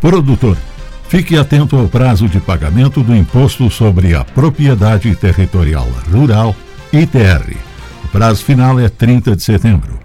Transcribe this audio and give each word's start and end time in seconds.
Produtor. 0.00 0.56
Fique 1.08 1.36
atento 1.36 1.76
ao 1.76 1.86
prazo 1.86 2.26
de 2.26 2.40
pagamento 2.40 3.02
do 3.02 3.14
Imposto 3.14 3.68
sobre 3.68 4.14
a 4.14 4.24
Propriedade 4.24 5.14
Territorial 5.14 5.86
Rural, 6.10 6.56
ITR. 6.90 7.54
O 8.04 8.08
prazo 8.08 8.42
final 8.42 8.80
é 8.80 8.88
30 8.88 9.36
de 9.36 9.42
setembro. 9.42 9.98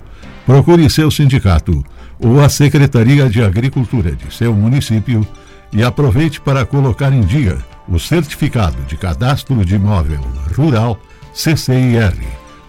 Procure 0.45 0.89
seu 0.89 1.09
sindicato 1.09 1.83
ou 2.19 2.41
a 2.41 2.49
Secretaria 2.49 3.29
de 3.29 3.41
Agricultura 3.41 4.11
de 4.11 4.35
seu 4.35 4.53
município 4.53 5.25
e 5.71 5.81
aproveite 5.81 6.41
para 6.41 6.65
colocar 6.65 7.13
em 7.13 7.21
dia 7.21 7.57
o 7.87 7.97
Certificado 7.97 8.81
de 8.83 8.97
Cadastro 8.97 9.63
de 9.63 9.75
Imóvel 9.75 10.21
Rural 10.57 10.99
CCIR. 11.33 12.15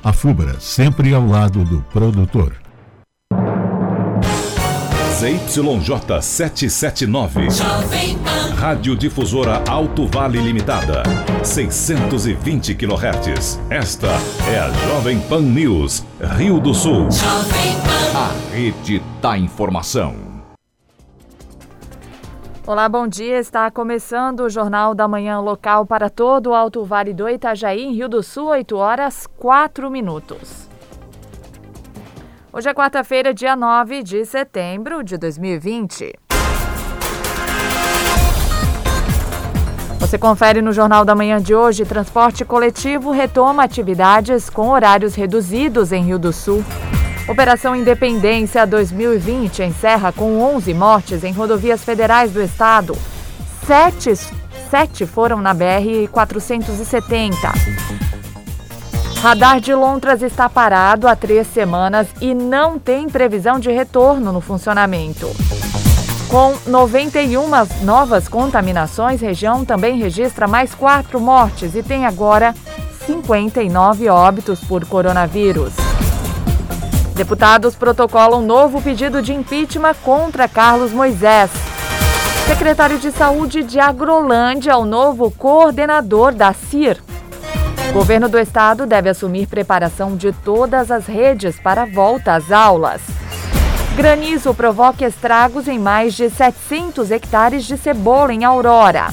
A 0.05 0.13
FUBRA 0.13 0.61
sempre 0.61 1.13
ao 1.13 1.27
lado 1.27 1.65
do 1.65 1.81
produtor. 1.93 2.53
ZYJ 5.17 6.21
779. 6.21 7.49
Rádio 8.55 8.95
Difusora 8.95 9.65
Alto 9.67 10.07
Vale 10.07 10.39
Limitada. 10.39 11.03
620 11.43 12.75
kHz. 12.75 13.59
Esta 13.71 14.09
é 14.47 14.59
a 14.59 14.69
Jovem 14.69 15.19
Pan 15.21 15.41
News, 15.41 16.05
Rio 16.37 16.61
do 16.61 16.75
Sul. 16.75 17.09
A 18.15 18.55
rede 18.55 19.01
da 19.23 19.39
informação. 19.39 20.17
Olá, 22.67 22.87
bom 22.87 23.09
dia. 23.09 23.39
Está 23.39 23.71
começando 23.71 24.41
o 24.41 24.51
Jornal 24.51 24.95
da 24.95 25.09
Manhã 25.09 25.41
local 25.41 25.87
para 25.87 26.11
todo 26.11 26.51
o 26.51 26.55
Alto 26.55 26.85
Vale 26.85 27.15
do 27.15 27.27
Itajaí, 27.27 27.85
em 27.85 27.95
Rio 27.95 28.11
do 28.11 28.23
Sul, 28.23 28.49
8 28.49 28.77
horas 28.77 29.27
4 29.39 29.91
minutos. 29.91 30.76
Hoje 32.57 32.71
é 32.71 32.73
quarta-feira, 32.73 33.35
dia 33.35 33.55
9 33.55 34.03
de 34.03 34.25
setembro 34.25 35.05
de 35.05 35.19
2020. 35.19 36.15
Você 40.01 40.17
confere 40.17 40.63
no 40.63 40.73
Jornal 40.73 41.05
da 41.05 41.15
Manhã 41.15 41.39
de 41.39 41.55
hoje: 41.55 41.85
transporte 41.85 42.47
coletivo 42.47 43.11
retoma 43.11 43.63
atividades 43.63 44.49
com 44.49 44.71
horários 44.71 45.15
reduzidos 45.15 45.93
em 45.93 46.03
Rio 46.03 46.19
do 46.19 46.33
Sul. 46.33 46.65
Operação 47.29 47.77
Independência 47.77 48.67
2020 48.67 49.63
encerra 49.63 50.11
com 50.11 50.41
11 50.41 50.73
mortes 50.73 51.25
em 51.25 51.35
rodovias 51.35 51.85
federais 51.85 52.33
do 52.33 52.41
estado. 52.41 52.97
Sete, 53.67 54.17
sete 54.71 55.05
foram 55.05 55.43
na 55.43 55.55
BR-470. 55.55 58.06
Radar 59.23 59.61
de 59.61 59.75
Lontras 59.75 60.23
está 60.23 60.49
parado 60.49 61.09
há 61.09 61.17
três 61.17 61.47
semanas 61.49 62.07
e 62.21 62.35
não 62.35 62.79
tem 62.79 63.09
previsão 63.09 63.59
de 63.59 63.71
retorno 63.71 64.31
no 64.31 64.41
funcionamento. 64.41 65.29
Com 66.29 66.55
91 66.67 67.49
novas 67.83 68.29
contaminações, 68.29 69.21
região 69.21 69.65
também 69.65 69.99
registra 69.99 70.47
mais 70.47 70.75
quatro 70.75 71.19
mortes 71.19 71.75
e 71.75 71.83
tem 71.83 72.05
agora 72.05 72.55
59 73.07 74.09
óbitos 74.09 74.61
por 74.61 74.85
coronavírus. 74.85 75.73
Deputados 77.15 77.75
protocolam 77.75 78.43
novo 78.43 78.83
pedido 78.83 79.23
de 79.23 79.33
impeachment 79.33 79.95
contra 80.05 80.47
Carlos 80.47 80.93
Moisés. 80.93 81.51
Secretário 82.47 82.99
de 82.99 83.11
Saúde 83.11 83.63
de 83.65 83.81
Agrolândia 83.81 84.77
o 84.77 84.85
novo 84.85 85.31
coordenador 85.31 86.33
da 86.33 86.53
CIR. 86.53 87.01
Governo 87.97 88.29
do 88.29 88.39
estado 88.39 88.85
deve 88.85 89.09
assumir 89.09 89.47
preparação 89.47 90.19
de 90.19 90.31
todas 90.31 90.91
as 90.91 91.07
redes 91.07 91.59
para 91.59 91.85
a 91.85 91.87
volta 91.87 92.35
às 92.35 92.53
aulas. 92.53 93.01
Granizo 93.97 94.53
provoca 94.53 95.07
estragos 95.07 95.67
em 95.67 95.79
mais 95.79 96.13
de 96.13 96.29
700 96.29 97.11
hectares 97.11 97.65
de 97.65 97.75
cebola 97.79 98.35
em 98.35 98.45
Aurora. 98.45 99.07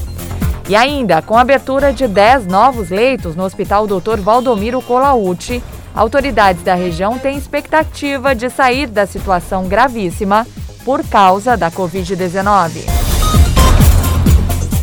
E 0.67 0.75
ainda, 0.75 1.21
com 1.21 1.37
a 1.37 1.41
abertura 1.41 1.93
de 1.93 2.05
10 2.09 2.45
novos 2.47 2.89
leitos 2.89 3.37
no 3.37 3.45
Hospital 3.45 3.87
Dr. 3.87 4.19
Valdomiro 4.19 4.81
Colauti, 4.81 5.63
autoridades 5.95 6.61
da 6.61 6.75
região 6.75 7.17
têm 7.17 7.37
expectativa 7.37 8.35
de 8.35 8.49
sair 8.49 8.87
da 8.87 9.05
situação 9.05 9.65
gravíssima 9.69 10.45
por 10.83 11.07
causa 11.07 11.55
da 11.55 11.71
Covid-19. 11.71 13.02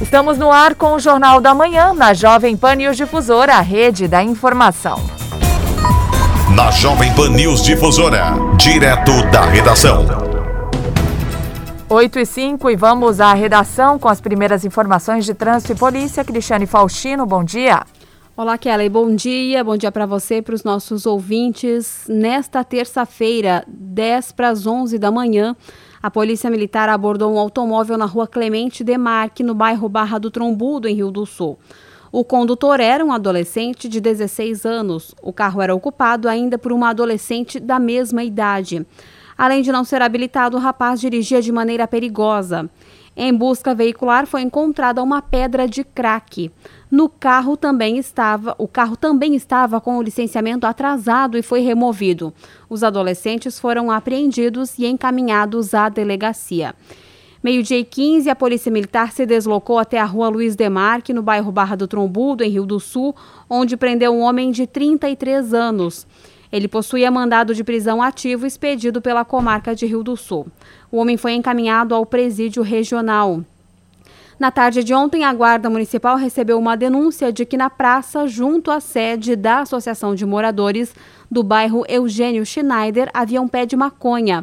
Estamos 0.01 0.39
no 0.39 0.51
ar 0.51 0.75
com 0.75 0.95
o 0.95 0.99
Jornal 0.99 1.43
da 1.43 1.55
Manhã, 1.55 1.93
na 1.93 2.15
Jovem 2.15 2.57
Pan 2.57 2.75
News 2.75 2.97
Difusora, 2.97 3.57
a 3.57 3.61
rede 3.61 4.09
da 4.09 4.23
informação. 4.23 4.99
Na 6.57 6.71
Jovem 6.71 7.15
Pan 7.15 7.29
News 7.29 7.63
Difusora, 7.63 8.33
direto 8.57 9.23
da 9.31 9.45
redação. 9.45 10.07
8 11.87 12.19
e 12.19 12.25
5 12.25 12.71
e 12.71 12.77
vamos 12.77 13.21
à 13.21 13.35
redação 13.35 13.99
com 13.99 14.09
as 14.09 14.23
primeiras 14.23 14.65
informações 14.65 15.27
de 15.27 15.35
trânsito 15.35 15.73
e 15.73 15.77
polícia. 15.77 16.25
Cristiane 16.25 16.65
Faustino, 16.65 17.27
bom 17.27 17.45
dia. 17.45 17.83
Olá, 18.35 18.57
Kelly, 18.57 18.89
bom 18.89 19.15
dia. 19.15 19.63
Bom 19.63 19.77
dia 19.77 19.93
para 19.93 20.07
você 20.07 20.37
e 20.37 20.43
para 20.43 20.55
os 20.55 20.65
nossos 20.65 21.05
ouvintes. 21.05 22.07
Nesta 22.09 22.65
terça-feira, 22.65 23.65
10 23.69 24.33
para 24.33 24.49
as 24.49 24.67
11 24.67 24.99
da 24.99 25.11
manhã, 25.11 25.55
a 26.03 26.11
Polícia 26.11 26.49
Militar 26.49 26.89
abordou 26.89 27.35
um 27.35 27.39
automóvel 27.39 27.99
na 27.99 28.07
rua 28.07 28.27
Clemente 28.27 28.83
Demarque, 28.83 29.43
no 29.43 29.55
bairro 29.55 29.89
Barra 29.89 30.19
do 30.19 30.31
Trombudo, 30.31 30.89
em 30.89 30.95
Rio 30.95 31.11
do 31.11 31.27
Sul. 31.27 31.59
O 32.11 32.25
condutor 32.25 32.81
era 32.81 33.05
um 33.05 33.13
adolescente 33.13 33.89
de 33.89 34.01
16 34.01 34.65
anos. 34.65 35.15
O 35.23 35.33
carro 35.33 35.61
era 35.61 35.75
ocupado 35.75 36.29
ainda 36.29 36.57
por 36.57 36.73
uma 36.73 36.89
adolescente 36.89 37.61
da 37.61 37.79
mesma 37.79 38.25
idade. 38.25 38.85
Além 39.37 39.63
de 39.63 39.71
não 39.71 39.85
ser 39.85 40.03
habilitado, 40.03 40.57
o 40.57 40.61
rapaz 40.61 41.01
dirigia 41.01 41.41
de 41.41 41.53
maneira 41.53 41.87
perigosa. 41.87 42.69
Em 43.17 43.35
busca 43.35 43.75
veicular 43.75 44.27
foi 44.27 44.41
encontrada 44.41 45.03
uma 45.03 45.21
pedra 45.21 45.69
de 45.69 45.85
crack. 45.85 46.51
No 46.91 47.09
carro 47.09 47.57
também 47.57 47.99
estava, 47.99 48.55
o 48.59 48.67
carro 48.67 48.97
também 48.97 49.37
estava 49.37 49.81
com 49.81 49.97
o 49.97 50.03
licenciamento 50.03 50.67
atrasado 50.67 51.39
e 51.39 51.43
foi 51.43 51.61
removido. 51.61 52.35
Os 52.69 52.83
adolescentes 52.83 53.61
foram 53.61 53.91
apreendidos 53.93 54.77
e 54.77 54.87
encaminhados 54.87 55.73
à 55.73 55.89
delegacia. 55.89 56.75
Meio-dia 57.43 57.79
e 57.79 57.85
15, 57.85 58.29
a 58.29 58.35
Polícia 58.35 58.73
Militar 58.73 59.13
se 59.13 59.25
deslocou 59.25 59.79
até 59.79 59.99
a 59.99 60.05
rua 60.05 60.29
Luiz 60.29 60.57
Demarque, 60.57 61.13
no 61.13 61.23
bairro 61.23 61.53
Barra 61.53 61.77
do 61.77 61.87
Trombudo, 61.87 62.43
em 62.43 62.51
Rio 62.51 62.67
do 62.67 62.81
Sul, 62.81 63.15
onde 63.49 63.77
prendeu 63.77 64.13
um 64.13 64.21
homem 64.21 64.51
de 64.51 64.67
33 64.67 65.55
anos. 65.55 66.07
Ele 66.53 66.67
possuía 66.67 67.11
mandado 67.11 67.55
de 67.55 67.63
prisão 67.63 68.03
ativo 68.03 68.47
expedido 68.47 69.01
pela 69.01 69.25
comarca 69.25 69.75
de 69.75 69.87
Rio 69.87 70.03
do 70.03 70.17
Sul. 70.17 70.49
O 70.91 70.99
homem 70.99 71.17
foi 71.17 71.33
encaminhado 71.33 71.95
ao 71.95 72.05
presídio 72.05 72.63
regional. 72.63 73.43
Na 74.41 74.51
tarde 74.51 74.83
de 74.83 74.95
ontem, 74.95 75.23
a 75.23 75.35
Guarda 75.35 75.69
Municipal 75.69 76.17
recebeu 76.17 76.59
uma 76.59 76.75
denúncia 76.75 77.31
de 77.31 77.45
que 77.45 77.59
na 77.59 77.69
praça, 77.69 78.27
junto 78.27 78.71
à 78.71 78.81
sede 78.81 79.37
da 79.37 79.61
Associação 79.61 80.15
de 80.15 80.25
Moradores 80.25 80.95
do 81.31 81.43
bairro 81.43 81.85
Eugênio 81.87 82.47
Schneider, 82.47 83.11
havia 83.13 83.43
um 83.43 83.47
pé 83.47 83.67
de 83.67 83.77
maconha. 83.77 84.43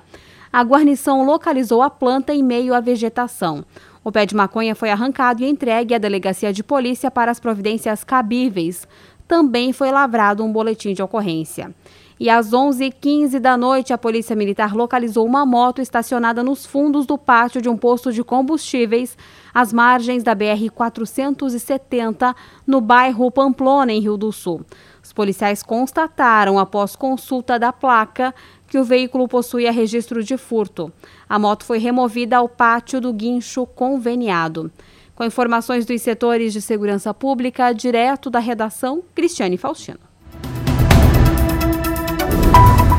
A 0.53 0.61
guarnição 0.61 1.25
localizou 1.25 1.81
a 1.81 1.89
planta 1.89 2.31
em 2.31 2.43
meio 2.43 2.75
à 2.75 2.79
vegetação. 2.79 3.65
O 4.03 4.11
pé 4.11 4.23
de 4.27 4.35
maconha 4.35 4.75
foi 4.75 4.91
arrancado 4.91 5.41
e 5.41 5.49
entregue 5.49 5.95
à 5.95 5.97
delegacia 5.97 6.53
de 6.53 6.63
polícia 6.63 7.09
para 7.09 7.31
as 7.31 7.39
providências 7.39 8.03
cabíveis. 8.03 8.87
Também 9.27 9.73
foi 9.73 9.89
lavrado 9.89 10.43
um 10.43 10.51
boletim 10.51 10.93
de 10.93 11.01
ocorrência. 11.01 11.73
E 12.19 12.31
às 12.31 12.49
11h15 12.49 13.39
da 13.39 13.55
noite, 13.55 13.93
a 13.93 13.97
Polícia 13.97 14.35
Militar 14.35 14.73
localizou 14.73 15.23
uma 15.23 15.45
moto 15.45 15.81
estacionada 15.81 16.43
nos 16.43 16.65
fundos 16.65 17.05
do 17.05 17.15
pátio 17.15 17.61
de 17.61 17.69
um 17.69 17.77
posto 17.77 18.11
de 18.11 18.23
combustíveis, 18.23 19.15
às 19.53 19.71
margens 19.71 20.23
da 20.23 20.35
BR-470, 20.35 22.35
no 22.65 22.81
bairro 22.81 23.29
Pamplona, 23.29 23.93
em 23.93 24.01
Rio 24.01 24.17
do 24.17 24.31
Sul. 24.31 24.65
Os 25.03 25.13
policiais 25.13 25.61
constataram, 25.61 26.57
após 26.57 26.95
consulta 26.95 27.59
da 27.59 27.71
placa, 27.71 28.33
que 28.67 28.79
o 28.79 28.83
veículo 28.83 29.27
possuía 29.27 29.71
registro 29.71 30.23
de 30.23 30.37
furto. 30.37 30.91
A 31.29 31.37
moto 31.37 31.65
foi 31.65 31.77
removida 31.77 32.37
ao 32.37 32.49
pátio 32.49 32.99
do 32.99 33.13
guincho 33.13 33.65
conveniado. 33.67 34.71
Com 35.15 35.23
informações 35.23 35.85
dos 35.85 36.01
setores 36.01 36.51
de 36.51 36.61
segurança 36.61 37.13
pública, 37.13 37.73
direto 37.73 38.29
da 38.29 38.39
redação, 38.39 39.03
Cristiane 39.13 39.57
Faustino. 39.57 40.06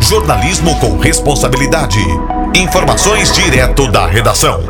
Jornalismo 0.01 0.79
com 0.81 0.97
responsabilidade. 0.97 1.99
Informações 2.55 3.33
direto 3.33 3.91
da 3.91 4.07
redação. 4.07 4.61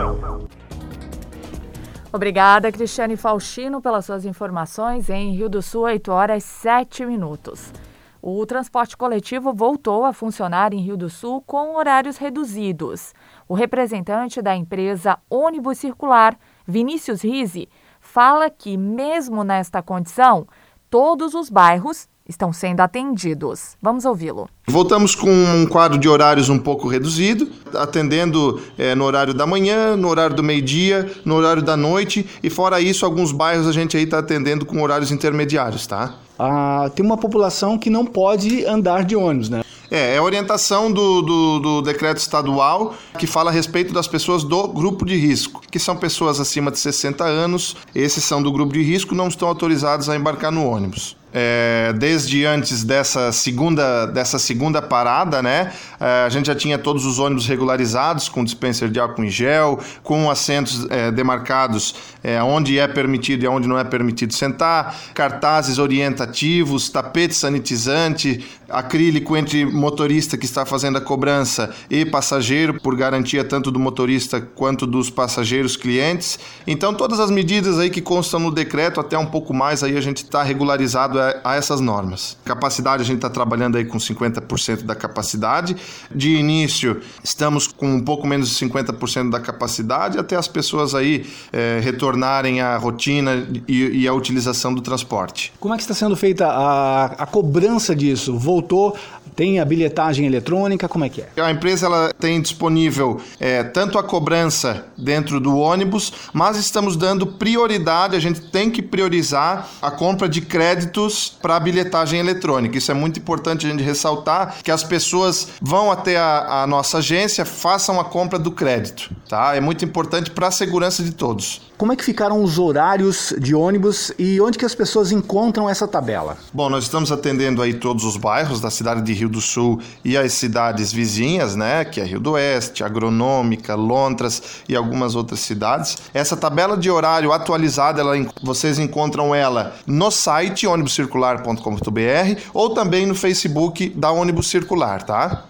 Obrigada, 2.12 2.72
Cristiane 2.72 3.16
Faustino, 3.16 3.80
pelas 3.80 4.06
suas 4.06 4.24
informações. 4.24 5.08
Em 5.08 5.34
Rio 5.34 5.48
do 5.48 5.62
Sul, 5.62 5.82
8 5.82 6.10
horas 6.10 6.42
7 6.42 7.04
minutos. 7.06 7.72
O 8.20 8.44
transporte 8.46 8.96
coletivo 8.96 9.52
voltou 9.52 10.04
a 10.04 10.12
funcionar 10.12 10.72
em 10.72 10.80
Rio 10.80 10.96
do 10.96 11.08
Sul 11.08 11.40
com 11.46 11.76
horários 11.76 12.16
reduzidos. 12.16 13.14
O 13.46 13.54
representante 13.54 14.42
da 14.42 14.56
empresa 14.56 15.18
Ônibus 15.30 15.78
Circular, 15.78 16.36
Vinícius 16.66 17.22
Rise, 17.22 17.68
fala 18.00 18.50
que, 18.50 18.76
mesmo 18.76 19.44
nesta 19.44 19.82
condição, 19.82 20.48
todos 20.90 21.34
os 21.34 21.48
bairros 21.48 22.08
estão 22.28 22.52
sendo 22.52 22.80
atendidos. 22.80 23.76
Vamos 23.80 24.04
ouvi-lo. 24.04 24.48
Voltamos 24.66 25.14
com 25.14 25.30
um 25.30 25.66
quadro 25.66 25.98
de 25.98 26.08
horários 26.08 26.48
um 26.50 26.58
pouco 26.58 26.86
reduzido, 26.86 27.48
atendendo 27.74 28.60
é, 28.76 28.94
no 28.94 29.04
horário 29.04 29.32
da 29.32 29.46
manhã, 29.46 29.96
no 29.96 30.08
horário 30.08 30.36
do 30.36 30.42
meio-dia, 30.42 31.10
no 31.24 31.34
horário 31.36 31.62
da 31.62 31.76
noite 31.76 32.26
e 32.42 32.50
fora 32.50 32.80
isso, 32.80 33.06
alguns 33.06 33.32
bairros 33.32 33.66
a 33.66 33.72
gente 33.72 33.96
aí 33.96 34.04
está 34.04 34.18
atendendo 34.18 34.66
com 34.66 34.82
horários 34.82 35.10
intermediários, 35.10 35.86
tá? 35.86 36.16
Ah, 36.38 36.90
tem 36.94 37.04
uma 37.04 37.16
população 37.16 37.78
que 37.78 37.90
não 37.90 38.04
pode 38.04 38.64
andar 38.66 39.04
de 39.04 39.16
ônibus, 39.16 39.48
né? 39.48 39.62
É, 39.90 40.14
é 40.14 40.18
a 40.18 40.22
orientação 40.22 40.92
do, 40.92 41.22
do, 41.22 41.58
do, 41.58 41.82
decreto 41.82 42.18
estadual 42.18 42.94
que 43.18 43.26
fala 43.26 43.50
a 43.50 43.52
respeito 43.52 43.92
das 43.92 44.06
pessoas 44.06 44.44
do 44.44 44.68
grupo 44.68 45.04
de 45.04 45.16
risco, 45.16 45.62
que 45.70 45.78
são 45.78 45.96
pessoas 45.96 46.38
acima 46.38 46.70
de 46.70 46.78
60 46.78 47.24
anos. 47.24 47.74
Esses 47.94 48.22
são 48.22 48.42
do 48.42 48.52
grupo 48.52 48.74
de 48.74 48.82
risco, 48.82 49.14
não 49.14 49.28
estão 49.28 49.48
autorizados 49.48 50.10
a 50.10 50.14
embarcar 50.14 50.52
no 50.52 50.66
ônibus 50.66 51.17
é, 51.32 51.92
desde 51.96 52.44
antes 52.44 52.82
dessa 52.84 53.32
segunda, 53.32 54.06
dessa 54.06 54.38
segunda 54.38 54.80
parada, 54.80 55.42
né? 55.42 55.72
É, 56.00 56.24
a 56.24 56.28
gente 56.28 56.46
já 56.46 56.54
tinha 56.54 56.78
todos 56.78 57.04
os 57.04 57.18
ônibus 57.18 57.46
regularizados 57.46 58.28
com 58.28 58.44
dispenser 58.44 58.88
de 58.88 58.98
álcool 58.98 59.24
em 59.24 59.30
gel, 59.30 59.78
com 60.02 60.30
assentos 60.30 60.86
é, 60.90 61.10
demarcados 61.10 61.94
é, 62.22 62.42
onde 62.42 62.78
é 62.78 62.86
permitido 62.86 63.44
e 63.44 63.48
onde 63.48 63.68
não 63.68 63.78
é 63.78 63.84
permitido 63.84 64.32
sentar, 64.32 64.96
cartazes 65.14 65.78
orientativos, 65.78 66.88
tapete 66.88 67.34
sanitizante, 67.34 68.44
acrílico 68.68 69.36
entre 69.36 69.64
motorista 69.64 70.36
que 70.36 70.44
está 70.44 70.64
fazendo 70.66 70.98
a 70.98 71.00
cobrança 71.00 71.70
e 71.90 72.04
passageiro, 72.04 72.80
por 72.80 72.94
garantia 72.96 73.42
tanto 73.42 73.70
do 73.70 73.78
motorista 73.78 74.40
quanto 74.40 74.86
dos 74.86 75.10
passageiros 75.10 75.76
clientes. 75.76 76.38
Então, 76.66 76.92
todas 76.92 77.18
as 77.18 77.30
medidas 77.30 77.78
aí 77.78 77.90
que 77.90 78.02
constam 78.02 78.40
no 78.40 78.50
decreto, 78.50 79.00
até 79.00 79.18
um 79.18 79.26
pouco 79.26 79.54
mais, 79.54 79.82
aí 79.82 79.96
a 79.96 80.00
gente 80.00 80.18
está 80.18 80.42
regularizado 80.42 81.17
a, 81.18 81.40
a 81.44 81.54
essas 81.56 81.80
normas. 81.80 82.36
Capacidade, 82.44 83.02
a 83.02 83.06
gente 83.06 83.16
está 83.16 83.30
trabalhando 83.30 83.76
aí 83.76 83.84
com 83.84 83.98
50% 83.98 84.82
da 84.82 84.94
capacidade. 84.94 85.76
De 86.14 86.36
início, 86.36 87.00
estamos 87.22 87.66
com 87.66 87.86
um 87.86 88.00
pouco 88.00 88.26
menos 88.26 88.48
de 88.48 88.66
50% 88.66 89.30
da 89.30 89.40
capacidade, 89.40 90.18
até 90.18 90.36
as 90.36 90.48
pessoas 90.48 90.94
aí 90.94 91.26
é, 91.52 91.80
retornarem 91.82 92.60
à 92.60 92.76
rotina 92.76 93.46
e, 93.66 94.02
e 94.02 94.08
à 94.08 94.12
utilização 94.12 94.72
do 94.72 94.80
transporte. 94.80 95.52
Como 95.60 95.74
é 95.74 95.76
que 95.76 95.82
está 95.82 95.94
sendo 95.94 96.16
feita 96.16 96.46
a, 96.46 97.06
a 97.06 97.26
cobrança 97.26 97.94
disso? 97.94 98.38
Voltou 98.38 98.96
tem 99.38 99.60
a 99.60 99.64
bilhetagem 99.64 100.26
eletrônica? 100.26 100.88
Como 100.88 101.04
é 101.04 101.08
que 101.08 101.22
é? 101.22 101.40
A 101.40 101.48
empresa 101.48 101.86
ela 101.86 102.12
tem 102.12 102.42
disponível 102.42 103.20
é, 103.38 103.62
tanto 103.62 103.96
a 103.96 104.02
cobrança 104.02 104.86
dentro 104.98 105.38
do 105.38 105.56
ônibus, 105.56 106.12
mas 106.32 106.56
estamos 106.56 106.96
dando 106.96 107.24
prioridade, 107.24 108.16
a 108.16 108.20
gente 108.20 108.40
tem 108.40 108.68
que 108.68 108.82
priorizar 108.82 109.68
a 109.80 109.92
compra 109.92 110.28
de 110.28 110.40
créditos 110.40 111.38
para 111.40 111.54
a 111.54 111.60
bilhetagem 111.60 112.18
eletrônica. 112.18 112.76
Isso 112.76 112.90
é 112.90 112.94
muito 112.94 113.20
importante 113.20 113.64
a 113.64 113.70
gente 113.70 113.84
ressaltar 113.84 114.56
que 114.60 114.72
as 114.72 114.82
pessoas 114.82 115.50
vão 115.62 115.92
até 115.92 116.16
a, 116.16 116.64
a 116.64 116.66
nossa 116.66 116.98
agência, 116.98 117.44
façam 117.44 118.00
a 118.00 118.04
compra 118.04 118.40
do 118.40 118.50
crédito. 118.50 119.08
Tá? 119.28 119.54
É 119.54 119.60
muito 119.60 119.84
importante 119.84 120.32
para 120.32 120.48
a 120.48 120.50
segurança 120.50 121.00
de 121.00 121.12
todos. 121.12 121.67
Como 121.78 121.92
é 121.92 121.96
que 121.96 122.04
ficaram 122.04 122.42
os 122.42 122.58
horários 122.58 123.32
de 123.38 123.54
ônibus 123.54 124.12
e 124.18 124.40
onde 124.40 124.58
que 124.58 124.64
as 124.64 124.74
pessoas 124.74 125.12
encontram 125.12 125.70
essa 125.70 125.86
tabela? 125.86 126.36
Bom, 126.52 126.68
nós 126.68 126.82
estamos 126.82 127.12
atendendo 127.12 127.62
aí 127.62 127.72
todos 127.72 128.02
os 128.02 128.16
bairros 128.16 128.60
da 128.60 128.68
cidade 128.68 129.00
de 129.00 129.12
Rio 129.12 129.28
do 129.28 129.40
Sul 129.40 129.80
e 130.04 130.16
as 130.16 130.32
cidades 130.32 130.92
vizinhas, 130.92 131.54
né, 131.54 131.84
que 131.84 132.00
é 132.00 132.04
Rio 132.04 132.18
do 132.18 132.32
Oeste, 132.32 132.82
Agronômica, 132.82 133.76
Lontras 133.76 134.42
e 134.68 134.74
algumas 134.74 135.14
outras 135.14 135.38
cidades. 135.38 135.96
Essa 136.12 136.36
tabela 136.36 136.76
de 136.76 136.90
horário 136.90 137.30
atualizada, 137.30 138.00
ela, 138.00 138.16
vocês 138.42 138.80
encontram 138.80 139.32
ela 139.32 139.76
no 139.86 140.10
site 140.10 140.66
ônibuscircular.com.br 140.66 142.40
ou 142.52 142.70
também 142.70 143.06
no 143.06 143.14
Facebook 143.14 143.90
da 143.90 144.10
Ônibus 144.10 144.50
Circular, 144.50 145.04
tá? 145.04 145.44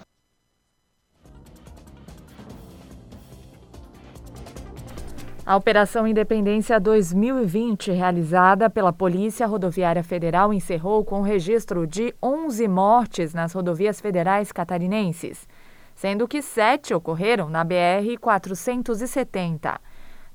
A 5.49 5.57
Operação 5.57 6.07
Independência 6.07 6.79
2020, 6.79 7.91
realizada 7.91 8.69
pela 8.69 8.93
Polícia 8.93 9.47
Rodoviária 9.47 10.05
Federal, 10.05 10.53
encerrou 10.53 11.03
com 11.03 11.21
o 11.21 11.23
registro 11.23 11.87
de 11.87 12.15
11 12.23 12.69
mortes 12.69 13.33
nas 13.33 13.55
rodovias 13.55 13.99
federais 13.99 14.53
catarinenses, 14.53 15.49
sendo 15.95 16.29
que 16.29 16.43
sete 16.43 16.93
ocorreram 16.93 17.49
na 17.49 17.65
BR-470. 17.65 19.79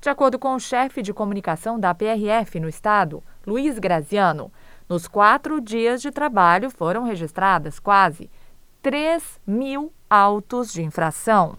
De 0.00 0.08
acordo 0.08 0.36
com 0.36 0.56
o 0.56 0.58
chefe 0.58 1.00
de 1.00 1.14
comunicação 1.14 1.78
da 1.78 1.94
PRF 1.94 2.58
no 2.58 2.68
estado, 2.68 3.22
Luiz 3.46 3.78
Graziano, 3.78 4.50
nos 4.88 5.06
quatro 5.06 5.60
dias 5.60 6.02
de 6.02 6.10
trabalho 6.10 6.70
foram 6.70 7.04
registradas 7.04 7.78
quase 7.78 8.28
3 8.82 9.38
mil 9.46 9.92
autos 10.10 10.72
de 10.72 10.82
infração. 10.82 11.54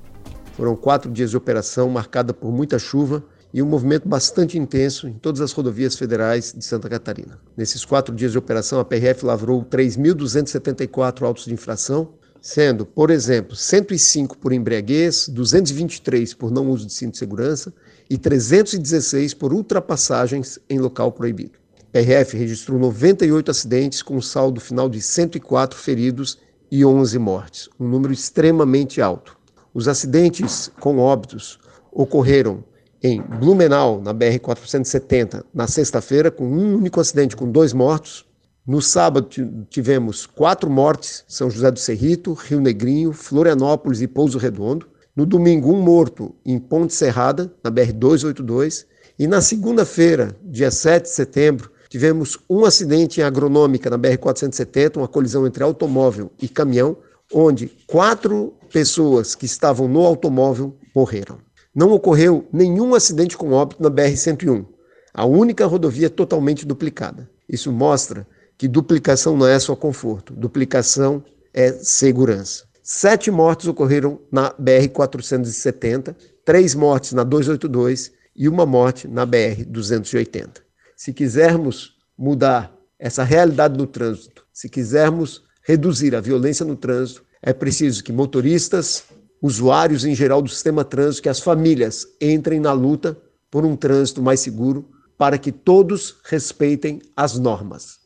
Foram 0.52 0.76
quatro 0.76 1.10
dias 1.10 1.32
de 1.32 1.38
operação 1.38 1.90
marcada 1.90 2.34
por 2.34 2.52
muita 2.52 2.78
chuva 2.78 3.24
e 3.56 3.62
um 3.62 3.66
movimento 3.66 4.06
bastante 4.06 4.58
intenso 4.58 5.08
em 5.08 5.14
todas 5.14 5.40
as 5.40 5.54
rodovias 5.54 5.96
federais 5.96 6.54
de 6.54 6.66
Santa 6.66 6.90
Catarina. 6.90 7.40
Nesses 7.56 7.86
quatro 7.86 8.14
dias 8.14 8.34
de 8.34 8.38
operação, 8.38 8.82
a 8.82 8.84
PRF 8.84 9.26
lavrou 9.26 9.64
3.274 9.64 11.22
autos 11.26 11.46
de 11.46 11.54
infração, 11.54 12.10
sendo, 12.42 12.86
por 12.86 13.10
exemplo, 13.10 13.56
105 13.56 14.38
por 14.40 14.52
embriaguez, 14.52 15.30
223 15.30 16.34
por 16.34 16.52
não 16.52 16.70
uso 16.70 16.86
de 16.86 16.92
cinto 16.92 17.14
de 17.14 17.20
segurança 17.20 17.74
e 18.10 18.18
316 18.18 19.34
por 19.34 19.54
ultrapassagens 19.54 20.60
em 20.70 20.78
local 20.78 21.14
proibido. 21.14 21.58
A 21.80 22.00
PRF 22.00 22.36
registrou 22.36 22.78
98 22.78 23.52
acidentes 23.52 24.02
com 24.02 24.18
um 24.18 24.22
saldo 24.22 24.60
final 24.60 24.90
de 24.90 25.00
104 25.00 25.80
feridos 25.80 26.40
e 26.70 26.84
11 26.84 27.18
mortes, 27.20 27.70
um 27.80 27.88
número 27.88 28.12
extremamente 28.12 29.02
alto. 29.02 29.38
Os 29.74 29.88
acidentes 29.88 30.70
com 30.78 30.98
óbitos 30.98 31.58
ocorreram 31.90 32.62
em 33.02 33.22
Blumenau, 33.22 34.02
na 34.02 34.14
BR-470, 34.14 35.44
na 35.54 35.68
sexta-feira, 35.68 36.32
com 36.32 36.46
um 36.46 36.76
único 36.76 37.00
acidente 37.00 37.36
com 37.36 37.50
dois 37.50 37.74
mortos. 37.74 38.26
No 38.66 38.82
sábado 38.82 39.30
tivemos 39.70 40.26
quatro 40.26 40.70
mortes, 40.70 41.24
São 41.28 41.50
José 41.50 41.70
do 41.70 41.80
Cerrito, 41.80 42.34
Rio 42.34 42.60
Negrinho, 42.60 43.14
Florianópolis 43.14 44.02
e 44.02 44.08
Pouso 44.08 44.38
Redondo. 44.38 44.88
No 45.16 45.26
domingo, 45.26 45.72
um 45.72 45.82
morto 45.82 46.34
em 46.46 46.58
Ponte 46.58 46.94
Serrada, 46.94 47.54
na 47.64 47.70
BR-282. 47.70 48.86
E 49.20 49.28
na 49.28 49.40
segunda-feira, 49.40 50.36
dia 50.44 50.72
7 50.72 51.04
de 51.04 51.10
setembro, 51.10 51.72
tivemos 51.88 52.40
um 52.50 52.66
acidente 52.66 53.22
em 53.22 53.24
Agronômica, 53.24 53.90
na 53.90 54.00
BR-470, 54.00 54.98
uma 54.98 55.08
colisão 55.08 55.46
entre 55.46 55.64
automóvel 55.64 56.32
e 56.42 56.50
caminhão, 56.50 56.98
onde 57.32 57.68
quatro 57.88 58.54
pessoas 58.74 59.36
que 59.36 59.46
estavam 59.46 59.88
no 59.88 60.06
automóvel 60.06 60.76
morreram 60.94 61.38
não 61.76 61.92
ocorreu 61.92 62.48
nenhum 62.54 62.96
acidente 62.96 63.36
com 63.36 63.52
óbito 63.52 63.84
na 63.84 63.92
BR-101, 63.92 64.66
a 65.14 65.26
única 65.26 65.66
rodovia 65.66 66.10
totalmente 66.10 66.66
duplicada. 66.66 67.30
Isso 67.48 67.72
mostra 67.72 68.26
que 68.58 68.68
duplicação 68.68 69.36
não 69.36 69.46
é 69.46 69.60
só 69.60 69.76
conforto, 69.76 70.34
duplicação 70.34 71.24
é 71.54 71.72
segurança. 71.74 72.64
Sete 72.82 73.30
mortes 73.30 73.68
ocorreram 73.68 74.20
na 74.32 74.52
BR-470, 74.54 76.16
três 76.46 76.76
mortes 76.76 77.14
na 77.14 77.24
282 77.24 78.12
e 78.36 78.48
uma 78.48 78.66
morte 78.66 79.08
na 79.08 79.26
BR-280. 79.26 80.62
Se 80.96 81.12
quisermos 81.12 81.96
mudar 82.18 82.74
essa 83.00 83.24
realidade 83.24 83.78
no 83.78 83.88
trânsito, 83.88 84.46
se 84.54 84.70
quisermos 84.70 85.44
reduzir 85.64 86.16
a 86.16 86.22
violência 86.22 86.66
no 86.66 86.76
trânsito, 86.76 87.24
é 87.42 87.54
preciso 87.54 88.04
que 88.04 88.14
motoristas, 88.14 89.04
usuários 89.46 90.04
em 90.04 90.16
geral 90.16 90.42
do 90.42 90.50
sistema 90.50 90.84
trânsito, 90.84 91.22
que 91.22 91.30
as 91.30 91.40
famílias 91.40 92.08
entrem 92.20 92.60
na 92.60 92.72
luta 92.72 93.16
por 93.52 93.64
um 93.64 93.76
trânsito 93.76 94.20
mais 94.20 94.40
seguro, 94.40 94.90
para 95.16 95.38
que 95.38 95.52
todos 95.52 96.18
respeitem 96.24 97.00
as 97.16 97.38
normas. 97.38 98.00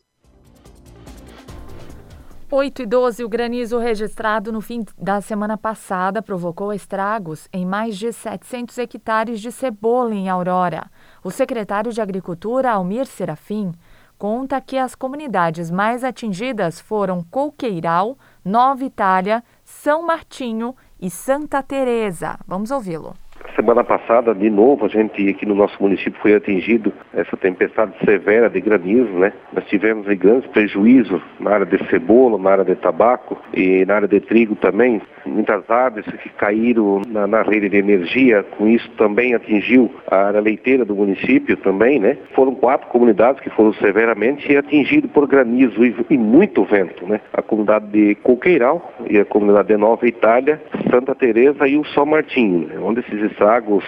8 2.51 2.81
e 2.81 2.85
12, 2.85 3.23
o 3.23 3.29
granizo 3.29 3.77
registrado 3.77 4.51
no 4.51 4.59
fim 4.59 4.83
da 4.97 5.21
semana 5.21 5.57
passada 5.57 6.21
provocou 6.21 6.73
estragos 6.73 7.47
em 7.53 7.65
mais 7.65 7.97
de 7.97 8.11
700 8.11 8.77
hectares 8.77 9.39
de 9.39 9.51
cebola 9.51 10.13
em 10.13 10.27
Aurora. 10.27 10.91
O 11.23 11.31
secretário 11.31 11.93
de 11.93 12.01
Agricultura, 12.01 12.71
Almir 12.71 13.05
Serafim, 13.05 13.71
conta 14.17 14.59
que 14.59 14.77
as 14.77 14.93
comunidades 14.93 15.71
mais 15.71 16.03
atingidas 16.03 16.81
foram 16.81 17.23
Coqueiral, 17.23 18.17
Nova 18.43 18.83
Itália, 18.83 19.41
São 19.63 20.05
Martinho 20.05 20.75
e 20.99 21.09
Santa 21.09 21.63
Teresa. 21.63 22.37
Vamos 22.47 22.71
ouvi-lo. 22.71 23.15
Semana 23.59 23.83
passada, 23.83 24.33
de 24.33 24.49
novo, 24.49 24.85
a 24.85 24.87
gente 24.87 25.27
aqui 25.27 25.45
no 25.45 25.53
nosso 25.53 25.75
município 25.81 26.17
foi 26.21 26.33
atingido 26.33 26.93
essa 27.13 27.35
tempestade 27.35 27.91
severa 28.05 28.49
de 28.49 28.61
granizo, 28.61 29.11
né? 29.11 29.33
Nós 29.51 29.65
tivemos 29.65 30.07
grandes 30.17 30.49
prejuízos 30.51 31.21
na 31.41 31.51
área 31.51 31.65
de 31.65 31.77
cebola, 31.89 32.37
na 32.37 32.51
área 32.51 32.63
de 32.63 32.75
tabaco 32.75 33.37
e 33.53 33.85
na 33.85 33.95
área 33.95 34.07
de 34.07 34.21
trigo 34.21 34.55
também. 34.55 35.01
Muitas 35.25 35.69
árvores 35.69 36.05
que 36.23 36.29
caíram 36.29 37.01
na, 37.09 37.27
na 37.27 37.41
rede 37.41 37.67
de 37.67 37.75
energia, 37.75 38.43
com 38.57 38.65
isso 38.65 38.89
também 38.91 39.33
atingiu 39.35 39.93
a 40.09 40.15
área 40.27 40.39
leiteira 40.39 40.85
do 40.85 40.95
município 40.95 41.57
também, 41.57 41.99
né? 41.99 42.17
Foram 42.33 42.55
quatro 42.55 42.87
comunidades 42.87 43.41
que 43.41 43.49
foram 43.49 43.73
severamente 43.73 44.55
atingidas 44.55 45.11
por 45.11 45.27
granizo 45.27 45.83
e, 45.83 45.93
e 46.09 46.17
muito 46.17 46.63
vento, 46.63 47.05
né? 47.05 47.19
A 47.33 47.41
comunidade 47.41 47.87
de 47.87 48.15
Coqueiral 48.15 48.93
e 49.09 49.19
a 49.19 49.25
comunidade 49.25 49.67
de 49.67 49.75
Nova 49.75 50.07
Itália, 50.07 50.61
Santa 50.89 51.13
Teresa 51.13 51.67
e 51.67 51.77
o 51.77 51.85
São 51.87 52.05
Martinho, 52.05 52.67
né? 52.67 52.79
onde 52.81 53.01
esses 53.01 53.19
estragos 53.49 53.83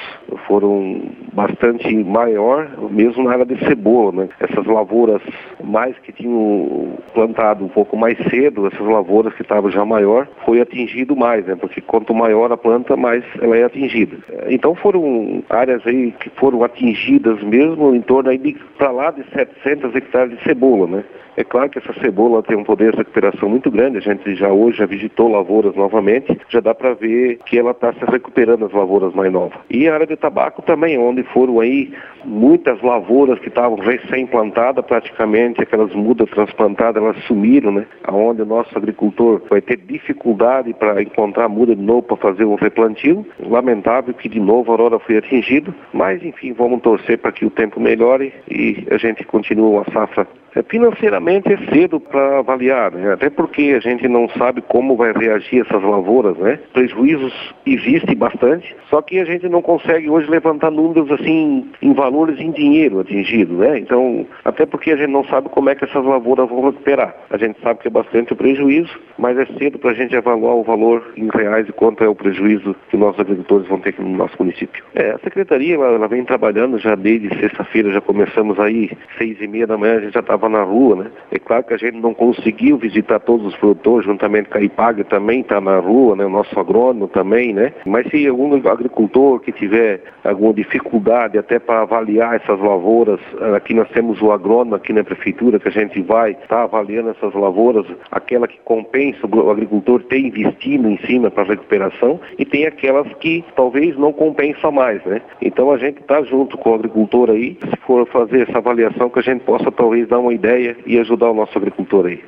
foram 0.48 1.04
bastante 1.34 1.94
maior, 2.04 2.68
mesmo 2.90 3.24
na 3.24 3.32
área 3.32 3.46
de 3.46 3.58
cebola, 3.66 4.12
né? 4.12 4.30
Essas 4.40 4.66
lavouras 4.66 5.22
mais 5.64 5.96
que 6.00 6.12
tinham 6.12 6.98
plantado 7.14 7.64
um 7.64 7.68
pouco 7.68 7.96
mais 7.96 8.18
cedo, 8.30 8.66
essas 8.66 8.86
lavouras 8.88 9.34
que 9.36 9.44
estavam 9.44 9.70
já 9.70 9.86
maior, 9.86 10.28
foi 10.46 10.62
atingido 10.62 11.16
mais, 11.16 11.46
né? 11.46 11.56
Porque 11.56 11.80
quanto 11.80 12.14
maior 12.14 12.52
a 12.52 12.58
planta, 12.58 12.98
mais 12.98 13.24
ela 13.40 13.56
é 13.56 13.64
atingida. 13.64 14.18
Então 14.50 14.74
foram 14.74 15.44
áreas 15.50 15.86
aí 15.86 16.12
que 16.20 16.30
foram 16.32 16.64
atingidas 16.64 17.42
mesmo 17.44 17.94
em 17.94 18.02
torno 18.02 18.32
aí 18.32 18.40
de 18.40 18.54
para 18.78 18.90
lá 18.90 19.12
de 19.12 19.24
700 19.32 19.96
hectares 19.96 20.38
de 20.38 20.44
cebola, 20.44 20.88
né? 20.88 21.04
É 21.38 21.44
claro 21.44 21.70
que 21.70 21.80
essa 21.80 21.94
cebola 21.94 22.44
tem 22.44 22.58
um 22.58 22.64
poder 22.64 22.92
de 22.92 22.98
recuperação 22.98 23.48
muito 23.48 23.72
grande, 23.72 23.98
a 23.98 24.02
gente 24.02 24.36
já 24.36 24.52
hoje 24.52 24.80
já 24.80 24.86
visitou 24.86 25.30
lavouras 25.30 25.76
novamente, 25.76 26.38
já 26.50 26.60
dá 26.60 26.76
para 26.76 26.94
ver 26.94 27.40
que 27.46 27.58
ela 27.58 27.72
está 27.72 27.94
se 27.94 28.04
recuperando 28.06 28.66
as 28.66 28.72
lavouras 28.74 29.14
mais 29.14 29.32
novas. 29.32 29.58
E 29.70 29.88
a 29.88 29.94
área 29.94 30.06
de 30.06 30.18
tabaco 30.18 30.62
também, 30.62 30.98
onde 30.98 31.24
foram 31.24 31.60
aí 31.60 31.94
muitas 32.26 32.82
lavouras 32.82 33.40
que 33.40 33.48
estavam 33.48 33.78
recém-plantadas, 33.78 34.86
praticamente 34.86 35.62
aquelas 35.62 35.94
mudas 35.96 36.30
transplantadas, 36.30 37.02
elas 37.02 37.18
sumiram, 37.24 37.72
né? 37.72 37.86
Onde 38.08 38.42
o 38.42 38.46
nosso 38.46 38.78
agricultor 38.78 39.42
vai 39.50 39.62
ter 39.62 39.78
dificuldade 39.78 40.74
para 40.74 41.02
encontrar 41.02 41.48
muda 41.48 41.76
de 41.76 41.82
novo 41.82 42.04
para 42.04 42.18
fazer 42.18 42.46
um 42.46 42.56
replantio. 42.56 43.26
Lamentável 43.40 44.14
que 44.14 44.28
de 44.28 44.40
novo 44.40 44.72
a 44.72 44.74
aurora 44.74 45.00
foi 45.00 45.18
atingida, 45.18 45.74
mas 45.94 46.24
enfim, 46.24 46.54
vamos 46.54 46.82
torcer 46.82 47.18
para 47.18 47.32
que 47.32 47.46
o 47.46 47.50
tempo 47.50 47.80
melhore 47.80 48.34
e 48.50 48.86
a 48.92 48.98
gente 48.98 49.24
continue 49.24 49.72
uma 49.72 49.86
safra 49.92 50.28
financeiramente 50.68 51.52
é 51.54 51.58
cedo 51.72 52.00
para 52.00 52.40
avaliar, 52.40 52.92
né? 52.92 53.14
até 53.14 53.30
porque 53.30 53.74
a 53.76 53.80
gente 53.80 54.08
não 54.08 54.28
sabe 54.30 54.62
como 54.62 54.96
vai 54.96 55.14
reagir 55.14 55.62
essas 55.62 55.82
lavouras, 55.82 56.38
né? 56.38 56.60
Prejuízos 56.74 57.34
existem 57.66 58.16
bastante, 58.16 58.76
só 58.90 59.02
que 59.02 59.20
a 59.20 59.26
gente 59.26 59.48
não 59.48 59.62
consegue 59.62 60.10
hoje 60.10 60.30
levantar 60.30 60.72
números 60.72 61.10
assim 61.12 61.70
em 61.82 61.94
valores 61.94 62.40
em 62.40 62.52
dinheiro 62.52 63.00
atingido, 63.00 63.54
né? 63.56 63.80
Então, 63.80 64.26
até 64.44 64.66
porque 64.66 64.92
a 64.92 64.98
gente 64.98 65.12
não 65.12 65.24
sabe 65.26 65.50
como 65.50 65.70
é 65.70 65.76
que 65.76 65.86
essas 65.86 66.04
lavouras 66.04 66.50
vão 66.50 66.66
recuperar. 66.66 67.16
A 67.30 67.38
gente 67.38 67.60
sabe 67.62 67.80
que 67.80 67.88
é 67.88 67.92
bastante 67.92 68.34
o 68.34 68.36
prejuízo, 68.36 69.00
mas 69.18 69.38
é 69.38 69.46
cedo 69.58 69.80
para 69.80 69.92
a 69.92 69.94
gente 69.94 70.16
avaliar 70.16 70.56
o 70.56 70.64
valor 70.64 71.14
em 71.16 71.30
reais 71.30 71.68
e 71.68 71.72
quanto 71.72 72.04
é 72.04 72.08
o 72.08 72.16
prejuízo 72.16 72.76
que 72.90 72.98
nossos 72.98 73.20
agricultores 73.20 73.68
vão 73.68 73.80
ter 73.80 73.90
aqui 73.90 74.02
no 74.02 74.18
nosso 74.18 74.36
município. 74.40 74.84
É, 74.96 75.12
a 75.12 75.20
secretaria 75.20 75.76
ela, 75.76 75.88
ela 75.88 76.08
vem 76.08 76.24
trabalhando 76.24 76.78
já 76.78 76.96
desde 76.96 77.30
sexta-feira, 77.40 77.92
já 77.92 78.02
começamos 78.02 78.60
aí 78.60 78.92
seis 79.18 79.40
e 79.42 79.48
meia 79.48 79.68
da 79.68 79.78
manhã, 79.78 79.98
a 79.98 80.02
gente 80.02 80.14
já 80.14 80.20
estava 80.20 80.41
estava 80.42 80.50
na 80.50 80.64
rua, 80.64 80.96
né? 80.96 81.12
É 81.32 81.38
claro 81.38 81.64
que 81.64 81.74
a 81.74 81.78
gente 81.78 81.98
não 81.98 82.14
conseguiu 82.14 82.78
visitar 82.78 83.20
todos 83.20 83.46
os 83.46 83.56
produtores, 83.58 84.06
juntamente 84.06 84.50
com 84.50 84.58
a 84.58 84.62
IPAG 84.62 85.04
também 85.04 85.42
está 85.42 85.62
na 85.62 85.78
rua, 85.78 86.16
né? 86.16 86.26
O 86.26 86.30
nosso 86.30 86.60
agrônomo 86.60 87.08
também, 87.08 87.54
né? 87.54 87.74
Mas 87.86 88.10
se 88.10 88.28
algum 88.28 88.56
agricultor 88.68 89.40
que 89.40 89.52
tiver 89.52 90.02
alguma 90.24 90.54
dificuldade 90.54 91.38
até 91.38 91.60
para 91.60 91.82
avaliar 91.82 92.36
essas 92.36 92.60
lavouras, 92.60 93.20
aqui 93.56 93.74
nós 93.74 93.90
temos 93.90 94.22
o 94.22 94.32
agrônomo 94.32 94.76
aqui 94.76 94.92
na 94.94 95.04
prefeitura 95.04 95.60
que 95.60 95.68
a 95.68 95.72
gente 95.72 96.02
vai 96.02 96.32
estar 96.32 96.48
tá 96.48 96.64
avaliando 96.64 97.10
essas 97.10 97.34
lavouras, 97.34 97.86
aquela 98.12 98.48
que 98.48 98.60
compensa 98.64 99.28
o 99.28 99.50
agricultor 99.50 100.04
ter 100.04 100.20
investido 100.20 100.88
em 100.88 100.98
cima 101.06 101.30
para 101.30 101.44
recuperação 101.44 102.20
e 102.38 102.46
tem 102.46 102.66
aquelas 102.66 103.08
que 103.16 103.44
talvez 103.56 103.98
não 103.98 104.12
compensa 104.12 104.72
mais, 104.72 105.04
né? 105.06 105.22
Então 105.42 105.72
a 105.72 105.78
gente 105.78 106.02
está 106.02 106.22
junto 106.24 106.58
com 106.58 106.72
o 106.72 106.76
agricultor 106.76 107.30
aí, 107.30 107.58
se 107.62 107.78
for 107.86 108.08
fazer 108.08 108.48
essa 108.48 108.58
avaliação 108.58 109.10
que 109.10 109.20
a 109.20 109.24
gente 109.24 109.44
possa 109.44 109.72
talvez 109.72 110.08
dar 110.08 110.20
uma 110.20 110.31
uma 110.32 110.34
ideia 110.34 110.78
e 110.86 110.98
ajudar 110.98 111.30
o 111.30 111.34
nosso 111.34 111.58
agricultor 111.58 112.06
aí. 112.06 112.24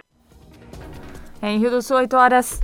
Em 1.42 1.58
Rio 1.60 1.72
do 1.72 1.82
Sul, 1.82 1.98
8 1.98 2.16
horas 2.16 2.62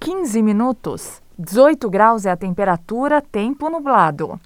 15 0.00 0.42
minutos. 0.42 1.22
18 1.38 1.88
graus 1.88 2.26
é 2.26 2.30
a 2.30 2.36
temperatura, 2.36 3.20
tempo 3.20 3.70
nublado. 3.70 4.40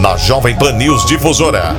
Na 0.00 0.16
Jovem 0.16 0.58
Pan 0.58 0.72
News 0.72 1.04
Difusora. 1.06 1.76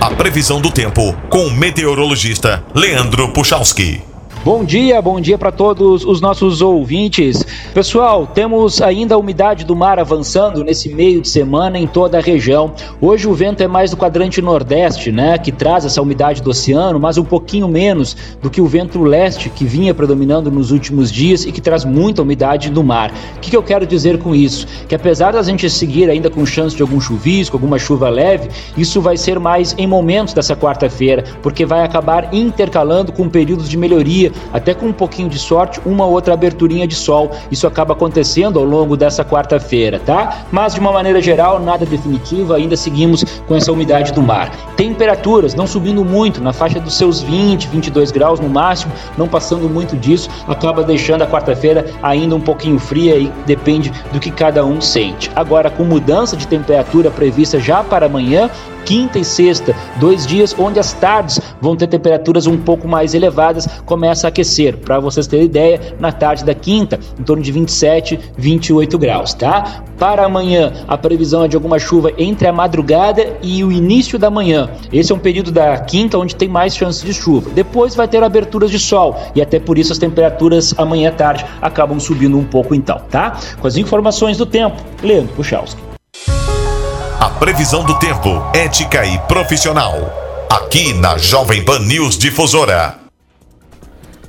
A 0.00 0.14
previsão 0.14 0.60
do 0.60 0.70
tempo 0.70 1.14
com 1.28 1.46
o 1.46 1.50
meteorologista 1.50 2.64
Leandro 2.74 3.32
Puchalski. 3.32 4.15
Bom 4.46 4.64
dia, 4.64 5.02
bom 5.02 5.20
dia 5.20 5.36
para 5.36 5.50
todos 5.50 6.04
os 6.04 6.20
nossos 6.20 6.62
ouvintes. 6.62 7.44
Pessoal, 7.74 8.28
temos 8.28 8.80
ainda 8.80 9.16
a 9.16 9.18
umidade 9.18 9.64
do 9.64 9.74
mar 9.74 9.98
avançando 9.98 10.62
nesse 10.62 10.88
meio 10.88 11.20
de 11.20 11.28
semana 11.28 11.80
em 11.80 11.86
toda 11.88 12.18
a 12.18 12.20
região. 12.20 12.72
Hoje 13.00 13.26
o 13.26 13.34
vento 13.34 13.60
é 13.64 13.66
mais 13.66 13.90
do 13.90 13.96
quadrante 13.96 14.40
nordeste, 14.40 15.10
né, 15.10 15.36
que 15.36 15.50
traz 15.50 15.84
essa 15.84 16.00
umidade 16.00 16.42
do 16.42 16.50
oceano, 16.50 17.00
mas 17.00 17.18
um 17.18 17.24
pouquinho 17.24 17.66
menos 17.66 18.16
do 18.40 18.48
que 18.48 18.60
o 18.60 18.66
vento 18.66 19.02
leste 19.02 19.50
que 19.50 19.64
vinha 19.64 19.92
predominando 19.92 20.48
nos 20.48 20.70
últimos 20.70 21.10
dias 21.10 21.44
e 21.44 21.50
que 21.50 21.60
traz 21.60 21.84
muita 21.84 22.22
umidade 22.22 22.70
do 22.70 22.84
mar. 22.84 23.12
O 23.38 23.40
que, 23.40 23.50
que 23.50 23.56
eu 23.56 23.64
quero 23.64 23.84
dizer 23.84 24.16
com 24.18 24.32
isso? 24.32 24.64
Que 24.88 24.94
apesar 24.94 25.32
da 25.32 25.42
gente 25.42 25.68
seguir 25.68 26.08
ainda 26.08 26.30
com 26.30 26.46
chance 26.46 26.76
de 26.76 26.82
algum 26.82 27.00
chuvisco, 27.00 27.56
alguma 27.56 27.80
chuva 27.80 28.08
leve, 28.08 28.48
isso 28.78 29.00
vai 29.00 29.16
ser 29.16 29.40
mais 29.40 29.74
em 29.76 29.88
momentos 29.88 30.34
dessa 30.34 30.54
quarta-feira, 30.54 31.24
porque 31.42 31.66
vai 31.66 31.82
acabar 31.82 32.32
intercalando 32.32 33.10
com 33.10 33.28
períodos 33.28 33.68
de 33.68 33.76
melhoria 33.76 34.35
até 34.52 34.74
com 34.74 34.86
um 34.86 34.92
pouquinho 34.92 35.28
de 35.28 35.38
sorte, 35.38 35.80
uma 35.84 36.06
outra 36.06 36.34
aberturinha 36.34 36.86
de 36.86 36.94
sol. 36.94 37.30
Isso 37.50 37.66
acaba 37.66 37.92
acontecendo 37.94 38.58
ao 38.58 38.64
longo 38.64 38.96
dessa 38.96 39.24
quarta-feira, 39.24 40.00
tá? 40.04 40.46
Mas 40.50 40.74
de 40.74 40.80
uma 40.80 40.92
maneira 40.92 41.20
geral, 41.20 41.60
nada 41.60 41.84
definitivo, 41.84 42.54
ainda 42.54 42.76
seguimos 42.76 43.24
com 43.46 43.54
essa 43.54 43.72
umidade 43.72 44.12
do 44.12 44.22
mar. 44.22 44.50
Temperaturas 44.76 45.54
não 45.54 45.66
subindo 45.66 46.04
muito, 46.04 46.42
na 46.42 46.52
faixa 46.52 46.80
dos 46.80 46.94
seus 46.94 47.20
20, 47.20 47.68
22 47.68 48.10
graus 48.10 48.40
no 48.40 48.48
máximo, 48.48 48.92
não 49.16 49.28
passando 49.28 49.68
muito 49.68 49.96
disso, 49.96 50.28
acaba 50.46 50.82
deixando 50.82 51.22
a 51.22 51.26
quarta-feira 51.26 51.86
ainda 52.02 52.34
um 52.34 52.40
pouquinho 52.40 52.78
fria 52.78 53.16
e 53.16 53.32
depende 53.46 53.92
do 54.12 54.20
que 54.20 54.30
cada 54.30 54.64
um 54.64 54.80
sente. 54.80 55.30
Agora, 55.34 55.70
com 55.70 55.84
mudança 55.84 56.36
de 56.36 56.46
temperatura 56.46 57.10
prevista 57.10 57.58
já 57.58 57.82
para 57.82 58.06
amanhã, 58.06 58.50
quinta 58.86 59.18
e 59.18 59.24
sexta, 59.24 59.74
dois 59.96 60.24
dias 60.26 60.54
onde 60.56 60.78
as 60.78 60.92
tardes 60.92 61.40
vão 61.60 61.76
ter 61.76 61.88
temperaturas 61.88 62.46
um 62.46 62.56
pouco 62.56 62.86
mais 62.86 63.12
elevadas, 63.12 63.66
começa 63.84 64.26
a 64.26 64.28
aquecer. 64.28 64.78
Para 64.78 65.00
vocês 65.00 65.26
terem 65.26 65.44
ideia, 65.44 65.96
na 65.98 66.12
tarde 66.12 66.44
da 66.44 66.54
quinta, 66.54 66.98
em 67.18 67.22
torno 67.24 67.42
de 67.42 67.50
27, 67.50 68.18
28 68.38 68.98
graus, 68.98 69.34
tá? 69.34 69.82
Para 69.98 70.24
amanhã, 70.24 70.72
a 70.86 70.96
previsão 70.96 71.44
é 71.44 71.48
de 71.48 71.56
alguma 71.56 71.78
chuva 71.78 72.12
entre 72.16 72.46
a 72.46 72.52
madrugada 72.52 73.36
e 73.42 73.64
o 73.64 73.72
início 73.72 74.18
da 74.18 74.30
manhã. 74.30 74.70
Esse 74.92 75.10
é 75.10 75.14
um 75.14 75.18
período 75.18 75.50
da 75.50 75.76
quinta 75.78 76.18
onde 76.18 76.36
tem 76.36 76.48
mais 76.48 76.76
chances 76.76 77.02
de 77.02 77.12
chuva. 77.12 77.50
Depois 77.50 77.94
vai 77.94 78.06
ter 78.06 78.22
aberturas 78.22 78.70
de 78.70 78.78
sol 78.78 79.16
e 79.34 79.42
até 79.42 79.58
por 79.58 79.78
isso 79.78 79.92
as 79.92 79.98
temperaturas 79.98 80.74
amanhã 80.78 81.08
à 81.08 81.12
tarde 81.12 81.44
acabam 81.60 81.98
subindo 81.98 82.38
um 82.38 82.44
pouco 82.44 82.74
então, 82.74 83.00
tá? 83.10 83.38
Com 83.58 83.66
as 83.66 83.76
informações 83.76 84.36
do 84.36 84.46
tempo, 84.46 84.76
Leandro 85.02 85.34
Puchalski. 85.34 85.95
Previsão 87.38 87.84
do 87.84 87.98
tempo, 87.98 88.30
ética 88.54 89.04
e 89.04 89.18
profissional. 89.28 89.92
Aqui 90.48 90.94
na 90.94 91.18
Jovem 91.18 91.62
Pan 91.62 91.80
News 91.80 92.16
Difusora. 92.16 92.94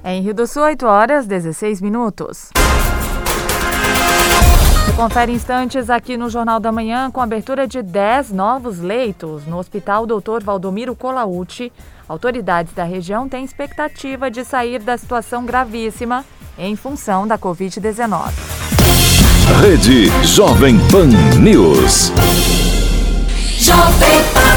Em 0.03 0.21
Rio 0.21 0.33
do 0.33 0.45
Sul, 0.45 0.63
8 0.63 0.85
horas 0.85 1.25
16 1.25 1.79
minutos. 1.79 2.49
Você 4.83 4.91
confere 4.93 5.31
instantes 5.31 5.89
aqui 5.89 6.17
no 6.17 6.29
Jornal 6.29 6.59
da 6.59 6.69
Manhã 6.69 7.09
com 7.09 7.21
abertura 7.21 7.65
de 7.65 7.81
10 7.81 8.33
novos 8.33 8.79
leitos 8.79 9.45
no 9.45 9.57
Hospital 9.57 10.05
Dr. 10.05 10.43
Valdomiro 10.43 10.93
Colauti. 10.93 11.71
Autoridades 12.09 12.73
da 12.73 12.83
região 12.83 13.29
têm 13.29 13.45
expectativa 13.45 14.29
de 14.29 14.43
sair 14.43 14.79
da 14.79 14.97
situação 14.97 15.45
gravíssima 15.45 16.25
em 16.57 16.75
função 16.75 17.25
da 17.25 17.37
Covid-19. 17.37 18.31
Rede 19.61 20.11
Jovem 20.25 20.77
Pan 20.91 21.07
News. 21.39 22.11
Jovem 23.67 24.23
Pan 24.33 24.56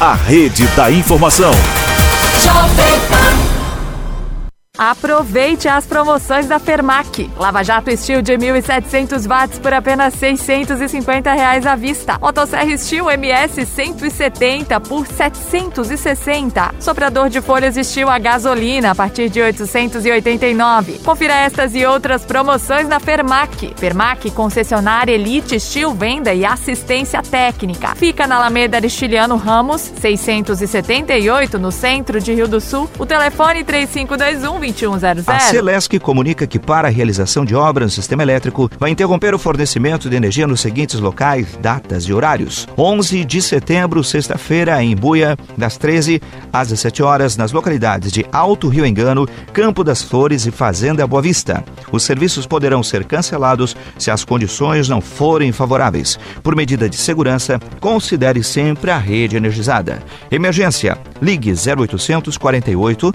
a 0.00 0.14
rede 0.14 0.66
da 0.76 0.90
informação. 0.90 1.50
Aproveite 4.78 5.66
as 5.66 5.84
promoções 5.84 6.46
da 6.46 6.60
Fermac. 6.60 7.28
Lava 7.36 7.64
Jato 7.64 7.94
Steel 7.96 8.22
de 8.22 8.34
1.700 8.34 9.26
watts 9.26 9.58
por 9.58 9.74
apenas 9.74 10.14
650 10.14 11.32
reais 11.32 11.66
à 11.66 11.74
vista. 11.74 12.16
Motosserra 12.20 12.78
Steel 12.78 13.10
MS 13.10 13.66
170 13.66 14.78
por 14.78 15.04
760. 15.04 16.74
Soprador 16.78 17.28
de 17.28 17.40
folhas 17.40 17.74
Steel 17.74 18.08
a 18.08 18.20
gasolina 18.20 18.92
a 18.92 18.94
partir 18.94 19.28
de 19.28 19.42
889. 19.42 21.00
Confira 21.04 21.34
estas 21.34 21.74
e 21.74 21.84
outras 21.84 22.24
promoções 22.24 22.86
na 22.86 23.00
Fermac. 23.00 23.74
Fermac, 23.76 24.30
concessionária 24.30 25.10
Elite 25.12 25.58
Steel 25.58 25.92
Venda 25.92 26.32
e 26.32 26.44
Assistência 26.44 27.20
Técnica. 27.20 27.96
Fica 27.96 28.28
na 28.28 28.36
Alameda 28.36 28.76
Aristiliano 28.76 29.34
Ramos, 29.34 29.92
678, 30.00 31.58
no 31.58 31.72
centro 31.72 32.20
de 32.20 32.32
Rio 32.32 32.46
do 32.46 32.60
Sul. 32.60 32.88
O 32.96 33.04
telefone 33.04 33.64
3521 33.64 34.67
2100. 34.72 35.24
A 35.26 35.40
Celesc 35.40 35.98
comunica 35.98 36.46
que 36.46 36.58
para 36.58 36.88
a 36.88 36.90
realização 36.90 37.44
de 37.44 37.54
obras 37.54 37.86
no 37.86 37.90
sistema 37.90 38.22
elétrico 38.22 38.70
vai 38.78 38.90
interromper 38.90 39.34
o 39.34 39.38
fornecimento 39.38 40.08
de 40.08 40.16
energia 40.16 40.46
nos 40.46 40.60
seguintes 40.60 41.00
locais, 41.00 41.58
datas 41.60 42.04
e 42.04 42.12
horários. 42.12 42.66
11 42.76 43.24
de 43.24 43.42
setembro, 43.42 44.02
sexta-feira, 44.04 44.82
em 44.82 44.94
Buia, 44.94 45.36
das 45.56 45.76
13 45.76 46.20
às 46.52 46.68
17 46.68 47.02
horas, 47.02 47.36
nas 47.36 47.52
localidades 47.52 48.12
de 48.12 48.26
Alto 48.32 48.68
Rio 48.68 48.86
Engano, 48.86 49.28
Campo 49.52 49.82
das 49.82 50.02
Flores 50.02 50.46
e 50.46 50.50
Fazenda 50.50 51.06
Boa 51.06 51.22
Vista. 51.22 51.64
Os 51.90 52.02
serviços 52.02 52.46
poderão 52.46 52.82
ser 52.82 53.04
cancelados 53.04 53.76
se 53.98 54.10
as 54.10 54.24
condições 54.24 54.88
não 54.88 55.00
forem 55.00 55.52
favoráveis. 55.52 56.18
Por 56.42 56.54
medida 56.54 56.88
de 56.88 56.96
segurança, 56.96 57.60
considere 57.80 58.42
sempre 58.42 58.90
a 58.90 58.98
rede 58.98 59.36
energizada. 59.36 60.02
Emergência, 60.30 60.98
ligue 61.20 61.52
0800 61.52 62.36
48 62.36 63.14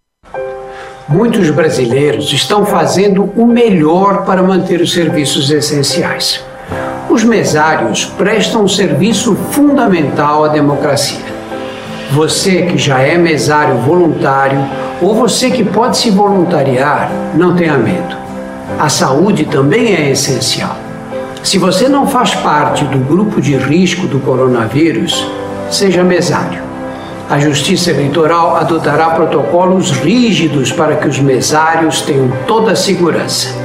Muitos 1.11 1.49
brasileiros 1.49 2.31
estão 2.31 2.65
fazendo 2.65 3.29
o 3.35 3.45
melhor 3.45 4.23
para 4.25 4.41
manter 4.41 4.79
os 4.79 4.93
serviços 4.93 5.51
essenciais. 5.51 6.41
Os 7.09 7.25
mesários 7.25 8.05
prestam 8.05 8.63
um 8.63 8.67
serviço 8.67 9.35
fundamental 9.51 10.45
à 10.45 10.47
democracia. 10.47 11.19
Você 12.11 12.61
que 12.61 12.77
já 12.77 13.01
é 13.01 13.17
mesário 13.17 13.75
voluntário 13.79 14.65
ou 15.01 15.13
você 15.13 15.51
que 15.51 15.65
pode 15.65 15.97
se 15.97 16.09
voluntariar, 16.09 17.11
não 17.35 17.57
tenha 17.57 17.77
medo. 17.77 18.15
A 18.79 18.87
saúde 18.87 19.43
também 19.43 19.93
é 19.93 20.11
essencial. 20.11 20.77
Se 21.43 21.57
você 21.57 21.89
não 21.89 22.07
faz 22.07 22.33
parte 22.35 22.85
do 22.85 22.99
grupo 22.99 23.41
de 23.41 23.57
risco 23.57 24.07
do 24.07 24.21
coronavírus, 24.21 25.29
seja 25.69 26.05
mesário. 26.05 26.70
A 27.31 27.39
Justiça 27.39 27.91
Eleitoral 27.91 28.57
adotará 28.57 29.11
protocolos 29.11 29.91
rígidos 29.91 30.69
para 30.69 30.97
que 30.97 31.07
os 31.07 31.17
mesários 31.17 32.01
tenham 32.01 32.29
toda 32.45 32.73
a 32.73 32.75
segurança. 32.75 33.55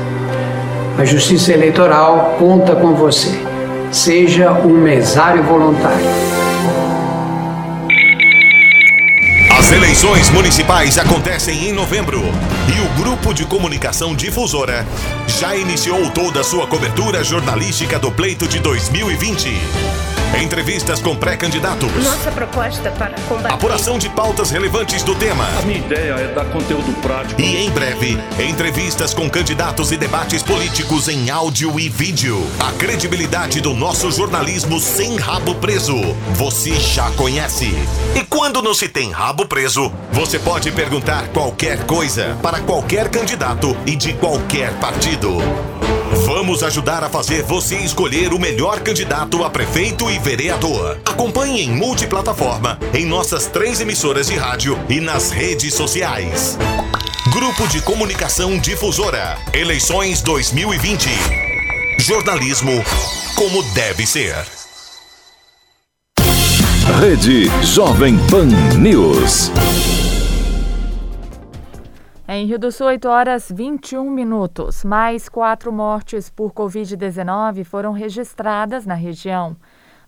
A 0.96 1.04
Justiça 1.04 1.52
Eleitoral 1.52 2.36
conta 2.38 2.76
com 2.76 2.94
você. 2.94 3.36
Seja 3.90 4.52
um 4.52 4.68
mesário 4.68 5.42
voluntário. 5.42 6.06
As 9.58 9.72
eleições 9.72 10.30
municipais 10.30 10.96
acontecem 10.96 11.68
em 11.68 11.72
novembro 11.72 12.20
e 12.20 12.80
o 12.80 13.02
Grupo 13.02 13.34
de 13.34 13.44
Comunicação 13.44 14.14
Difusora 14.14 14.86
já 15.26 15.56
iniciou 15.56 16.08
toda 16.10 16.38
a 16.38 16.44
sua 16.44 16.68
cobertura 16.68 17.24
jornalística 17.24 17.98
do 17.98 18.12
pleito 18.12 18.46
de 18.46 18.60
2020. 18.60 20.15
Entrevistas 20.34 21.00
com 21.00 21.16
pré-candidatos. 21.16 21.90
Nossa 22.04 22.30
proposta 22.30 22.90
para 22.92 23.14
combater. 23.28 23.54
Apuração 23.54 23.98
de 23.98 24.08
pautas 24.10 24.50
relevantes 24.50 25.02
do 25.02 25.14
tema. 25.14 25.46
A 25.58 25.62
minha 25.62 25.78
ideia 25.78 26.12
é 26.14 26.34
dar 26.34 26.44
conteúdo 26.46 26.92
prático. 27.00 27.40
E 27.40 27.64
em 27.64 27.70
breve, 27.70 28.18
entrevistas 28.38 29.14
com 29.14 29.30
candidatos 29.30 29.92
e 29.92 29.96
debates 29.96 30.42
políticos 30.42 31.08
em 31.08 31.30
áudio 31.30 31.78
e 31.80 31.88
vídeo. 31.88 32.46
A 32.58 32.72
credibilidade 32.72 33.60
do 33.60 33.72
nosso 33.72 34.10
jornalismo 34.10 34.78
sem 34.78 35.16
rabo 35.16 35.54
preso. 35.54 35.96
Você 36.34 36.74
já 36.74 37.10
conhece. 37.12 37.72
E 38.14 38.22
quando 38.24 38.60
não 38.60 38.74
se 38.74 38.88
tem 38.88 39.10
rabo 39.10 39.46
preso, 39.46 39.90
você 40.12 40.38
pode 40.38 40.70
perguntar 40.70 41.28
qualquer 41.28 41.84
coisa 41.86 42.36
para 42.42 42.60
qualquer 42.60 43.08
candidato 43.08 43.76
e 43.86 43.96
de 43.96 44.12
qualquer 44.14 44.72
partido. 44.74 45.38
Vamos 46.24 46.62
ajudar 46.62 47.02
a 47.02 47.08
fazer 47.08 47.42
você 47.42 47.76
escolher 47.76 48.32
o 48.32 48.38
melhor 48.38 48.80
candidato 48.80 49.44
a 49.44 49.50
prefeito 49.50 50.10
e 50.10 50.18
vereador. 50.18 50.98
Acompanhe 51.04 51.62
em 51.62 51.70
multiplataforma, 51.70 52.78
em 52.94 53.04
nossas 53.04 53.46
três 53.46 53.80
emissoras 53.80 54.28
de 54.28 54.36
rádio 54.36 54.78
e 54.88 55.00
nas 55.00 55.30
redes 55.30 55.74
sociais. 55.74 56.56
Grupo 57.32 57.66
de 57.68 57.80
Comunicação 57.82 58.58
Difusora. 58.58 59.36
Eleições 59.52 60.22
2020. 60.22 61.08
Jornalismo 61.98 62.82
como 63.34 63.62
deve 63.74 64.06
ser. 64.06 64.34
Rede 67.00 67.50
Jovem 67.62 68.16
Pan 68.30 68.46
News. 68.78 69.50
Em 72.28 72.44
Rio 72.44 72.58
do 72.58 72.72
Sul, 72.72 72.88
8 72.88 73.08
horas 73.08 73.52
21 73.54 74.10
minutos. 74.10 74.82
Mais 74.82 75.28
quatro 75.28 75.72
mortes 75.72 76.28
por 76.28 76.52
Covid-19 76.52 77.62
foram 77.62 77.92
registradas 77.92 78.84
na 78.84 78.94
região. 78.94 79.56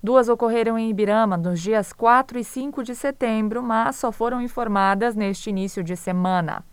Duas 0.02 0.28
ocorreram 0.28 0.76
em 0.76 0.90
Ibirama 0.90 1.37
nos 1.37 1.61
dias 1.61 1.92
4 1.92 2.40
e 2.40 2.42
5 2.42 2.83
de 2.83 2.96
setembro, 2.96 3.62
mas 3.62 3.94
só 3.94 4.11
foram 4.11 4.42
informadas 4.42 5.14
neste 5.14 5.50
início 5.50 5.85
de 5.85 5.96
semana. 5.96 6.64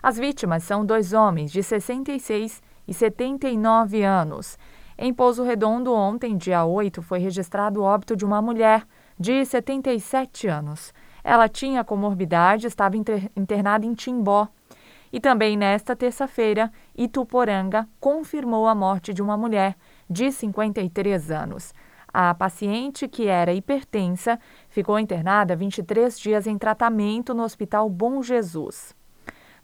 As 0.00 0.16
vítimas 0.16 0.62
são 0.62 0.86
dois 0.86 1.12
homens 1.12 1.50
de 1.50 1.64
66 1.64 2.62
e 2.86 2.94
79 2.94 4.04
anos. 4.04 4.56
Em 4.96 5.12
Pouso 5.12 5.42
Redondo, 5.42 5.92
ontem, 5.92 6.36
dia 6.36 6.64
8, 6.64 7.02
foi 7.02 7.18
registrado 7.18 7.80
o 7.80 7.82
óbito 7.82 8.14
de 8.14 8.24
uma 8.24 8.40
mulher 8.40 8.86
de 9.18 9.44
77 9.44 10.46
anos. 10.46 10.94
Ela 11.24 11.48
tinha 11.48 11.82
comorbidade, 11.82 12.68
estava 12.68 12.96
internada 12.96 13.84
em 13.84 13.94
Timbó. 13.94 14.46
E 15.12 15.20
também 15.20 15.56
nesta 15.56 15.94
terça-feira, 15.94 16.72
Ituporanga 16.96 17.86
confirmou 18.00 18.66
a 18.66 18.74
morte 18.74 19.12
de 19.12 19.20
uma 19.20 19.36
mulher 19.36 19.76
de 20.08 20.32
53 20.32 21.30
anos. 21.30 21.74
A 22.14 22.34
paciente, 22.34 23.06
que 23.06 23.26
era 23.26 23.52
hipertensa, 23.52 24.40
ficou 24.68 24.98
internada 24.98 25.54
23 25.54 26.18
dias 26.18 26.46
em 26.46 26.56
tratamento 26.56 27.34
no 27.34 27.42
Hospital 27.42 27.90
Bom 27.90 28.22
Jesus. 28.22 28.94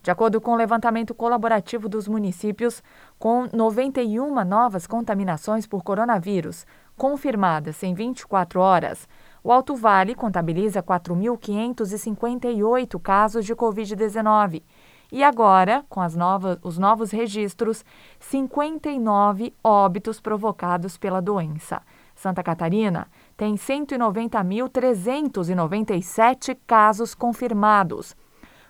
De 0.01 0.09
acordo 0.11 0.39
com 0.39 0.51
o 0.51 0.55
levantamento 0.55 1.13
colaborativo 1.13 1.89
dos 1.89 2.07
municípios, 2.07 2.81
com 3.17 3.49
91 3.51 4.45
novas 4.45 4.87
contaminações 4.87 5.67
por 5.67 5.83
coronavírus 5.83 6.65
confirmadas 6.95 7.83
em 7.83 7.93
24 7.93 8.61
horas, 8.61 9.09
o 9.43 9.51
Alto 9.51 9.75
Vale 9.75 10.15
contabiliza 10.15 10.81
4.558 10.83 13.01
casos 13.01 13.45
de 13.45 13.53
Covid-19 13.55 14.63
e 15.11 15.23
agora, 15.23 15.83
com 15.89 16.01
as 16.01 16.15
novas, 16.15 16.59
os 16.61 16.77
novos 16.77 17.09
registros, 17.11 17.83
59 18.19 19.51
óbitos 19.63 20.21
provocados 20.21 20.95
pela 20.97 21.19
doença. 21.21 21.81
Santa 22.15 22.43
Catarina 22.43 23.07
tem 23.35 23.55
190.397 23.55 26.55
casos 26.67 27.15
confirmados, 27.15 28.15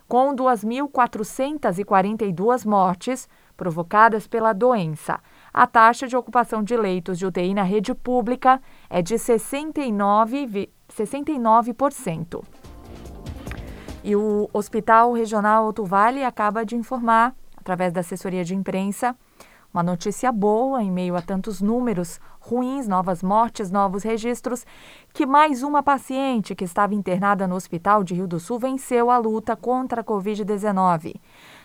com 0.08 0.34
2.442 0.34 2.64
mortes 2.64 3.28
provocadas 3.56 4.26
pela 4.26 4.54
doença. 4.54 5.20
A 5.52 5.66
taxa 5.66 6.08
de 6.08 6.16
ocupação 6.16 6.62
de 6.62 6.74
leitos 6.76 7.18
de 7.18 7.26
UTI 7.26 7.52
na 7.52 7.64
rede 7.64 7.92
pública 7.94 8.62
é 8.88 9.02
de 9.02 9.18
69, 9.18 10.70
69%. 10.88 12.59
E 14.02 14.16
o 14.16 14.48
Hospital 14.52 15.12
Regional 15.12 15.66
Alto 15.66 15.84
Vale 15.84 16.24
acaba 16.24 16.64
de 16.64 16.74
informar, 16.74 17.34
através 17.56 17.92
da 17.92 18.00
assessoria 18.00 18.42
de 18.42 18.54
imprensa, 18.54 19.14
uma 19.72 19.82
notícia 19.82 20.32
boa 20.32 20.82
em 20.82 20.90
meio 20.90 21.14
a 21.14 21.22
tantos 21.22 21.60
números 21.60 22.18
ruins, 22.40 22.88
novas 22.88 23.22
mortes, 23.22 23.70
novos 23.70 24.02
registros, 24.02 24.66
que 25.12 25.26
mais 25.26 25.62
uma 25.62 25.82
paciente 25.82 26.54
que 26.54 26.64
estava 26.64 26.94
internada 26.94 27.46
no 27.46 27.54
hospital 27.54 28.02
de 28.02 28.14
Rio 28.14 28.26
do 28.26 28.40
Sul 28.40 28.58
venceu 28.58 29.10
a 29.10 29.18
luta 29.18 29.54
contra 29.54 30.00
a 30.00 30.04
Covid-19. 30.04 31.14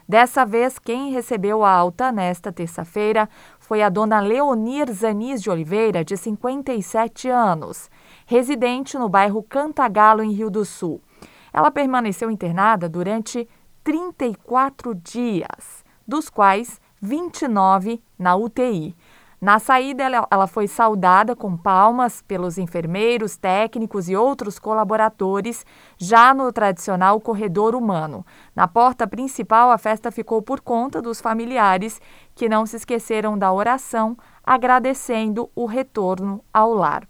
Dessa 0.07 0.45
vez, 0.45 0.77
quem 0.77 1.11
recebeu 1.11 1.63
a 1.63 1.71
alta 1.71 2.11
nesta 2.11 2.51
terça-feira 2.51 3.27
foi 3.59 3.81
a 3.81 3.89
dona 3.89 4.19
Leonir 4.19 4.91
Zanis 4.91 5.41
de 5.41 5.49
Oliveira, 5.49 6.05
de 6.05 6.15
57 6.15 7.29
anos, 7.29 7.89
residente 8.27 8.99
no 8.99 9.09
bairro 9.09 9.41
Cantagalo, 9.41 10.21
em 10.21 10.31
Rio 10.31 10.51
do 10.51 10.63
Sul. 10.63 11.01
Ela 11.55 11.71
permaneceu 11.71 12.29
internada 12.29 12.89
durante 12.89 13.47
34 13.81 14.93
dias, 14.93 15.85
dos 16.05 16.29
quais 16.29 16.81
29 17.01 18.03
na 18.19 18.35
UTI. 18.35 18.93
Na 19.39 19.57
saída, 19.57 20.03
ela, 20.03 20.47
foi 20.47 20.67
saudada 20.67 21.33
com 21.33 21.55
palmas 21.55 22.21
pelos 22.21 22.57
enfermeiros, 22.57 23.37
técnicos 23.37 24.09
e 24.09 24.17
outros 24.17 24.59
colaboradores, 24.59 25.65
já 25.97 26.33
no 26.33 26.51
tradicional 26.51 27.21
corredor 27.21 27.73
humano. 27.73 28.25
Na 28.53 28.67
porta 28.67 29.07
principal, 29.07 29.71
a 29.71 29.77
festa 29.77 30.11
ficou 30.11 30.41
por 30.41 30.59
conta 30.59 31.01
dos 31.01 31.21
familiares 31.21 32.01
que 32.35 32.49
não 32.49 32.65
se 32.65 32.75
esqueceram 32.75 33.37
da 33.37 33.53
oração, 33.53 34.17
agradecendo 34.43 35.49
o 35.55 35.65
retorno 35.65 36.43
ao 36.53 36.73
lar. 36.73 37.07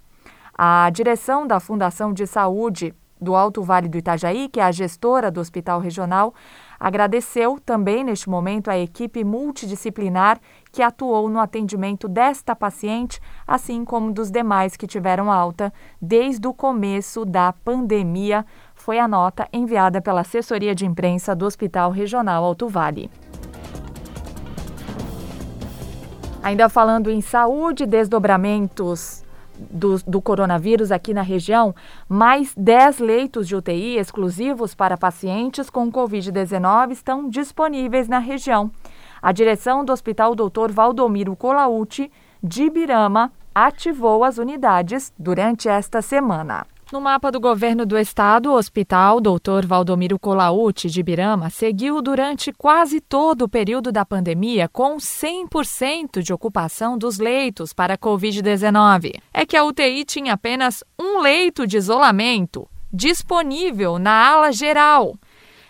A 0.53 0.87
direção 0.91 1.47
da 1.47 1.59
Fundação 1.59 2.13
de 2.13 2.27
Saúde 2.27 2.93
do 3.19 3.35
Alto 3.35 3.63
Vale 3.63 3.87
do 3.87 3.97
Itajaí, 3.97 4.49
que 4.49 4.59
é 4.59 4.63
a 4.63 4.71
gestora 4.71 5.31
do 5.31 5.39
Hospital 5.39 5.79
Regional, 5.79 6.33
agradeceu 6.79 7.59
também 7.65 8.03
neste 8.03 8.29
momento 8.29 8.69
a 8.69 8.77
equipe 8.77 9.23
multidisciplinar 9.23 10.39
que 10.71 10.81
atuou 10.81 11.29
no 11.29 11.39
atendimento 11.39 12.07
desta 12.07 12.55
paciente, 12.55 13.19
assim 13.47 13.85
como 13.85 14.11
dos 14.11 14.29
demais 14.29 14.75
que 14.75 14.85
tiveram 14.85 15.31
alta 15.31 15.73
desde 16.01 16.47
o 16.47 16.53
começo 16.53 17.25
da 17.25 17.53
pandemia, 17.53 18.45
foi 18.75 18.99
a 18.99 19.07
nota 19.07 19.47
enviada 19.51 20.01
pela 20.01 20.21
assessoria 20.21 20.75
de 20.75 20.85
imprensa 20.85 21.35
do 21.35 21.45
Hospital 21.45 21.91
Regional 21.91 22.43
Alto 22.43 22.67
Vale. 22.67 23.09
Ainda 26.43 26.69
falando 26.69 27.09
em 27.09 27.21
saúde, 27.21 27.87
desdobramentos 27.87 29.24
do, 29.57 29.97
do, 30.05 30.21
coronavírus 30.21 30.91
aqui 30.91 31.13
na 31.13 31.21
região, 31.21 31.73
mais 32.07 32.53
10 32.55 32.99
leitos 32.99 33.47
de 33.47 33.55
UTI 33.55 33.97
exclusivos 33.97 34.75
para 34.75 34.97
pacientes 34.97 35.69
com 35.69 35.91
Covid-19 35.91 36.91
estão 36.91 37.29
disponíveis 37.29 38.07
na 38.07 38.19
região. 38.19 38.71
A 39.21 39.31
direção 39.31 39.83
do 39.83 39.91
Hospital 39.91 40.35
Dr. 40.35 40.71
Valdomiro 40.71 41.35
Colauti, 41.35 42.11
de 42.43 42.63
Ibirama, 42.63 43.31
ativou 43.53 44.23
as 44.23 44.37
unidades 44.37 45.13
durante 45.17 45.67
esta 45.69 46.01
semana. 46.01 46.65
No 46.91 47.01
mapa 47.01 47.31
do 47.31 47.39
governo 47.39 47.83
do 47.83 47.97
estado, 47.97 48.51
o 48.51 48.55
Hospital 48.55 49.19
Dr. 49.19 49.65
Valdomiro 49.65 50.19
Colauti 50.19 50.87
de 50.87 50.99
Ibirama 50.99 51.49
seguiu 51.49 51.99
durante 51.99 52.53
quase 52.53 53.01
todo 53.01 53.41
o 53.41 53.49
período 53.49 53.91
da 53.91 54.05
pandemia 54.05 54.69
com 54.69 54.97
100% 54.97 56.21
de 56.21 56.31
ocupação 56.31 56.95
dos 56.95 57.17
leitos 57.17 57.73
para 57.73 57.97
Covid-19. 57.97 59.19
É 59.33 59.47
que 59.47 59.57
a 59.57 59.63
UTI 59.63 60.05
tinha 60.05 60.33
apenas 60.33 60.83
um 60.97 61.21
leito 61.21 61.65
de 61.65 61.75
isolamento 61.75 62.67
disponível 62.93 63.97
na 63.97 64.29
ala 64.29 64.51
geral, 64.51 65.15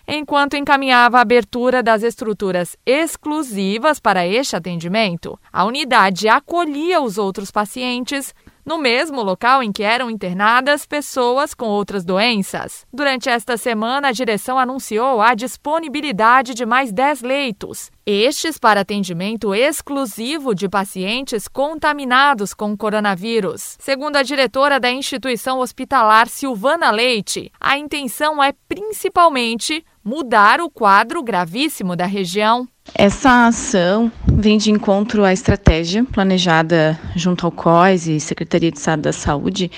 enquanto 0.06 0.58
encaminhava 0.58 1.18
a 1.18 1.22
abertura 1.22 1.82
das 1.82 2.04
estruturas 2.04 2.76
exclusivas 2.86 4.02
para 4.02 4.28
este 4.28 4.58
atendimento. 4.58 5.40
A 5.52 5.64
unidade 5.64 6.28
acolhia 6.28 7.00
os 7.00 7.18
outros 7.18 7.52
pacientes 7.52 8.36
no 8.66 8.78
mesmo 8.80 9.22
local 9.22 9.62
em 9.62 9.72
que 9.72 9.84
eram 9.84 10.10
internadas 10.10 10.86
pessoas 10.86 11.54
com 11.54 11.68
outras 11.68 12.04
doenças. 12.04 12.86
Durante 12.92 13.30
esta 13.30 13.56
semana, 13.58 14.08
a 14.08 14.12
direção 14.12 14.58
anunciou 14.58 15.22
a 15.22 15.36
disponibilidade 15.36 16.54
de 16.54 16.66
mais 16.66 16.92
10 16.92 17.22
leitos, 17.22 17.92
estes 18.06 18.58
para 18.58 18.82
atendimento 18.82 19.54
exclusivo 19.54 20.56
de 20.56 20.68
pacientes 20.68 21.48
contaminados 21.48 22.54
com 22.54 22.76
coronavírus. 22.76 23.78
Segundo 23.80 24.16
a 24.16 24.24
diretora 24.24 24.80
da 24.80 24.92
instituição 24.92 25.60
hospitalar 25.60 26.28
Silvana 26.28 26.90
Leite, 26.92 27.52
a 27.60 27.78
intenção 27.78 28.44
é 28.44 28.54
principalmente 28.68 29.86
mudar 30.04 30.62
o 30.62 30.70
quadro 30.70 31.24
gravíssimo 31.24 31.96
da 31.96 32.06
região. 32.06 32.68
Essa 32.94 33.48
ação 33.48 34.12
vem 34.26 34.58
de 34.58 34.70
encontro 34.70 35.24
à 35.24 35.34
estratégia 35.34 36.04
planejada 36.04 37.00
junto 37.16 37.46
ao 37.46 37.52
COIS 37.52 38.08
e 38.08 38.20
Secretaria 38.20 38.72
de 38.72 38.78
Estado 38.78 39.02
da 39.02 39.12
Saúde 39.12 39.72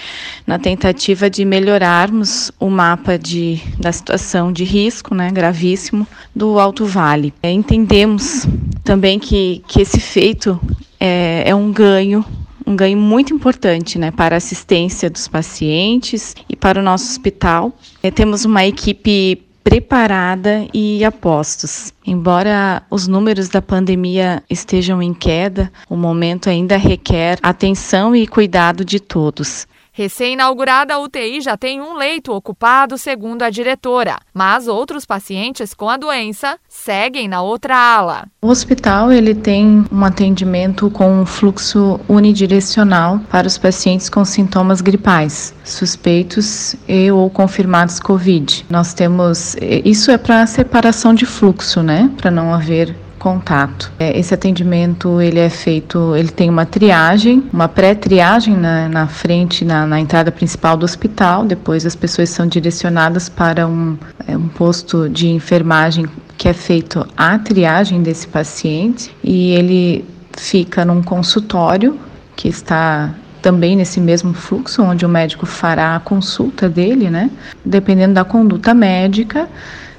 na 0.46 0.60
tentativa 0.60 1.30
de 1.30 1.46
melhorarmos 1.46 2.52
o 2.60 2.70
mapa 2.70 3.18
de, 3.18 3.62
da 3.80 3.92
situação 3.92 4.52
de 4.52 4.64
risco 4.64 5.16
né, 5.16 5.32
gravíssimo 5.32 6.06
do 6.36 6.60
Alto 6.60 6.86
Vale. 6.86 7.34
É, 7.42 7.50
entendemos 7.50 8.46
também 8.84 9.18
que, 9.18 9.64
que 9.68 9.82
esse 9.82 10.00
feito 10.00 10.60
é, 11.00 11.44
é 11.46 11.56
um 11.56 11.72
ganho 11.72 12.26
um 12.66 12.76
ganho 12.76 12.98
muito 12.98 13.34
importante 13.34 13.98
né, 13.98 14.12
para 14.12 14.36
a 14.36 14.38
assistência 14.38 15.10
dos 15.10 15.26
pacientes 15.26 16.36
e 16.50 16.56
para 16.56 16.82
o 16.82 16.84
nosso 16.84 17.06
hospital. 17.06 17.72
É, 18.04 18.12
temos 18.12 18.44
uma 18.44 18.66
equipe 18.66 19.47
preparada 19.68 20.66
e 20.74 21.04
a 21.04 21.12
postos. 21.12 21.92
Embora 22.06 22.82
os 22.90 23.06
números 23.06 23.50
da 23.50 23.62
pandemia 23.62 24.42
estejam 24.50 25.02
em 25.04 25.14
queda, 25.14 25.70
o 25.90 25.98
momento 25.98 26.50
ainda 26.50 26.78
requer 26.78 27.38
atenção 27.44 28.16
e 28.16 28.26
cuidado 28.26 28.86
de 28.86 28.98
todos. 28.98 29.68
Recém-inaugurada, 29.98 30.94
a 30.94 31.00
UTI 31.00 31.42
já 31.42 31.58
tem 31.58 31.82
um 31.82 31.98
leito 31.98 32.32
ocupado, 32.32 33.00
segundo 33.00 33.42
a 33.42 33.50
diretora, 33.50 34.20
mas 34.32 34.68
outros 34.68 35.08
pacientes 35.08 35.74
com 35.74 35.90
a 35.90 35.98
doença 35.98 36.60
seguem 36.70 37.28
na 37.28 37.42
outra 37.42 37.76
ala. 37.76 38.28
O 38.40 38.50
hospital 38.50 39.12
ele 39.12 39.34
tem 39.34 39.84
um 39.92 40.06
atendimento 40.06 40.92
com 40.92 41.22
um 41.22 41.26
fluxo 41.26 42.00
unidirecional 42.08 43.20
para 43.32 43.48
os 43.48 43.58
pacientes 43.58 44.08
com 44.08 44.24
sintomas 44.24 44.82
gripais, 44.82 45.52
suspeitos 45.64 46.76
e 46.88 47.10
ou 47.12 47.28
confirmados 47.32 48.00
COVID. 48.00 48.68
Nós 48.70 48.94
temos 48.94 49.56
isso 49.84 50.12
é 50.12 50.18
para 50.20 50.46
separação 50.46 51.12
de 51.12 51.26
fluxo, 51.26 51.82
né? 51.82 52.12
Para 52.18 52.30
não 52.30 52.54
haver 52.54 52.96
contato. 53.18 53.92
É, 54.00 54.18
esse 54.18 54.34
atendimento 54.34 55.20
ele 55.22 55.40
é 55.40 55.50
feito, 55.50 56.16
ele 56.16 56.30
tem 56.30 56.50
uma 56.50 56.66
triagem, 56.66 57.44
uma 57.52 57.68
pré-triagem 57.68 58.56
na, 58.56 58.88
na, 58.88 59.08
frente, 59.08 59.66
na, 59.66 59.86
na, 59.86 60.00
entrada 60.00 60.32
principal 60.32 60.78
do 60.78 60.84
hospital. 60.84 61.46
Depois 61.46 61.86
as 61.86 61.96
pessoas 61.96 62.30
são 62.30 62.48
direcionadas 62.48 63.30
para 63.30 63.68
um, 63.68 63.98
é, 64.28 64.38
um 64.38 64.48
posto 64.48 65.10
de 65.10 65.28
enfermagem 65.28 66.06
que 66.38 66.48
é 66.48 66.54
feito 66.54 67.06
a 67.18 67.38
triagem 67.40 68.02
desse 68.02 68.28
paciente 68.28 69.14
e 69.24 69.52
ele 69.52 70.06
fica 70.38 70.86
num 70.86 71.02
consultório 71.02 72.00
que 72.36 72.48
está 72.48 73.14
também 73.42 73.76
nesse 73.76 74.00
mesmo 74.00 74.34
fluxo, 74.34 74.84
onde 74.84 75.06
o 75.06 75.10
médico 75.10 75.46
fará 75.46 75.96
a 75.96 76.00
consulta 76.00 76.68
dele, 76.68 77.10
né? 77.10 77.32
Dependendo 77.64 78.14
da 78.14 78.24
conduta 78.24 78.74
médica, 78.74 79.48